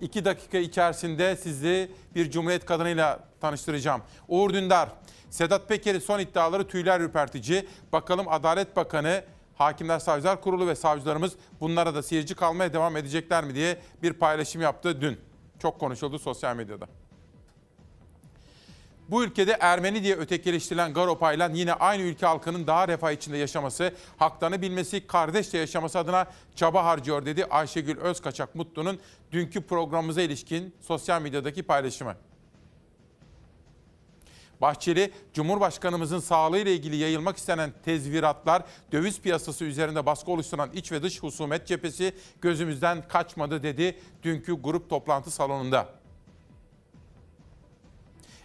[0.00, 4.02] İki dakika içerisinde sizi bir Cumhuriyet kadınıyla tanıştıracağım.
[4.28, 4.88] Uğur Dündar,
[5.30, 7.68] Sedat Peker'in son iddiaları tüyler ürpertici.
[7.92, 9.24] Bakalım Adalet Bakanı
[9.58, 14.62] Hakimler Savcılar Kurulu ve savcılarımız bunlara da seyirci kalmaya devam edecekler mi diye bir paylaşım
[14.62, 15.20] yaptı dün.
[15.58, 16.86] Çok konuşuldu sosyal medyada.
[19.08, 24.62] Bu ülkede Ermeni diye ötekileştirilen Garopaylan yine aynı ülke halkının daha refah içinde yaşaması, haklarını
[24.62, 28.98] bilmesi, kardeşçe yaşaması adına çaba harcıyor dedi Ayşegül Özkaçak Mutlu'nun
[29.32, 32.14] dünkü programımıza ilişkin sosyal medyadaki paylaşımı.
[34.60, 38.62] Bahçeli, Cumhurbaşkanımızın sağlığıyla ilgili yayılmak istenen tezviratlar,
[38.92, 44.90] döviz piyasası üzerinde baskı oluşturan iç ve dış husumet cephesi gözümüzden kaçmadı dedi dünkü grup
[44.90, 45.98] toplantı salonunda.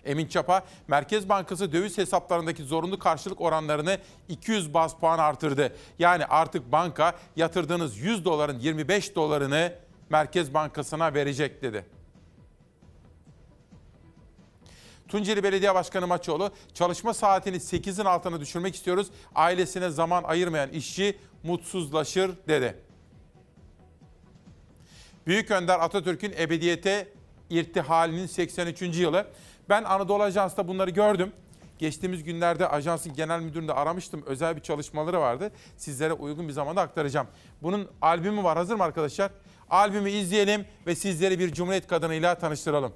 [0.05, 3.97] Emin Çapa, Merkez Bankası döviz hesaplarındaki zorunlu karşılık oranlarını
[4.29, 5.75] 200 baz puan artırdı.
[5.99, 9.73] Yani artık banka yatırdığınız 100 doların 25 dolarını
[10.09, 11.85] Merkez Bankası'na verecek dedi.
[15.13, 19.07] Tunceli Belediye Başkanı Maçoğlu çalışma saatini 8'in altına düşürmek istiyoruz.
[19.35, 22.75] Ailesine zaman ayırmayan işçi mutsuzlaşır dedi.
[25.27, 27.07] Büyük Önder Atatürk'ün ebediyete
[27.49, 28.81] irtihalinin 83.
[28.81, 29.27] yılı.
[29.69, 31.33] Ben Anadolu Ajans'ta bunları gördüm.
[31.79, 34.23] Geçtiğimiz günlerde ajansın genel müdürünü de aramıştım.
[34.25, 35.51] Özel bir çalışmaları vardı.
[35.77, 37.27] Sizlere uygun bir zamanda aktaracağım.
[37.61, 38.57] Bunun albümü var.
[38.57, 39.31] Hazır mı arkadaşlar?
[39.69, 42.93] Albümü izleyelim ve sizleri bir Cumhuriyet kadınıyla tanıştıralım.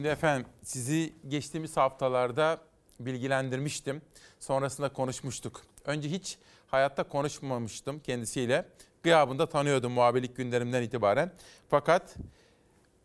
[0.00, 2.60] Şimdi efendim sizi geçtiğimiz haftalarda
[3.00, 4.02] bilgilendirmiştim.
[4.38, 5.62] Sonrasında konuşmuştuk.
[5.84, 8.68] Önce hiç hayatta konuşmamıştım kendisiyle.
[9.02, 11.32] Gıyabında tanıyordum muhabirlik günlerimden itibaren.
[11.68, 12.16] Fakat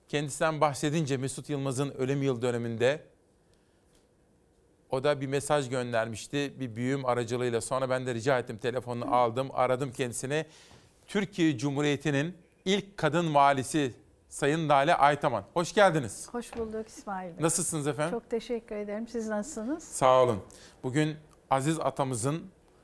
[0.07, 3.03] kendisinden bahsedince Mesut Yılmaz'ın ölüm yıl döneminde
[4.89, 7.61] o da bir mesaj göndermişti bir büyüğüm aracılığıyla.
[7.61, 10.45] Sonra ben de rica ettim telefonunu aldım aradım kendisini.
[11.07, 13.93] Türkiye Cumhuriyeti'nin ilk kadın valisi
[14.29, 15.43] Sayın Lale Aytaman.
[15.53, 16.27] Hoş geldiniz.
[16.31, 17.43] Hoş bulduk İsmail Bey.
[17.43, 18.11] Nasılsınız efendim?
[18.19, 19.07] Çok teşekkür ederim.
[19.07, 19.83] Siz nasılsınız?
[19.83, 20.39] Sağ olun.
[20.83, 21.15] Bugün
[21.49, 22.41] aziz atamızın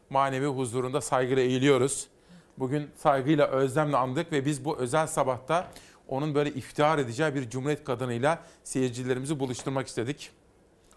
[0.09, 2.07] manevi huzurunda saygıyla eğiliyoruz.
[2.57, 5.67] Bugün saygıyla, özlemle andık ve biz bu özel sabahta
[6.07, 10.31] onun böyle iftihar edeceği bir cumhuriyet kadınıyla seyircilerimizi buluşturmak istedik.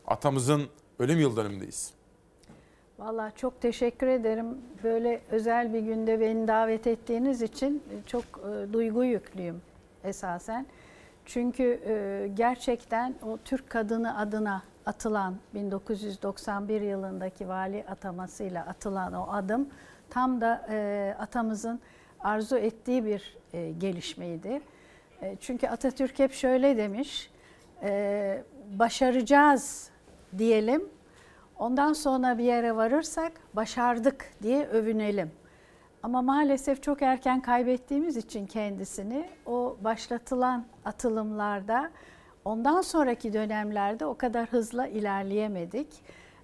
[0.06, 0.62] Atamızın
[0.98, 1.90] ölüm yıl dönümündeyiz.
[2.98, 4.46] Vallahi çok teşekkür ederim.
[4.82, 9.62] Böyle özel bir günde beni davet ettiğiniz için çok e, duygu yüklüyüm
[10.05, 10.66] esasen.
[11.24, 19.68] Çünkü e, gerçekten o Türk kadını adına atılan 1991 yılındaki vali atamasıyla atılan o adım
[20.10, 21.81] tam da e, atamızın
[22.20, 24.60] arzu ettiği bir e, gelişmeydi.
[25.22, 27.31] E, çünkü Atatürk hep şöyle demiş,
[27.82, 29.90] e, başaracağız
[30.39, 30.89] diyelim,
[31.59, 35.31] ondan sonra bir yere varırsak başardık diye övünelim.
[36.05, 41.90] Ama maalesef çok erken kaybettiğimiz için kendisini o başlatılan atılımlarda
[42.44, 45.89] ondan sonraki dönemlerde o kadar hızla ilerleyemedik.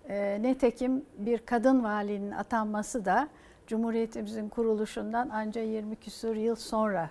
[0.08, 3.28] E, netekim bir kadın valinin atanması da
[3.66, 7.10] Cumhuriyetimizin kuruluşundan ancak 20 küsur yıl sonra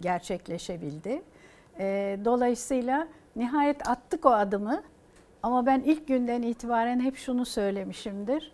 [0.00, 1.22] gerçekleşebildi.
[1.78, 4.82] E, dolayısıyla nihayet attık o adımı
[5.42, 8.52] ama ben ilk günden itibaren hep şunu söylemişimdir.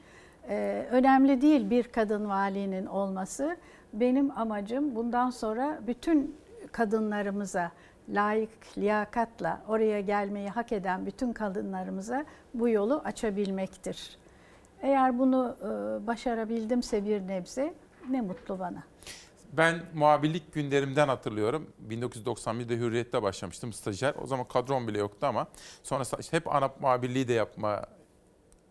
[0.49, 3.57] Ee, önemli değil bir kadın valinin olması.
[3.93, 6.37] Benim amacım bundan sonra bütün
[6.73, 7.73] kadınlarımıza
[8.09, 12.25] layık, liyakatla oraya gelmeyi hak eden bütün kadınlarımıza
[12.55, 14.19] bu yolu açabilmektir.
[14.83, 15.67] Eğer bunu e,
[16.07, 17.75] başarabildimse bir nebze
[18.11, 18.83] ne mutlu bana.
[19.53, 21.67] Ben muhabirlik günlerimden hatırlıyorum.
[21.89, 24.15] 1991'de Hürriyet'te başlamıştım stajyer.
[24.23, 25.47] O zaman kadrom bile yoktu ama
[25.83, 27.83] sonra işte hep ana muhabirliği de yapma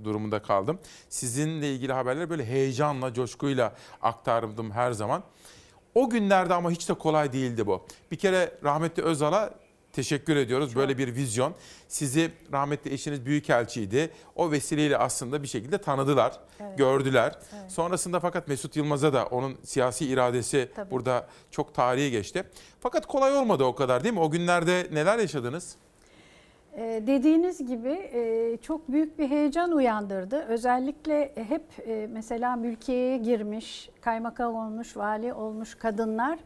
[0.06, 0.80] durumunda kaldım.
[1.10, 5.24] Sizinle ilgili haberleri böyle heyecanla, coşkuyla aktardım her zaman.
[5.96, 7.86] O günlerde ama hiç de kolay değildi bu.
[8.12, 9.54] Bir kere rahmetli Özal'a
[9.94, 10.76] teşekkür ediyoruz.
[10.76, 11.56] Böyle bir vizyon.
[11.88, 14.12] Sizi rahmetli eşiniz büyükelçiydi.
[14.36, 16.78] O vesileyle aslında bir şekilde tanıdılar, evet.
[16.78, 17.36] gördüler.
[17.62, 17.72] Evet.
[17.72, 20.92] Sonrasında fakat Mesut Yılmaz'a da onun siyasi iradesi Tabii.
[20.92, 22.44] burada çok tarihi geçti.
[22.80, 24.20] Fakat kolay olmadı o kadar değil mi?
[24.20, 25.76] O günlerde neler yaşadınız?
[26.78, 30.46] Ee, dediğiniz gibi e, çok büyük bir heyecan uyandırdı.
[30.46, 36.40] Özellikle hep e, mesela mülkiyeye girmiş, kaymakam olmuş, vali olmuş kadınlar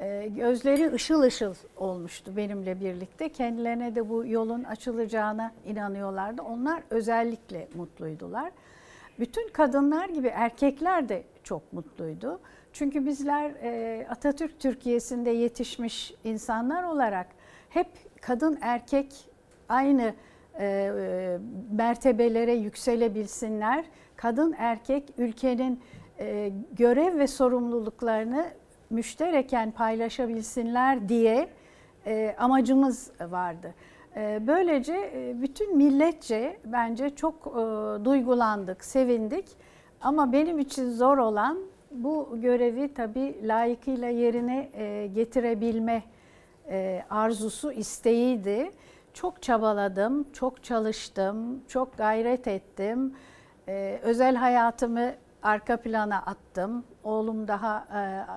[0.00, 3.28] e, gözleri ışıl ışıl olmuştu benimle birlikte.
[3.28, 6.42] Kendilerine de bu yolun açılacağına inanıyorlardı.
[6.42, 8.52] Onlar özellikle mutluydular.
[9.18, 12.40] Bütün kadınlar gibi erkekler de çok mutluydu.
[12.72, 13.52] Çünkü bizler
[14.10, 17.26] Atatürk Türkiye'sinde yetişmiş insanlar olarak
[17.68, 17.86] hep
[18.20, 19.29] kadın erkek
[19.70, 20.14] aynı
[20.58, 21.38] e, e,
[21.72, 23.84] mertebelere yükselebilsinler.
[24.16, 25.80] Kadın erkek ülkenin
[26.18, 28.46] e, görev ve sorumluluklarını
[28.90, 31.48] müştereken paylaşabilsinler diye
[32.06, 33.74] e, amacımız vardı.
[34.16, 39.48] E, Böylece e, bütün milletçe bence çok e, duygulandık, sevindik.
[40.00, 41.58] Ama benim için zor olan
[41.90, 46.02] bu görevi tabii layıkıyla yerine e, getirebilme
[46.68, 48.70] e, arzusu, isteğiydi.
[49.14, 53.14] Çok çabaladım, çok çalıştım, çok gayret ettim.
[53.68, 55.12] E, Özel hayatımı
[55.42, 56.84] arka plana attım.
[57.04, 57.86] Oğlum daha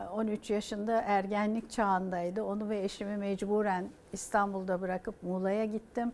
[0.10, 2.44] e, 13 yaşında ergenlik çağındaydı.
[2.44, 6.12] Onu ve eşimi mecburen İstanbul'da bırakıp Muğla'ya gittim.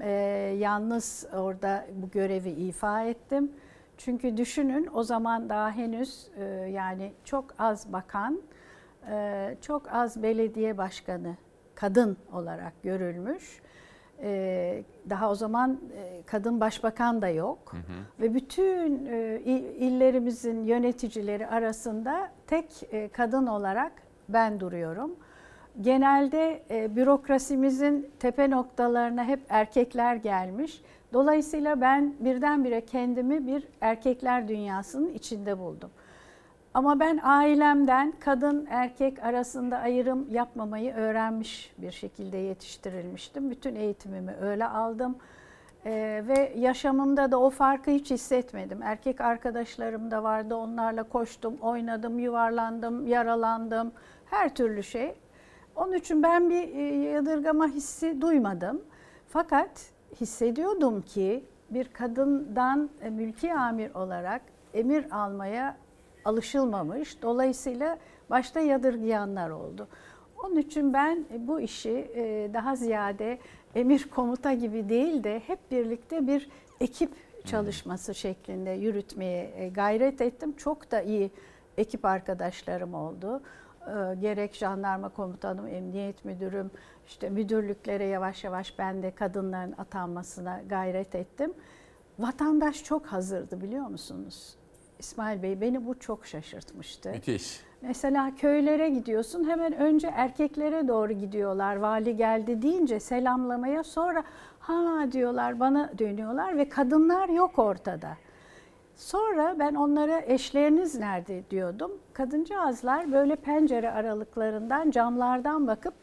[0.00, 0.10] E,
[0.58, 3.52] yalnız orada bu görevi ifa ettim.
[3.98, 8.42] Çünkü düşünün o zaman daha henüz e, yani çok az bakan,
[9.10, 11.36] e, çok az belediye başkanı
[11.74, 13.60] kadın olarak görülmüş.
[14.22, 17.72] E, daha o zaman e, kadın başbakan da yok
[18.20, 23.92] ve bütün e, il- illerimizin yöneticileri arasında tek e, kadın olarak
[24.28, 25.16] ben duruyorum.
[25.80, 30.82] Genelde e, bürokrasimizin tepe noktalarına hep erkekler gelmiş.
[31.12, 35.90] Dolayısıyla ben birdenbire kendimi bir erkekler dünyasının içinde buldum.
[36.74, 43.50] Ama ben ailemden kadın erkek arasında ayrım yapmamayı öğrenmiş bir şekilde yetiştirilmiştim.
[43.50, 45.16] Bütün eğitimimi öyle aldım.
[45.86, 48.82] Ee, ve yaşamımda da o farkı hiç hissetmedim.
[48.82, 50.54] Erkek arkadaşlarım da vardı.
[50.54, 53.92] Onlarla koştum, oynadım, yuvarlandım, yaralandım.
[54.24, 55.14] Her türlü şey.
[55.76, 58.82] Onun için ben bir e, yadırgama hissi duymadım.
[59.28, 59.90] Fakat
[60.20, 64.42] hissediyordum ki bir kadından mülki amir olarak
[64.74, 65.76] emir almaya
[66.24, 67.22] alışılmamış.
[67.22, 67.98] Dolayısıyla
[68.30, 69.88] başta yadırgayanlar oldu.
[70.44, 73.38] Onun için ben bu işi e, daha ziyade
[73.74, 76.48] emir komuta gibi değil de hep birlikte bir
[76.80, 77.10] ekip
[77.44, 80.56] çalışması şeklinde yürütmeye e, gayret ettim.
[80.56, 81.30] Çok da iyi
[81.78, 83.42] ekip arkadaşlarım oldu.
[83.86, 86.70] E, Gerek jandarma komutanım, emniyet müdürüm,
[87.06, 91.54] işte müdürlüklere yavaş yavaş ben de kadınların atanmasına gayret ettim.
[92.18, 94.56] Vatandaş çok hazırdı biliyor musunuz?
[94.98, 97.10] İsmail Bey beni bu çok şaşırtmıştı.
[97.10, 97.60] Müthiş.
[97.82, 101.76] Mesela köylere gidiyorsun hemen önce erkeklere doğru gidiyorlar.
[101.76, 104.24] Vali geldi deyince selamlamaya sonra
[104.58, 108.10] ha diyorlar bana dönüyorlar ve kadınlar yok ortada.
[108.96, 111.90] Sonra ben onlara eşleriniz nerede diyordum.
[112.12, 115.94] Kadıncağızlar böyle pencere aralıklarından camlardan bakıp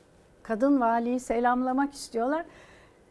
[0.44, 2.46] kadın valiyi selamlamak istiyorlar.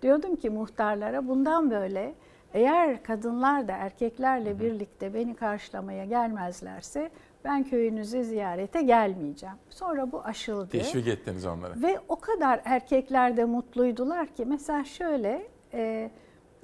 [0.02, 2.14] Diyordum ki muhtarlara bundan böyle
[2.54, 7.10] eğer kadınlar da erkeklerle birlikte beni karşılamaya gelmezlerse
[7.44, 9.56] ben köyünüze ziyarete gelmeyeceğim.
[9.70, 10.68] Sonra bu aşıldı.
[10.68, 11.82] Teşvik ettiniz onları.
[11.82, 16.10] Ve o kadar erkekler de mutluydular ki mesela şöyle e,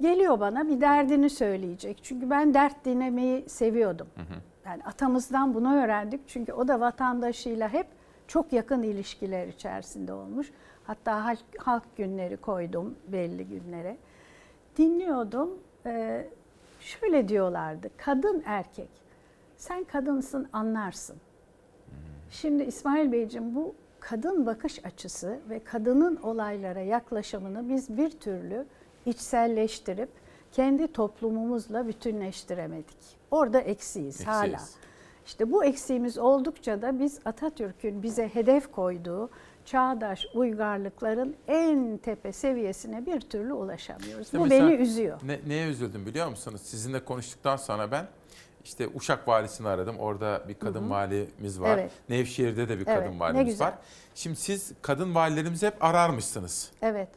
[0.01, 2.03] geliyor bana bir derdini söyleyecek.
[2.03, 4.07] Çünkü ben dert dinlemeyi seviyordum.
[4.65, 6.21] Yani atamızdan bunu öğrendik.
[6.27, 7.87] Çünkü o da vatandaşıyla hep
[8.27, 10.51] çok yakın ilişkiler içerisinde olmuş.
[10.83, 13.97] Hatta halk, halk günleri koydum belli günlere.
[14.77, 15.49] Dinliyordum.
[15.85, 16.25] E,
[16.79, 17.89] şöyle diyorlardı.
[17.97, 18.89] Kadın erkek.
[19.57, 21.17] Sen kadınsın anlarsın.
[22.29, 28.65] Şimdi İsmail Beyciğim bu kadın bakış açısı ve kadının olaylara yaklaşımını biz bir türlü
[29.05, 30.09] içselleştirip
[30.51, 32.97] kendi toplumumuzla bütünleştiremedik.
[33.31, 34.45] Orada eksiyiz, hala.
[34.45, 34.75] Eksiyiz.
[35.25, 39.29] İşte bu eksiğimiz oldukça da biz Atatürk'ün bize hedef koyduğu
[39.65, 44.25] çağdaş uygarlıkların en tepe seviyesine bir türlü ulaşamıyoruz.
[44.25, 45.19] İşte bu beni üzüyor.
[45.23, 46.61] Ne, neye üzüldüm biliyor musunuz?
[46.63, 48.05] Sizinle konuştuktan sonra ben
[48.63, 49.99] işte Uşak valisini aradım.
[49.99, 50.89] Orada bir kadın Hı hı.
[50.89, 51.77] valimiz var.
[51.77, 51.91] Evet.
[52.09, 53.67] Nevşehir'de de bir Evet, kadın ne valimiz güzel.
[53.67, 53.73] var.
[54.15, 56.71] Şimdi siz kadın valilerimizi hep ararmışsınız.
[56.81, 57.07] Evet.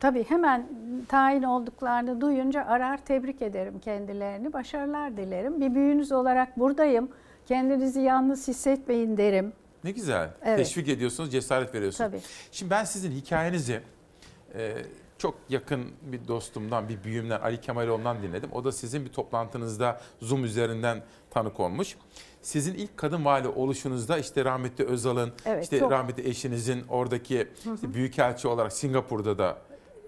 [0.00, 0.66] Tabii hemen
[1.08, 4.52] tayin olduklarını duyunca arar tebrik ederim kendilerini.
[4.52, 5.60] Başarılar dilerim.
[5.60, 7.08] Bir büyüğünüz olarak buradayım.
[7.46, 9.52] Kendinizi yalnız hissetmeyin derim.
[9.86, 10.30] Ne güzel.
[10.44, 10.58] Evet.
[10.58, 12.10] Teşvik ediyorsunuz, cesaret veriyorsunuz.
[12.10, 12.20] Tabii.
[12.52, 13.80] Şimdi ben sizin hikayenizi
[14.54, 14.72] e,
[15.18, 18.50] çok yakın bir dostumdan, bir büyüğümden, Ali Kemaloğlu'ndan dinledim.
[18.52, 21.96] O da sizin bir toplantınızda Zoom üzerinden tanık olmuş.
[22.42, 27.94] Sizin ilk kadın vali oluşunuzda işte rahmetli Özal'ın, Evet, işte çok- rahmetli eşinizin oradaki işte
[27.94, 29.58] büyükelçi olarak Singapur'da da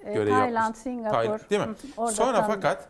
[0.04, 0.78] E, görev Tayland, yapmış.
[0.78, 1.10] Singapur.
[1.14, 1.74] Tayland, değil mi?
[1.96, 2.54] Orada Sonra tanıdım.
[2.54, 2.88] fakat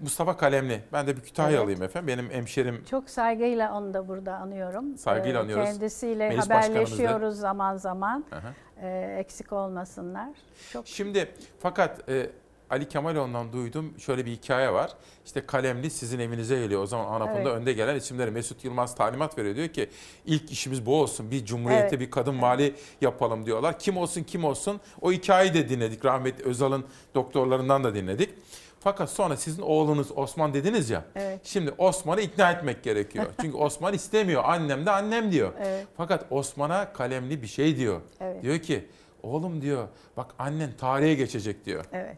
[0.00, 1.90] Mustafa Kalemli, ben de bir Kütahyalıyım Evet.
[1.90, 2.08] efendim.
[2.08, 4.98] Benim hemşerim Çok saygıyla onu da burada anıyorum.
[4.98, 5.64] Saygıyla Ee, anıyoruz.
[5.64, 8.24] Kendisiyle Meclis haberleşiyoruz zaman zaman.
[8.30, 8.36] Hı.
[8.82, 10.28] Ee, eksik olmasınlar.
[10.72, 11.28] Çok Şimdi
[11.60, 12.30] fakat e,
[12.70, 14.90] Ali Kemaloğlu'ndan duydum şöyle bir hikaye var.
[15.26, 16.82] İşte Kalemli sizin evinize geliyor.
[16.82, 17.60] O zaman ANAP'ın da Evet.
[17.60, 19.56] önde gelen isimleri Mesut Yılmaz talimat veriyor.
[19.56, 19.90] Diyor ki
[20.26, 21.30] ilk işimiz bu olsun.
[21.30, 22.00] Bir cumhuriyete Evet.
[22.00, 23.78] bir kadın vali yapalım diyorlar.
[23.78, 24.80] Kim olsun kim olsun.
[25.00, 26.04] O hikayeyi de dinledik.
[26.04, 26.84] Rahmetli Özal'ın
[27.14, 28.30] doktorlarından da dinledik.
[28.80, 31.04] Fakat sonra sizin oğlunuz Osman dediniz ya.
[31.16, 31.40] Evet.
[31.44, 33.26] Şimdi Osman'ı ikna etmek gerekiyor.
[33.40, 34.42] Çünkü Osman istemiyor.
[34.46, 35.52] Annem de annem diyor.
[35.58, 35.86] Evet.
[35.96, 38.00] Fakat Osman'a kalemli bir şey diyor.
[38.20, 38.42] Evet.
[38.42, 38.88] Diyor ki
[39.22, 41.84] Oğlum diyor bak annen tarihe geçecek diyor.
[41.92, 42.16] Evet.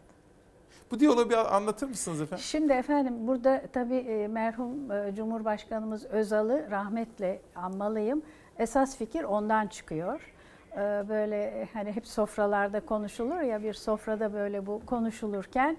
[0.91, 2.43] Bu diyaloğu bir anlatır mısınız efendim?
[2.43, 8.21] Şimdi efendim burada tabii e, merhum e, Cumhurbaşkanımız Özal'ı rahmetle anmalıyım.
[8.59, 10.33] Esas fikir ondan çıkıyor.
[10.73, 10.77] E,
[11.09, 15.77] Böyle hani hep sofralarda konuşulur ya bir sofrada böyle bu konuşulurken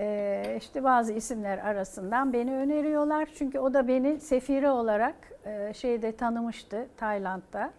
[0.00, 3.28] e, işte bazı isimler arasından beni öneriyorlar.
[3.34, 5.14] Çünkü o da beni sefiri olarak
[5.44, 7.70] e, şeyde tanımıştı Tayland'da.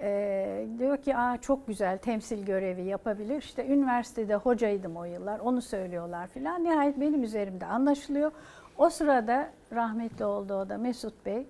[0.00, 3.38] Ee, diyor ki Aa, çok güzel temsil görevi yapabilir.
[3.38, 6.64] İşte üniversitede hocaydım o yıllar onu söylüyorlar filan.
[6.64, 8.32] Nihayet benim üzerimde anlaşılıyor.
[8.78, 11.46] O sırada rahmetli oldu o da Mesut Bey.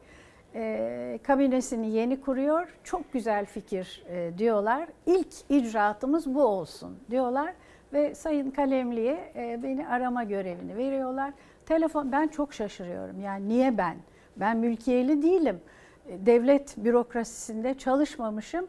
[0.54, 2.76] e, kabinesini yeni kuruyor.
[2.84, 4.88] Çok güzel fikir e, diyorlar.
[5.06, 7.54] İlk icraatımız bu olsun diyorlar.
[7.92, 11.32] Ve Sayın Kalemli'ye e, beni arama görevini veriyorlar.
[11.66, 13.20] Telefon ben çok şaşırıyorum.
[13.20, 13.96] Yani niye ben?
[14.36, 15.60] Ben mülkiyeli değilim
[16.08, 18.66] devlet bürokrasisinde çalışmamışım.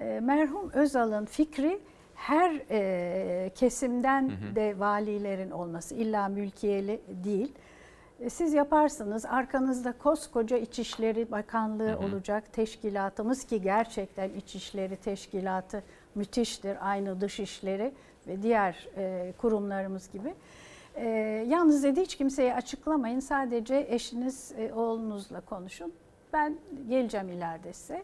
[0.00, 1.80] E, Merhum Özal'ın fikri
[2.14, 7.52] her e, kesimden de valilerin olması illa mülkiyeli değil.
[8.20, 15.82] E, Siz yaparsınız arkanızda koskoca İçişleri Bakanlığı olacak teşkilatımız ki gerçekten İçişleri Teşkilatı
[16.14, 17.92] müthiştir aynı dışişleri
[18.28, 20.34] ve diğer e, kurumlarımız gibi.
[20.96, 21.08] E,
[21.48, 25.92] yalnız dedi hiç kimseye açıklamayın sadece eşiniz e, oğlunuzla konuşun.
[26.32, 26.56] Ben
[26.88, 28.02] geleceğim ileride size.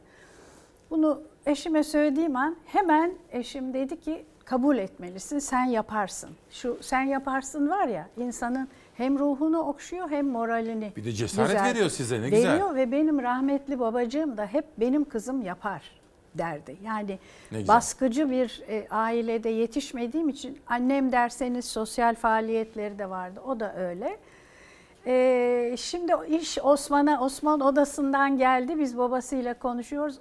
[0.91, 6.31] Bunu eşime söylediğim an hemen eşim dedi ki kabul etmelisin sen yaparsın.
[6.51, 11.89] Şu sen yaparsın var ya insanın hem ruhunu okşuyor hem moralini Bir de cesaret veriyor
[11.91, 12.53] size, ne güzel.
[12.53, 16.04] Veriyor ve benim rahmetli babacığım da hep benim kızım yapar
[16.35, 16.77] derdi.
[16.85, 17.19] Yani
[17.69, 23.41] baskıcı bir e, ailede yetişmediğim için annem derseniz sosyal faaliyetleri de vardı.
[23.47, 24.19] O da öyle.
[25.07, 28.79] Ee, şimdi iş Osman'a, Osman odasından geldi.
[28.79, 30.19] Biz babasıyla konuşuyoruz.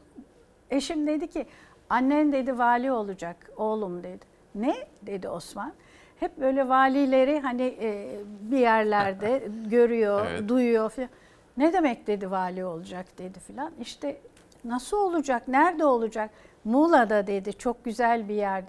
[0.71, 1.45] Eşim dedi ki
[1.89, 4.25] annen dedi vali olacak oğlum dedi.
[4.55, 5.73] Ne dedi Osman.
[6.19, 10.49] Hep böyle valileri hani e, bir yerlerde görüyor, Evet.
[10.49, 11.09] duyuyor falan.
[11.57, 13.71] Ne demek dedi vali olacak dedi filan.
[13.81, 14.17] İşte
[14.65, 16.29] nasıl olacak, nerede olacak?
[16.63, 18.63] Muğla'da dedi çok güzel bir yer.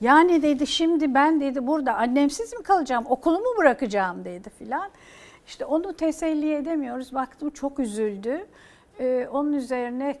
[0.00, 4.90] Yani dedi şimdi ben dedi burada annemsiz mi kalacağım, okulumu bırakacağım dedi filan.
[5.46, 7.14] İşte onu teselli edemiyoruz.
[7.14, 8.46] Baktım çok üzüldü.
[9.00, 10.18] Ee, onun üzerine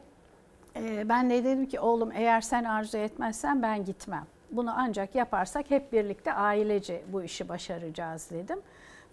[0.76, 4.26] e, ben de dedim ki oğlum eğer sen arzu etmezsen ben gitmem.
[4.50, 8.58] Bunu ancak yaparsak hep birlikte ailece bu işi başaracağız dedim.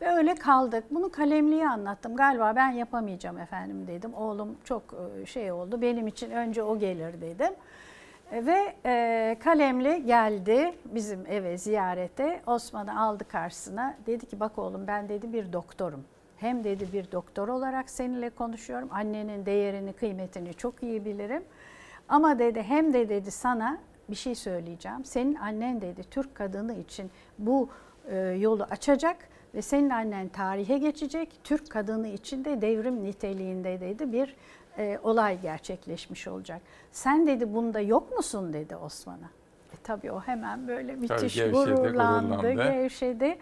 [0.01, 0.83] Ve öyle kaldık.
[0.91, 2.15] Bunu kalemliye anlattım.
[2.15, 4.13] Galiba ben yapamayacağım efendim dedim.
[4.13, 4.83] Oğlum çok
[5.21, 5.81] e, şey oldu.
[5.81, 7.53] Benim için önce o gelir dedim.
[8.31, 12.41] E, Ve e, kalemli geldi bizim eve ziyarete.
[12.47, 13.95] Osman'ı aldı karşısına.
[14.07, 16.03] Dedi ki bak oğlum ben dedi bir doktorum.
[16.37, 18.89] Hem dedi bir doktor olarak seninle konuşuyorum.
[18.91, 21.43] Annenin değerini, kıymetini çok iyi bilirim.
[22.09, 23.77] Ama dedi hem de dedi sana
[24.09, 25.05] bir şey söyleyeceğim.
[25.05, 27.69] Senin annen dedi Türk kadını için bu
[28.09, 29.17] e, yolu açacak
[29.55, 31.39] ve senin annen tarihe geçecek.
[31.43, 34.35] Türk kadını için de devrim niteliğinde dedi bir
[34.77, 36.61] e, olay gerçekleşmiş olacak.
[36.91, 39.29] Sen dedi bunda yok musun dedi Osman'a.
[39.73, 42.63] E, tabii o hemen böyle müthiş gevşedi, gururlandı, gururlandı.
[42.63, 43.37] gevşedi.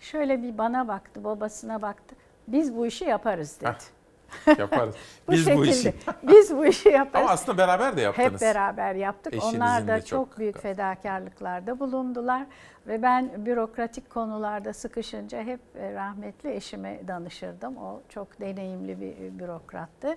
[0.00, 2.16] Şöyle bir bana baktı, babasına baktı.
[2.48, 3.97] Biz bu işi yaparız dedi.
[4.58, 4.94] Yaparız.
[5.28, 5.70] Bu Biz bu şekilde.
[5.70, 5.94] işi.
[6.22, 7.24] Biz bu işi yaparız.
[7.24, 8.32] Ama aslında beraber de yaptınız.
[8.32, 9.34] Hep beraber yaptık.
[9.34, 12.46] Eşinizin Onlar da çok- büyük fedakarlıklarda bulundular
[12.86, 17.76] ve ben bürokratik konularda sıkışınca hep e, rahmetli eşime danışırdım.
[17.76, 20.16] O çok deneyimli bir e, bürokrattı.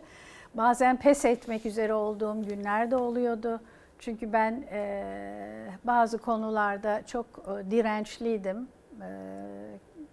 [0.54, 3.60] Bazen pes etmek üzere olduğum günler de oluyordu.
[4.00, 5.04] Çünkü ben e,
[5.84, 8.68] bazı konularda çok e, dirençliydim.
[9.02, 9.08] E,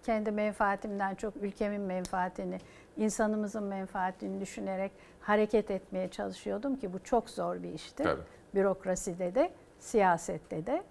[0.03, 2.57] kendi menfaatimden çok ülkemin menfaatini,
[2.97, 8.03] insanımızın menfaatini düşünerek hareket etmeye çalışıyordum ki bu çok zor bir işti.
[8.03, 8.21] Tabii.
[8.55, 10.83] Bürokraside de, siyasette de.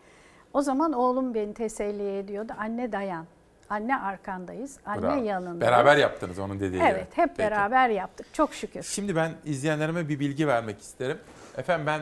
[0.53, 2.53] O zaman oğlum beni teselli ediyordu.
[2.59, 3.27] Anne dayan.
[3.71, 4.79] Anne arkandayız.
[4.87, 5.25] Anne Bravo.
[5.25, 5.61] yanında.
[5.61, 6.85] Beraber yaptınız onun dediği gibi.
[6.85, 7.39] Evet, hep Peki.
[7.39, 8.27] beraber yaptık.
[8.33, 8.83] Çok şükür.
[8.83, 11.19] Şimdi ben izleyenlerime bir bilgi vermek isterim.
[11.57, 12.01] Efendim ben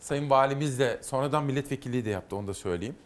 [0.00, 2.96] Sayın Valimiz de sonradan milletvekilliği de yaptı onu da söyleyeyim.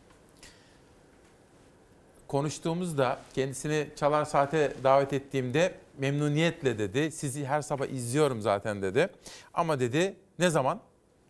[2.33, 7.11] Konuştuğumuzda kendisini Çalar Saat'e davet ettiğimde memnuniyetle dedi.
[7.11, 9.09] Sizi her sabah izliyorum zaten dedi.
[9.55, 10.81] Ama dedi ne zaman?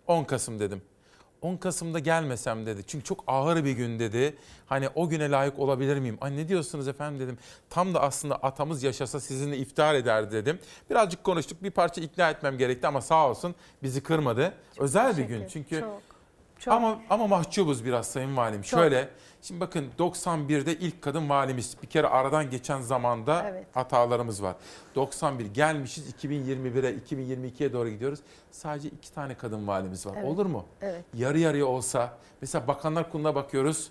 [0.07, 0.83] 10 Kasım dedim.
[1.41, 2.83] 10 Kasım'da gelmesem dedi.
[2.87, 4.37] Çünkü çok ağır bir gün dedi.
[4.66, 6.19] Hani o güne layık olabilir miyim?
[6.20, 7.39] Ay ne diyorsunuz efendim dedim.
[7.70, 10.59] Tam da aslında atamız yaşasa sizinle iftar ederdi dedim.
[10.91, 11.62] Birazcık konuştuk.
[11.62, 14.55] Bir parça ikna etmem gerekti ama sağ olsun bizi kırmadı.
[14.79, 15.47] Özel bir gün.
[15.49, 16.11] Çünkü çok.
[16.64, 16.74] Çok.
[16.74, 18.62] Ama ama mahcubuz biraz Sayın Valim.
[18.62, 18.80] Çok.
[18.80, 19.09] Şöyle,
[19.43, 21.76] şimdi bakın 91'de ilk kadın valimiz.
[21.82, 23.66] Bir kere aradan geçen zamanda Evet.
[23.72, 24.56] hatalarımız var.
[24.94, 28.20] 91 gelmişiz 2021'e, 2022'ye doğru gidiyoruz.
[28.51, 30.12] Sadece iki tane kadın valimiz var.
[30.16, 30.28] Evet.
[30.28, 30.64] Olur mu?
[30.82, 31.05] Evet.
[31.14, 33.90] Yarı yarıya olsa, mesela bakanlar kuruluna bakıyoruz.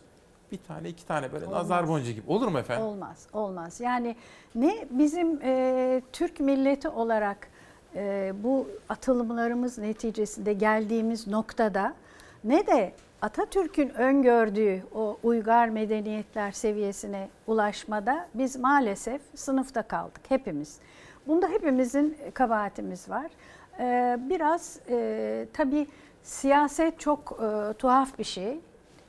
[0.51, 1.61] Bir tane, iki tane böyle Olmaz.
[1.61, 2.31] nazar boncuğu gibi.
[2.31, 2.85] Olur mu efendim?
[2.85, 3.79] Olmaz, olmaz.
[3.81, 4.15] Yani
[4.55, 7.47] ne bizim e, Türk milleti olarak
[7.95, 11.95] e, bu atılımlarımız neticesinde geldiğimiz noktada
[12.43, 20.79] ne de Atatürk'ün öngördüğü o uygar medeniyetler seviyesine ulaşmada biz maalesef sınıfta kaldık hepimiz.
[21.27, 23.31] Bunda hepimizin kabahatimiz var.
[23.79, 25.87] E, biraz e, tabii
[26.23, 28.59] siyaset çok e, tuhaf bir şey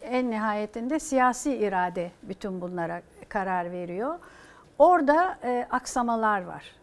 [0.02, 4.18] en nihayetinde siyasi irade bütün bunlara karar veriyor.
[4.78, 6.81] Orada e, aksamalar var.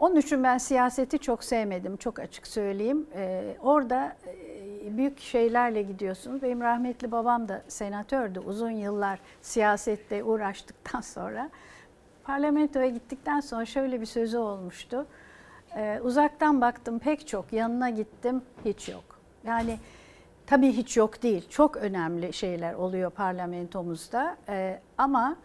[0.00, 3.06] Onun için ben siyaseti çok sevmedim, çok açık söyleyeyim.
[3.14, 4.16] E, orada
[4.86, 6.42] e, büyük şeylerle gidiyorsunuz.
[6.42, 8.38] Benim rahmetli babam da senatördü.
[8.38, 11.50] Uzun yıllar siyasette uğraştıktan sonra
[12.24, 15.06] parlamentoya gittikten sonra şöyle bir sözü olmuştu.
[15.76, 19.04] E, uzaktan baktım pek çok, yanına gittim hiç yok.
[19.44, 19.78] Yani
[20.46, 21.48] Tabii hiç yok değil.
[21.48, 24.36] Çok önemli şeyler oluyor parlamentomuzda.
[24.48, 25.36] Ee, ama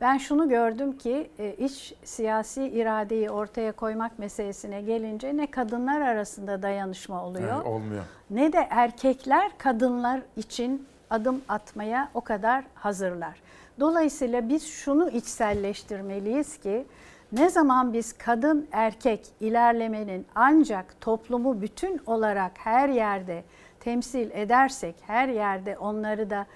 [0.00, 6.62] ben şunu gördüm ki e, iç siyasi iradeyi ortaya koymak meselesine gelince ne kadınlar arasında
[6.62, 8.04] dayanışma oluyor Evet, olmuyor.
[8.30, 13.40] ne de erkekler kadınlar için adım atmaya o kadar hazırlar.
[13.80, 16.84] Dolayısıyla biz şunu içselleştirmeliyiz ki
[17.32, 23.44] ne zaman biz kadın erkek ilerlemenin ancak toplumu bütün olarak her yerde
[23.80, 26.46] temsil edersek, her yerde onları da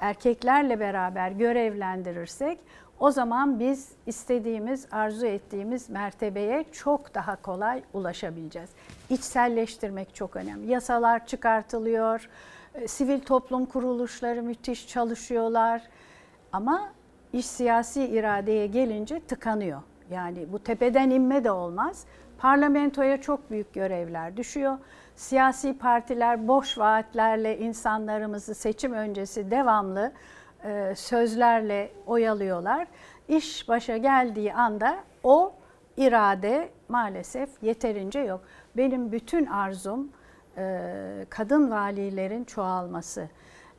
[0.00, 2.58] erkeklerle beraber görevlendirirsek
[3.00, 8.70] o zaman biz istediğimiz, arzu ettiğimiz mertebeye çok daha kolay ulaşabileceğiz.
[9.10, 10.70] İçselleştirmek çok önemli.
[10.70, 12.28] Yasalar çıkartılıyor,
[12.74, 15.82] e, sivil toplum kuruluşları müthiş çalışıyorlar
[16.52, 16.92] ama
[17.32, 19.82] iş siyasi iradeye gelince tıkanıyor.
[20.10, 22.04] Yani bu tepeden inme de olmaz.
[22.38, 24.78] Parlamentoya çok büyük görevler düşüyor.
[25.16, 30.12] Siyasi partiler boş vaatlerle insanlarımızı seçim öncesi devamlı
[30.64, 32.86] e, sözlerle oyalıyorlar.
[33.28, 35.52] İş başa geldiği anda o
[35.96, 38.40] irade maalesef yeterince yok.
[38.76, 40.12] Benim bütün arzum
[40.56, 43.28] e, kadın valilerin çoğalması,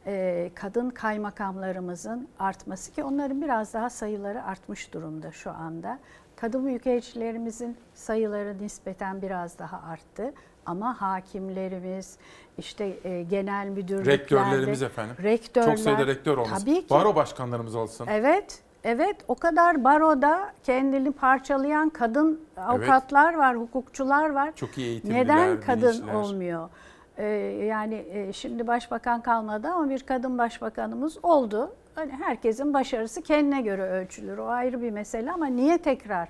[0.05, 5.99] e, kadın kaymakamlarımızın artması ki onların biraz daha sayıları artmış durumda şu anda.
[6.35, 10.33] Kadın büyükelçilerimizin sayıları nispeten biraz daha arttı
[10.65, 12.17] ama hakimlerimiz,
[12.57, 15.15] işte e, genel müdürlüklerde, Rektörlerimiz efendim.
[15.23, 16.59] rektörler, Çok sayıda rektör olmuş.
[16.59, 16.89] Tabii ki.
[16.89, 18.07] Baro başkanlarımız olsun.
[18.11, 24.51] Evet, evet o kadar baroda kendini parçalayan kadın avukatlar var, hukukçular var.
[24.55, 26.13] Çok iyi eğitimliler, Neden kadın bilinçliler.
[26.13, 26.69] olmuyor?
[27.17, 27.25] Ee,
[27.67, 31.71] yani e, şimdi başbakan kalmadı ama bir kadın başbakanımız oldu.
[31.95, 34.37] Hani herkesin başarısı kendine göre ölçülür.
[34.37, 36.27] O ayrı bir mesele ama niye tekrar?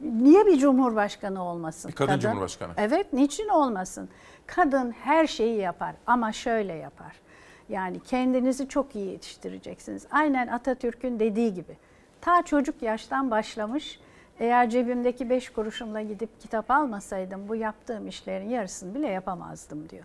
[0.00, 1.88] Niye bir cumhurbaşkanı olmasın?
[1.90, 2.72] Bir kadın cumhurbaşkanı.
[2.76, 4.08] Evet, niçin olmasın?
[4.46, 7.20] Kadın her şeyi yapar ama şöyle yapar.
[7.68, 10.06] Yani kendinizi çok iyi yetiştireceksiniz.
[10.10, 11.76] Aynen Atatürk'ün dediği gibi.
[12.20, 14.00] Ta çocuk yaştan başlamış.
[14.40, 20.04] Eğer cebimdeki beş kuruşumla gidip kitap almasaydım bu yaptığım işlerin yarısını bile yapamazdım diyor.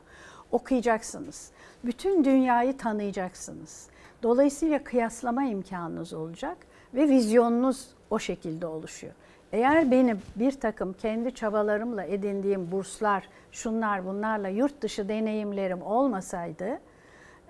[0.51, 1.51] Okuyacaksınız.
[1.83, 3.87] Bütün dünyayı tanıyacaksınız.
[4.23, 6.57] Dolayısıyla kıyaslama imkanınız olacak
[6.93, 9.13] ve vizyonunuz o şekilde oluşuyor.
[9.53, 16.79] Eğer benim bir takım kendi çabalarımla edindiğim burslar, şunlar bunlarla yurt dışı deneyimlerim olmasaydı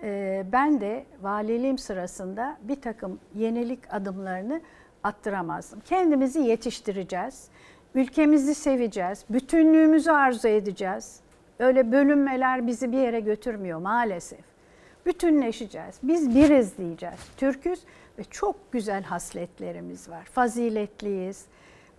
[0.03, 4.61] e, ben de valiliğim sırasında bir takım yenilik adımlarını
[5.03, 5.80] attıramazdım.
[5.80, 7.47] Kendimizi yetiştireceğiz,
[7.95, 11.19] ülkemizi seveceğiz, bütünlüğümüzü arzu edeceğiz.
[11.59, 14.45] Öyle bölünmeler bizi bir yere götürmüyor maalesef.
[15.05, 15.99] Bütünleşeceğiz.
[16.03, 17.19] Biz biriz diyeceğiz.
[17.38, 17.80] Türküz
[18.19, 20.25] ve çok güzel hasletlerimiz var.
[20.25, 21.45] Faziletliyiz.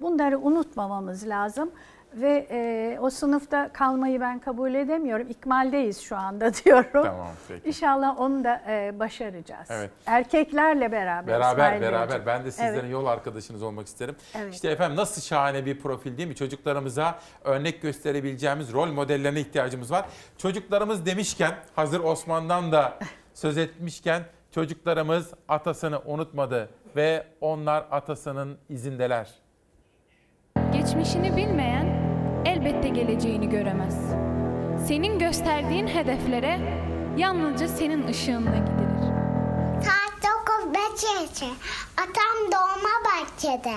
[0.01, 1.71] Bunları unutmamamız lazım
[2.15, 5.27] ve e, o sınıfta kalmayı ben kabul edemiyorum.
[5.31, 7.03] İkmaldeyiz şu anda diyorum.
[7.05, 7.69] Tamam, peki.
[7.69, 9.69] İnşallah onu da e, başaracağız.
[9.71, 9.91] Evet.
[10.07, 11.27] Erkeklerle beraber.
[11.27, 12.93] Beraber İsmail beraber ben de sizlerin Evet.
[12.93, 14.17] yol arkadaşınız olmak isterim.
[14.39, 14.55] Evet.
[14.55, 16.35] İşte efendim nasıl şahane bir profil değil mi?
[16.37, 20.07] Çocuklarımıza örnek gösterebileceğimiz rol modellerine ihtiyacımız var.
[20.39, 22.99] Çocuklarımız demişken hazır Osman'dan da
[23.35, 29.44] söz etmişken çocuklarımız atasını unutmadı ve onlar atasının izindeler.
[30.95, 31.87] Geçmişini bilmeyen
[32.47, 33.95] elbette geleceğini göremez.
[34.89, 36.61] Senin gösterdiğin hedeflere
[37.17, 39.13] yalnızca senin ışığınla gidilir.
[39.85, 40.33] Saat
[40.65, 41.47] 9 geçe.
[41.97, 43.75] Atam doğma bahçede.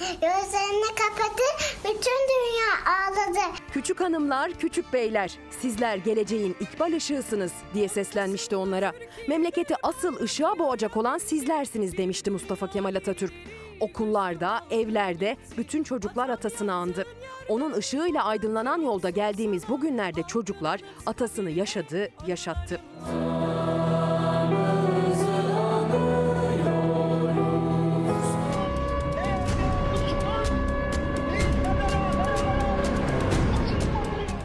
[0.00, 1.42] Gözlerini kapadı,
[1.84, 3.56] bütün dünya ağladı.
[3.72, 8.92] Küçük hanımlar, küçük beyler, sizler geleceğin ikbal ışığısınız diye seslenmişti onlara.
[9.28, 13.32] Memleketi asıl ışığa boğacak olan sizlersiniz demişti Mustafa Kemal Atatürk.
[13.80, 17.04] Okullarda, evlerde bütün çocuklar atasını andı.
[17.48, 22.80] Onun ışığıyla aydınlanan yolda geldiğimiz bu günlerde çocuklar atasını yaşadı, yaşattı.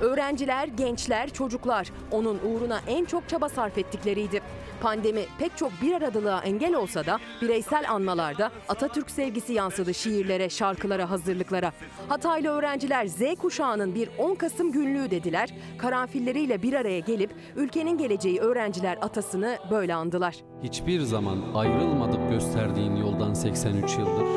[0.01, 4.41] Öğrenciler, gençler, çocuklar onun uğruna en çok çaba sarf ettikleriydi.
[4.85, 11.09] Pandemi pek çok bir aradılığa engel olsa da bireysel anmalarda Atatürk sevgisi yansıdı şiirlere, şarkılara,
[11.09, 11.71] hazırlıklara.
[12.09, 15.49] Hataylı öğrenciler Z kuşağının bir 10 Kasım günlüğü dediler.
[15.77, 20.35] Karanfilleriyle bir araya gelip ülkenin geleceği öğrenciler atasını böyle andılar.
[20.63, 24.27] Hiçbir zaman ayrılmadık gösterdiğin yoldan 83 yıldır.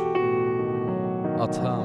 [1.41, 1.85] Atam,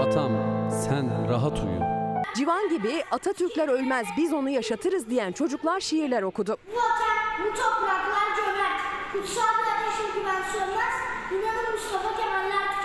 [0.00, 0.32] atam
[0.70, 1.99] sen rahat uyu.
[2.36, 6.56] Civan gibi Atatürkler ölmez biz onu yaşatırız diyen çocuklar şiirler okudu.
[6.72, 8.80] Bu vatan, bu topraklar cömert.
[9.12, 10.94] Kutsal bir ateşin güven sönmez.
[11.32, 12.79] İnanın Mustafa Kemaller.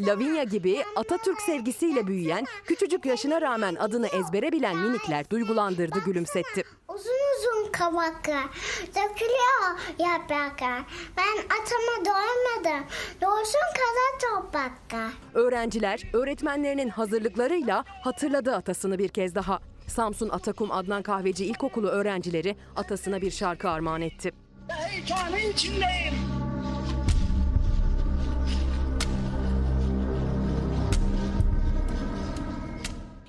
[0.00, 6.64] Lavinia gibi Atatürk sevgisiyle büyüyen, küçücük yaşına rağmen adını ezbere bilen minikler duygulandırdı, gülümsetti.
[6.88, 8.44] Uzun uzun kavaklar,
[8.86, 10.82] dökülüyor yapraklar.
[11.16, 12.86] Ben atama doymadım,
[13.22, 15.10] doğsun kadar topraklar.
[15.34, 19.58] Öğrenciler öğretmenlerinin hazırlıklarıyla hatırladı atasını bir kez daha.
[19.86, 24.32] Samsun Atakum Adnan Kahveci İlkokulu öğrencileri atasına bir şarkı armağan etti.
[24.68, 26.33] Heyecanı içindeyim.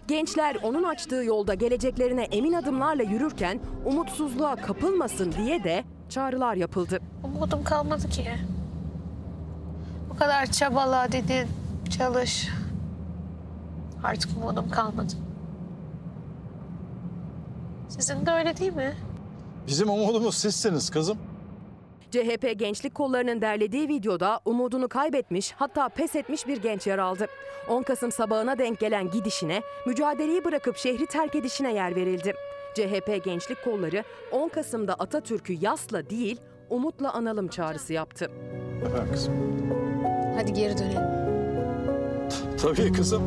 [0.07, 6.99] Gençler onun açtığı yolda geleceklerine emin adımlarla yürürken umutsuzluğa kapılmasın diye de çağrılar yapıldı.
[7.23, 8.27] Umudum kalmadı ki.
[10.10, 11.48] Bu kadar çabala dedi,
[11.98, 12.49] çalış.
[14.03, 15.14] Artık umudum kalmadı.
[17.90, 18.94] Sizin de öyle değil mi?
[19.68, 21.18] Bizim umudumuz sizsiniz kızım.
[22.16, 27.28] CHP gençlik kollarının derlediği videoda umudunu kaybetmiş hatta pes etmiş bir genç yer aldı.
[27.70, 32.34] 10 Kasım sabahına denk gelen gidişine, mücadeleyi bırakıp şehri terk edişine yer verildi.
[32.76, 38.32] CHP gençlik kolları 10 Kasım'da Atatürk'ü yasla değil, umutla analım çağrısı yaptı.
[38.86, 39.34] Efendim kızım.
[40.36, 41.02] Hadi geri dönelim.
[42.62, 43.24] Tabii kızım.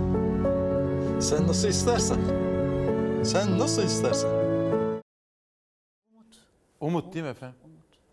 [1.20, 2.18] Sen nasıl istersen.
[3.24, 4.30] Sen nasıl istersen.
[6.80, 7.67] Umut değil mi efendim?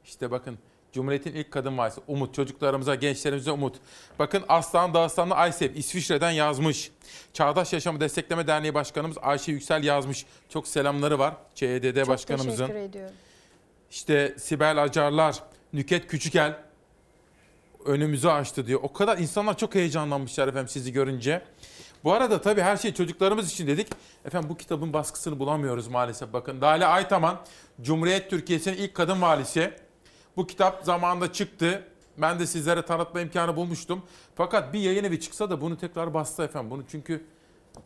[0.05, 0.57] İşte bakın
[0.93, 2.35] Cumhuriyet'in ilk kadın valisi Umut.
[2.35, 3.75] Çocuklarımıza, gençlerimize umut.
[4.19, 6.91] Bakın Aslan Dağıstanlı Aysep İsviçre'den yazmış.
[7.33, 10.25] Çağdaş Yaşamı Destekleme Derneği Başkanımız Ayşe Yüksel yazmış.
[10.49, 12.67] Çok selamları var ÇEDD Çok Başkanımızın.
[12.67, 13.15] teşekkür ediyorum.
[13.91, 16.57] İşte Sibel Acarlar, Nüket Küçükel
[17.85, 18.79] önümüzü açtı diyor.
[18.83, 21.41] O kadar insanlar çok heyecanlanmışlar efendim sizi görünce.
[22.03, 23.87] Bu arada tabii her şey çocuklarımız için dedik.
[24.25, 26.33] Efendim bu kitabın baskısını bulamıyoruz maalesef.
[26.33, 27.41] Bakın Dale Aytaman,
[27.81, 29.73] Cumhuriyet Türkiye'sinin ilk kadın valisi.
[30.37, 31.83] Bu kitap zamanında çıktı.
[32.17, 34.01] Ben de sizlere tanıtma imkanı bulmuştum.
[34.35, 36.71] Fakat bir yayın evi çıksa da bunu tekrar bastı efendim.
[36.71, 37.25] Bunu çünkü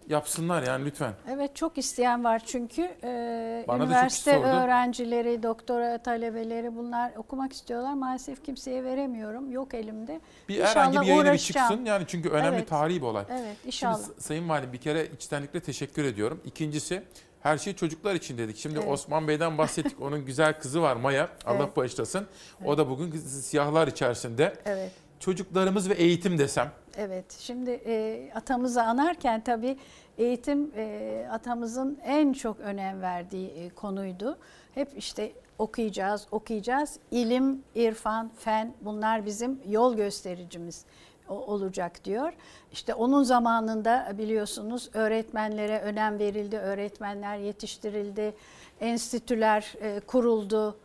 [0.07, 1.13] yapsınlar yani lütfen.
[1.29, 7.93] Evet çok isteyen var çünkü Ee, Bana üniversite öğrencileri, doktora talebeleri bunlar okumak istiyorlar.
[7.93, 9.51] Maalesef kimseye veremiyorum.
[9.51, 10.21] Yok elimde.
[10.49, 12.69] Bir İnşallah herhangi bir yayın evi çıksın yani çünkü önemli Evet.
[12.69, 13.23] tarihi bir olay.
[13.29, 14.05] Evet inşallah.
[14.05, 16.41] Şimdi Sayın Valim bir kere içtenlikle teşekkür ediyorum.
[16.45, 17.03] İkincisi
[17.41, 18.57] her şey çocuklar için dedik.
[18.57, 18.89] Şimdi Evet.
[18.89, 20.01] Osman Bey'den bahsettik.
[20.01, 21.29] Onun güzel kızı var Maya.
[21.45, 21.77] Allah Evet.
[21.77, 22.27] bağışlasın.
[22.65, 24.53] O da bugün siyahlar içerisinde.
[24.65, 24.91] Evet.
[25.19, 26.71] Çocuklarımız ve eğitim desem.
[26.97, 29.77] Evet, şimdi e, atamızı anarken tabii
[30.17, 34.37] eğitim e, atamızın en çok önem verdiği e, konuydu.
[34.75, 36.99] Hep işte okuyacağız, okuyacağız.
[37.11, 40.85] İlim, irfan, fen bunlar bizim yol göstericimiz
[41.33, 42.33] olacak diyor.
[42.71, 48.33] İşte onun zamanında biliyorsunuz öğretmenlere önem verildi, öğretmenler yetiştirildi,
[48.81, 50.77] enstitüler e, kuruldu.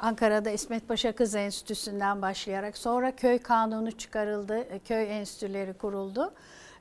[0.00, 6.32] Ankara'da İsmet Paşa Kız Enstitüsü'nden başlayarak sonra köy kanunu çıkarıldı, e, köy enstitüleri kuruldu.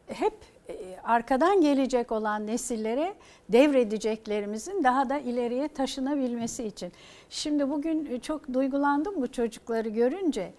[0.07, 0.34] Hep
[0.69, 3.13] e, arkadan gelecek olan nesillere
[3.49, 6.91] devredeceklerimizin daha da ileriye taşınabilmesi için.
[7.29, 10.53] Şimdi bugün çok duygulandım bu çocukları görünce.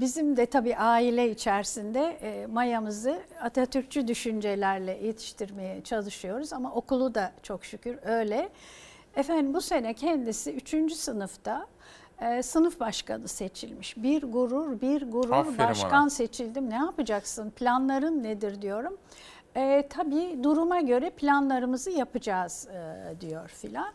[0.00, 7.64] Bizim de tabii aile içerisinde e, mayamızı Atatürkçü düşüncelerle yetiştirmeye çalışıyoruz ama okulu da çok
[7.64, 8.48] şükür öyle.
[9.16, 10.92] Efendim bu sene kendisi 3.
[10.92, 11.66] sınıfta
[12.20, 13.96] e, sınıf başkanı seçilmiş.
[13.96, 16.10] Bir gurur, bir gurur Aferin başkan ona.
[16.10, 16.70] seçildim.
[16.70, 17.50] Ne yapacaksın?
[17.50, 18.96] Planların nedir diyorum.
[19.56, 23.92] E, tabii duruma göre planlarımızı yapacağız e, diyor filan.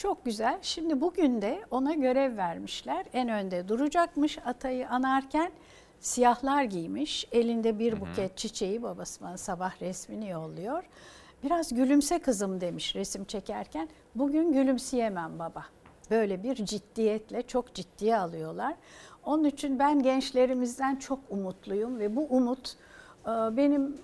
[0.00, 0.58] Çok güzel.
[0.62, 3.06] Şimdi bugün de ona görev vermişler.
[3.12, 5.52] En önde duracakmış atayı anarken
[6.00, 10.84] Siyahlar giymiş, elinde bir buket çiçeği babası bana sabah resmini yolluyor.
[11.42, 13.88] Biraz gülümse kızım demiş resim çekerken.
[14.14, 15.64] Bugün gülümseyemem baba.
[16.10, 18.74] Böyle bir ciddiyetle çok ciddiye alıyorlar.
[19.24, 22.76] Onun için ben gençlerimizden çok umutluyum ve bu umut
[23.24, 23.96] e, benim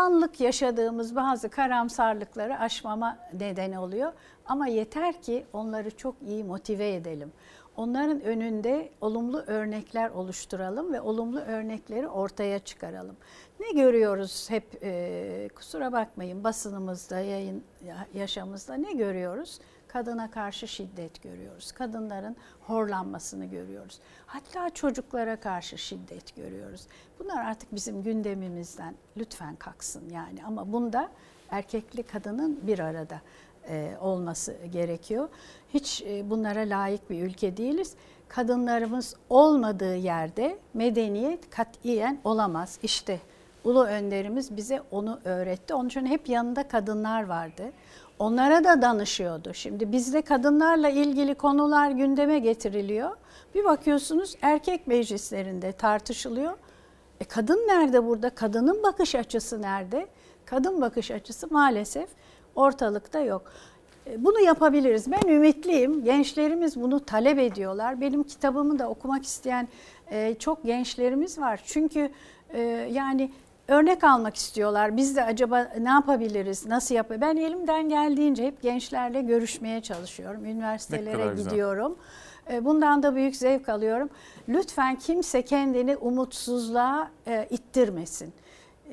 [0.00, 4.12] anlık yaşadığımız bazı karamsarlıkları aşmama neden oluyor.
[4.46, 7.32] Ama yeter ki onları çok iyi motive edelim.
[7.76, 13.16] Onların önünde olumlu örnekler oluşturalım ve olumlu örnekleri ortaya çıkaralım.
[13.60, 17.64] Ne görüyoruz hep e, kusura bakmayın basınımızda, yayın
[18.14, 19.60] yaşamımızda ne görüyoruz?
[19.92, 21.72] Kadına karşı şiddet görüyoruz.
[21.72, 24.00] Kadınların horlanmasını görüyoruz.
[24.26, 26.86] Hatta çocuklara karşı şiddet görüyoruz.
[27.18, 30.44] Bunlar artık bizim gündemimizden lütfen kalksın yani.
[30.44, 31.10] Ama bunda
[31.50, 33.20] erkekli kadının bir arada
[33.68, 35.28] e, olması gerekiyor.
[35.74, 37.94] Hiç e, bunlara layık bir ülke değiliz.
[38.28, 42.78] Kadınlarımız olmadığı yerde medeniyet katiyen olamaz.
[42.82, 43.20] İşte
[43.64, 45.74] Ulu önderimiz bize onu öğretti.
[45.74, 47.72] Onun için hep yanında kadınlar vardı.
[48.20, 49.54] Onlara da danışıyordu.
[49.54, 53.16] Şimdi bizde kadınlarla ilgili konular gündeme getiriliyor.
[53.54, 56.52] Bir bakıyorsunuz erkek meclislerinde tartışılıyor.
[57.20, 58.30] E kadın nerede burada?
[58.30, 60.06] Kadının bakış açısı nerede?
[60.44, 62.08] Kadın bakış açısı maalesef
[62.54, 63.42] ortalıkta yok.
[64.06, 65.10] E, bunu yapabiliriz.
[65.10, 66.04] Ben ümitliyim.
[66.04, 68.00] Gençlerimiz bunu talep ediyorlar.
[68.00, 69.68] Benim kitabımı da okumak isteyen
[70.10, 71.60] e, çok gençlerimiz var.
[71.64, 72.10] Çünkü
[72.50, 72.60] e,
[72.92, 73.30] yani
[73.70, 74.96] örnek almak istiyorlar.
[74.96, 77.10] Biz de acaba ne yapabiliriz, nasıl yap?
[77.20, 80.44] Ben elimden geldiğince hep gençlerle görüşmeye çalışıyorum.
[80.44, 81.98] Üniversitelere gidiyorum.
[82.60, 84.10] Bundan da büyük zevk alıyorum.
[84.48, 87.10] Lütfen kimse kendini umutsuzluğa
[87.50, 88.32] ittirmesin.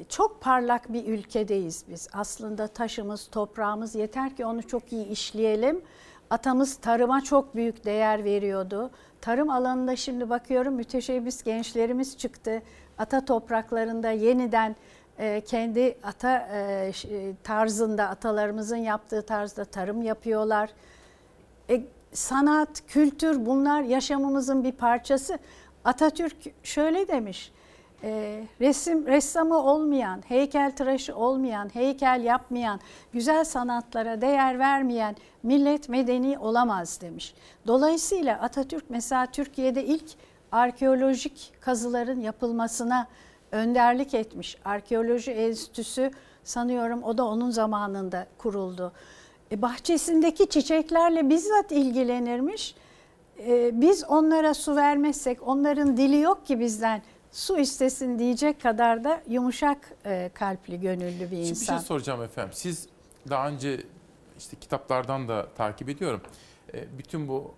[0.10, 2.10] Çok parlak bir ülkedeyiz biz.
[2.14, 5.82] Aslında taşımız, toprağımız yeter ki onu çok iyi işleyelim.
[6.30, 8.92] Atamız tarıma çok büyük değer veriyordu.
[9.22, 12.62] Tarım alanında şimdi bakıyorum müteşebbis gençlerimiz çıktı.
[12.98, 14.76] Ata topraklarında yeniden
[15.20, 16.92] e, kendi ata e,
[17.44, 20.70] tarzında, atalarımızın yaptığı tarzda tarım yapıyorlar.
[21.70, 21.82] E,
[22.14, 25.40] sanat, kültür bunlar yaşamımızın bir parçası.
[25.86, 27.52] Atatürk şöyle demiş,
[28.04, 32.80] e, resim ressamı olmayan, heykel tıraşı olmayan, heykel yapmayan,
[33.14, 37.34] güzel sanatlara değer vermeyen millet medeni olamaz demiş.
[37.68, 40.10] Dolayısıyla Atatürk mesela Türkiye'de ilk
[40.52, 43.08] arkeolojik kazıların yapılmasına
[43.52, 44.58] önderlik etmiş.
[44.66, 46.12] Arkeoloji Enstitüsü
[46.44, 48.94] sanıyorum o da onun zamanında kuruldu.
[49.52, 52.76] E, bahçesindeki çiçeklerle bizzat ilgilenirmiş.
[53.40, 57.02] E, biz onlara su vermezsek onların dili yok ki bizden
[57.32, 61.54] su istesin diyecek kadar da yumuşak e, kalpli, gönüllü bir insan.
[61.54, 62.54] Şimdi bir şey soracağım efendim.
[62.54, 62.88] Siz
[63.30, 63.84] daha önce
[64.38, 66.22] işte kitaplardan da takip ediyorum.
[66.74, 67.54] E, bütün bu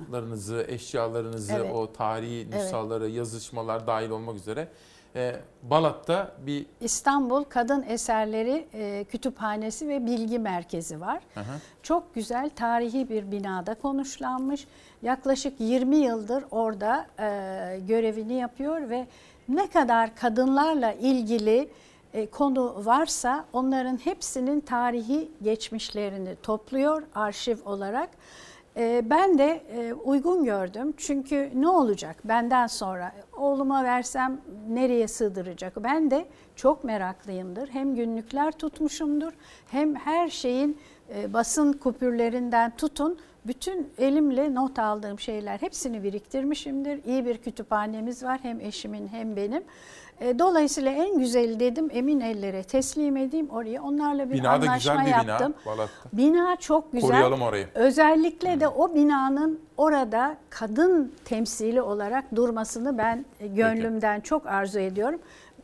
[0.00, 1.74] hatıratlarınızı, eşyalarınızı, evet.
[1.74, 3.16] o tarihi nüshaları, evet.
[3.16, 4.68] yazışmalar dahil olmak üzere
[5.16, 6.66] e, Balat'ta bir...
[6.80, 11.20] İstanbul Kadın Eserleri e, Kütüphanesi ve Bilgi Merkezi var.
[11.34, 11.60] Hı hı.
[11.82, 14.66] Çok güzel tarihi bir binada konuşlanmış.
[15.02, 19.06] Yaklaşık 20 yıldır orada e, görevini yapıyor ve
[19.48, 21.68] ne kadar kadınlarla ilgili
[22.14, 28.10] e, konu varsa onların hepsinin tarihi geçmişlerini topluyor arşiv olarak.
[28.80, 35.84] Ee, ben de e, uygun gördüm çünkü ne olacak benden sonra oğluma versem nereye sığdıracak?
[35.84, 36.26] Ben de
[36.56, 37.68] çok meraklıyımdır.
[37.68, 39.32] Hem günlükler tutmuşumdur
[39.70, 40.78] hem her şeyin
[41.14, 47.04] e, basın kupürlerinden tutun bütün elimle not aldığım şeyler hepsini biriktirmişimdir.
[47.04, 49.62] İyi bir kütüphanemiz var hem eşimin hem benim.
[50.20, 53.82] E, dolayısıyla en güzeli dedim emin ellere teslim edeyim oraya.
[53.82, 55.54] Onlarla bir bina anlaşma da güzel bir yaptım.
[55.66, 57.10] Bina, bina çok güzel.
[57.10, 57.68] Koruyalım orayı.
[57.74, 58.60] Özellikle hmm.
[58.60, 64.28] de o binanın orada kadın temsili olarak durmasını ben gönlümden Peki.
[64.28, 65.20] çok arzu ediyorum.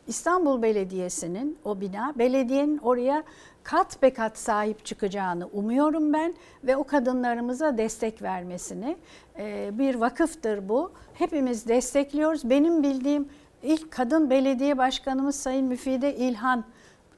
[0.07, 3.23] İstanbul Belediyesi'nin o bina, belediyenin oraya
[3.63, 8.97] kat be kat sahip çıkacağını umuyorum ben ve o kadınlarımıza destek vermesini.
[9.39, 10.91] E, bir vakıftır bu.
[11.13, 12.49] Hepimiz destekliyoruz.
[12.49, 13.29] Benim bildiğim
[13.63, 16.63] İlk kadın belediye başkanımız Sayın Müfide İlhan,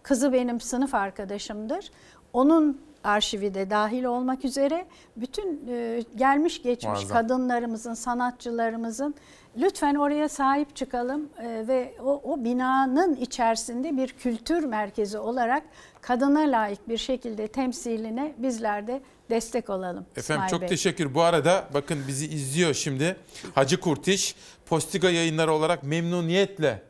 [0.03, 1.91] kızı benim sınıf arkadaşımdır.
[2.33, 4.85] Onun arşivi de dahil olmak üzere
[5.15, 7.17] bütün e, gelmiş geçmiş Muazzam.
[7.17, 9.15] kadınlarımızın, sanatçılarımızın
[9.57, 15.63] lütfen oraya sahip çıkalım e, ve o, o binanın içerisinde bir kültür merkezi olarak
[16.01, 20.05] kadına layık bir şekilde temsiline bizler de destek olalım.
[20.15, 20.67] Efendim İsmail çok Bey.
[20.67, 21.13] teşekkür.
[21.13, 23.15] Bu arada bakın bizi izliyor şimdi
[23.55, 24.35] Hacı Kurtiş.
[24.65, 26.83] Postiga yayınları olarak memnuniyetle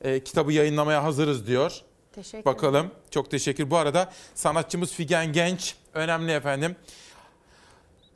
[0.00, 1.82] e, kitabı yayınlamaya hazırız diyor.
[2.12, 2.90] Teşekkür Bakalım.
[3.10, 3.70] Çok teşekkür.
[3.70, 6.76] Bu arada sanatçımız Figen Genç önemli efendim.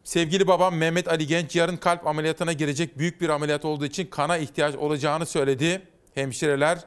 [0.05, 4.37] Sevgili babam Mehmet Ali Genç yarın kalp ameliyatına girecek büyük bir ameliyat olduğu için kana
[4.37, 5.83] ihtiyaç olacağını söyledi.
[6.15, 6.79] Hemşireler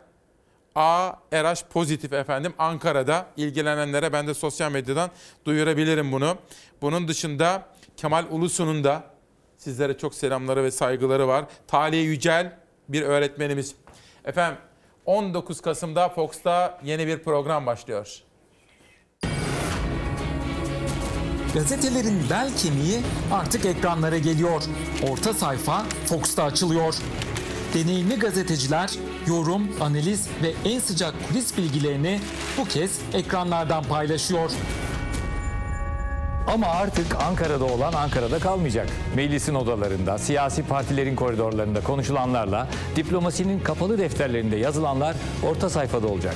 [0.78, 5.10] A RH pozitif efendim Ankara'da ilgilenenlere ben de sosyal medyadan
[5.46, 6.38] duyurabilirim bunu.
[6.82, 7.66] Bunun dışında
[7.98, 9.04] Kemal Ulusu'nun da
[9.58, 11.46] sizlere çok selamları ve saygıları var.
[11.68, 12.58] Taliye Yücel
[12.90, 13.76] bir öğretmenimiz.
[14.26, 14.60] Efendim
[15.06, 18.22] 19 Kasım'da Fox'ta yeni bir program başlıyor.
[21.54, 23.00] Gazetelerin bel kemiği
[23.34, 24.64] artık ekranlara geliyor.
[25.12, 26.96] Orta sayfa Fox'ta açılıyor.
[27.74, 28.92] Deneyimli gazeteciler
[29.28, 32.20] yorum, analiz ve en sıcak kulis bilgilerini
[32.58, 34.52] bu kez ekranlardan paylaşıyor.
[36.48, 38.90] Ama artık Ankara'da olan Ankara'da kalmayacak.
[39.16, 46.36] Meclisin odalarında, siyasi partilerin koridorlarında konuşulanlarla, diplomasinin kapalı defterlerinde yazılanlar orta sayfada olacak.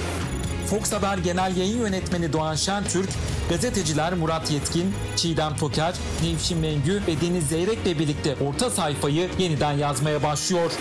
[0.65, 3.09] Fox Haber Genel Yayın Yönetmeni Doğan Şentürk,
[3.49, 10.23] gazeteciler Murat Yetkin, Çiğdem Toker, Nevşin Mengü ve Deniz Zeyrek'le birlikte orta sayfayı yeniden yazmaya
[10.23, 10.71] başlıyor.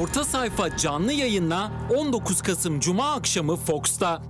[0.00, 4.22] Orta sayfa canlı yayınla 19 Kasım Cuma akşamı Fox'ta.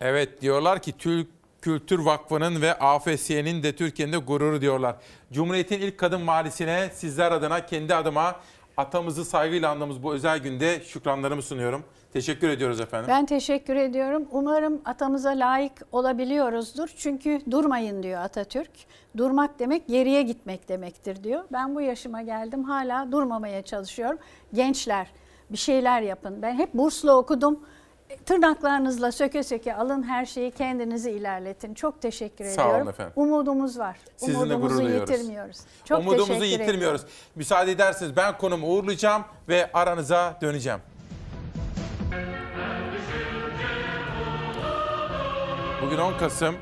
[0.00, 1.28] Evet diyorlar ki Türk
[1.62, 4.96] Kültür Vakfı'nın ve AFS'nin de Türkiye'nin de gururu diyorlar.
[5.32, 8.36] Cumhuriyet'in ilk kadın valisine sizler adına kendi adıma
[8.76, 11.84] atamızı saygıyla andığımız bu özel günde şükranlarımı sunuyorum.
[12.12, 13.08] Teşekkür ediyoruz efendim.
[13.08, 14.28] Ben teşekkür ediyorum.
[14.30, 16.88] Umarım atamıza layık olabiliyoruzdur.
[16.96, 18.70] Çünkü durmayın diyor Atatürk.
[19.16, 21.44] Durmak demek geriye gitmek demektir diyor.
[21.52, 24.18] Ben bu yaşıma geldim hala durmamaya çalışıyorum.
[24.54, 25.06] Gençler
[25.50, 26.42] bir şeyler yapın.
[26.42, 27.60] Ben hep burslu okudum.
[28.26, 31.74] Tırnaklarınızla söke söke alın her şeyi kendinizi ilerletin.
[31.74, 32.88] Çok teşekkür Sağ olun ediyorum.
[32.88, 33.12] efendim.
[33.16, 33.96] Umudumuz var.
[34.16, 35.10] Sizinle Umudumuzu gurur duyuyoruz.
[35.10, 35.56] yitirmiyoruz.
[35.84, 36.76] Çok Umudumuzu yitirmiyoruz.
[36.76, 37.00] ediyorum.
[37.34, 40.80] Müsaade ederseniz ben konumu uğurlayacağım ve aranıza döneceğim.
[45.82, 46.54] Bugün 10 Kasım.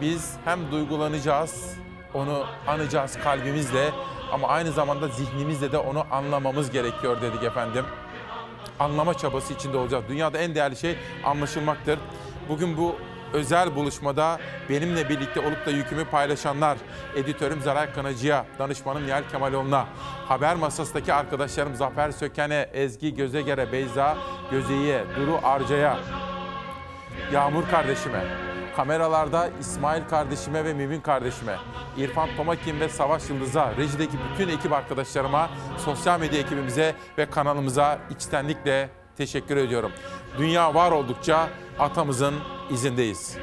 [0.00, 1.74] Biz hem duygulanacağız,
[2.14, 3.90] onu anacağız kalbimizle
[4.32, 7.84] ama aynı zamanda zihnimizle de onu anlamamız gerekiyor dedik efendim.
[8.80, 10.04] Anlama çabası içinde olacağız.
[10.08, 11.98] Dünyada en değerli şey anlaşılmaktır.
[12.48, 12.96] Bugün bu
[13.32, 14.38] özel buluşmada
[14.68, 16.78] benimle birlikte olup da yükümü paylaşanlar,
[17.16, 19.86] editörüm Zaray Kanacı'ya, danışmanım Nihal Kemaloğlu'na,
[20.28, 24.16] haber masasındaki arkadaşlarım Zafer Söken'e, Ezgi Gözeger'e, Beyza
[24.50, 25.98] Gözeyi'ye, Duru Arca'ya,
[27.32, 28.24] Yağmur kardeşime,
[28.76, 31.56] kameralarda İsmail kardeşime ve Mümin kardeşime,
[31.96, 38.88] İrfan Tomakin ve Savaş Yıldız'a, rejideki bütün ekip arkadaşlarıma, sosyal medya ekibimize ve kanalımıza içtenlikle
[39.16, 39.92] teşekkür ediyorum.
[40.38, 42.34] Dünya var oldukça atamızın
[42.70, 43.36] izindeyiz.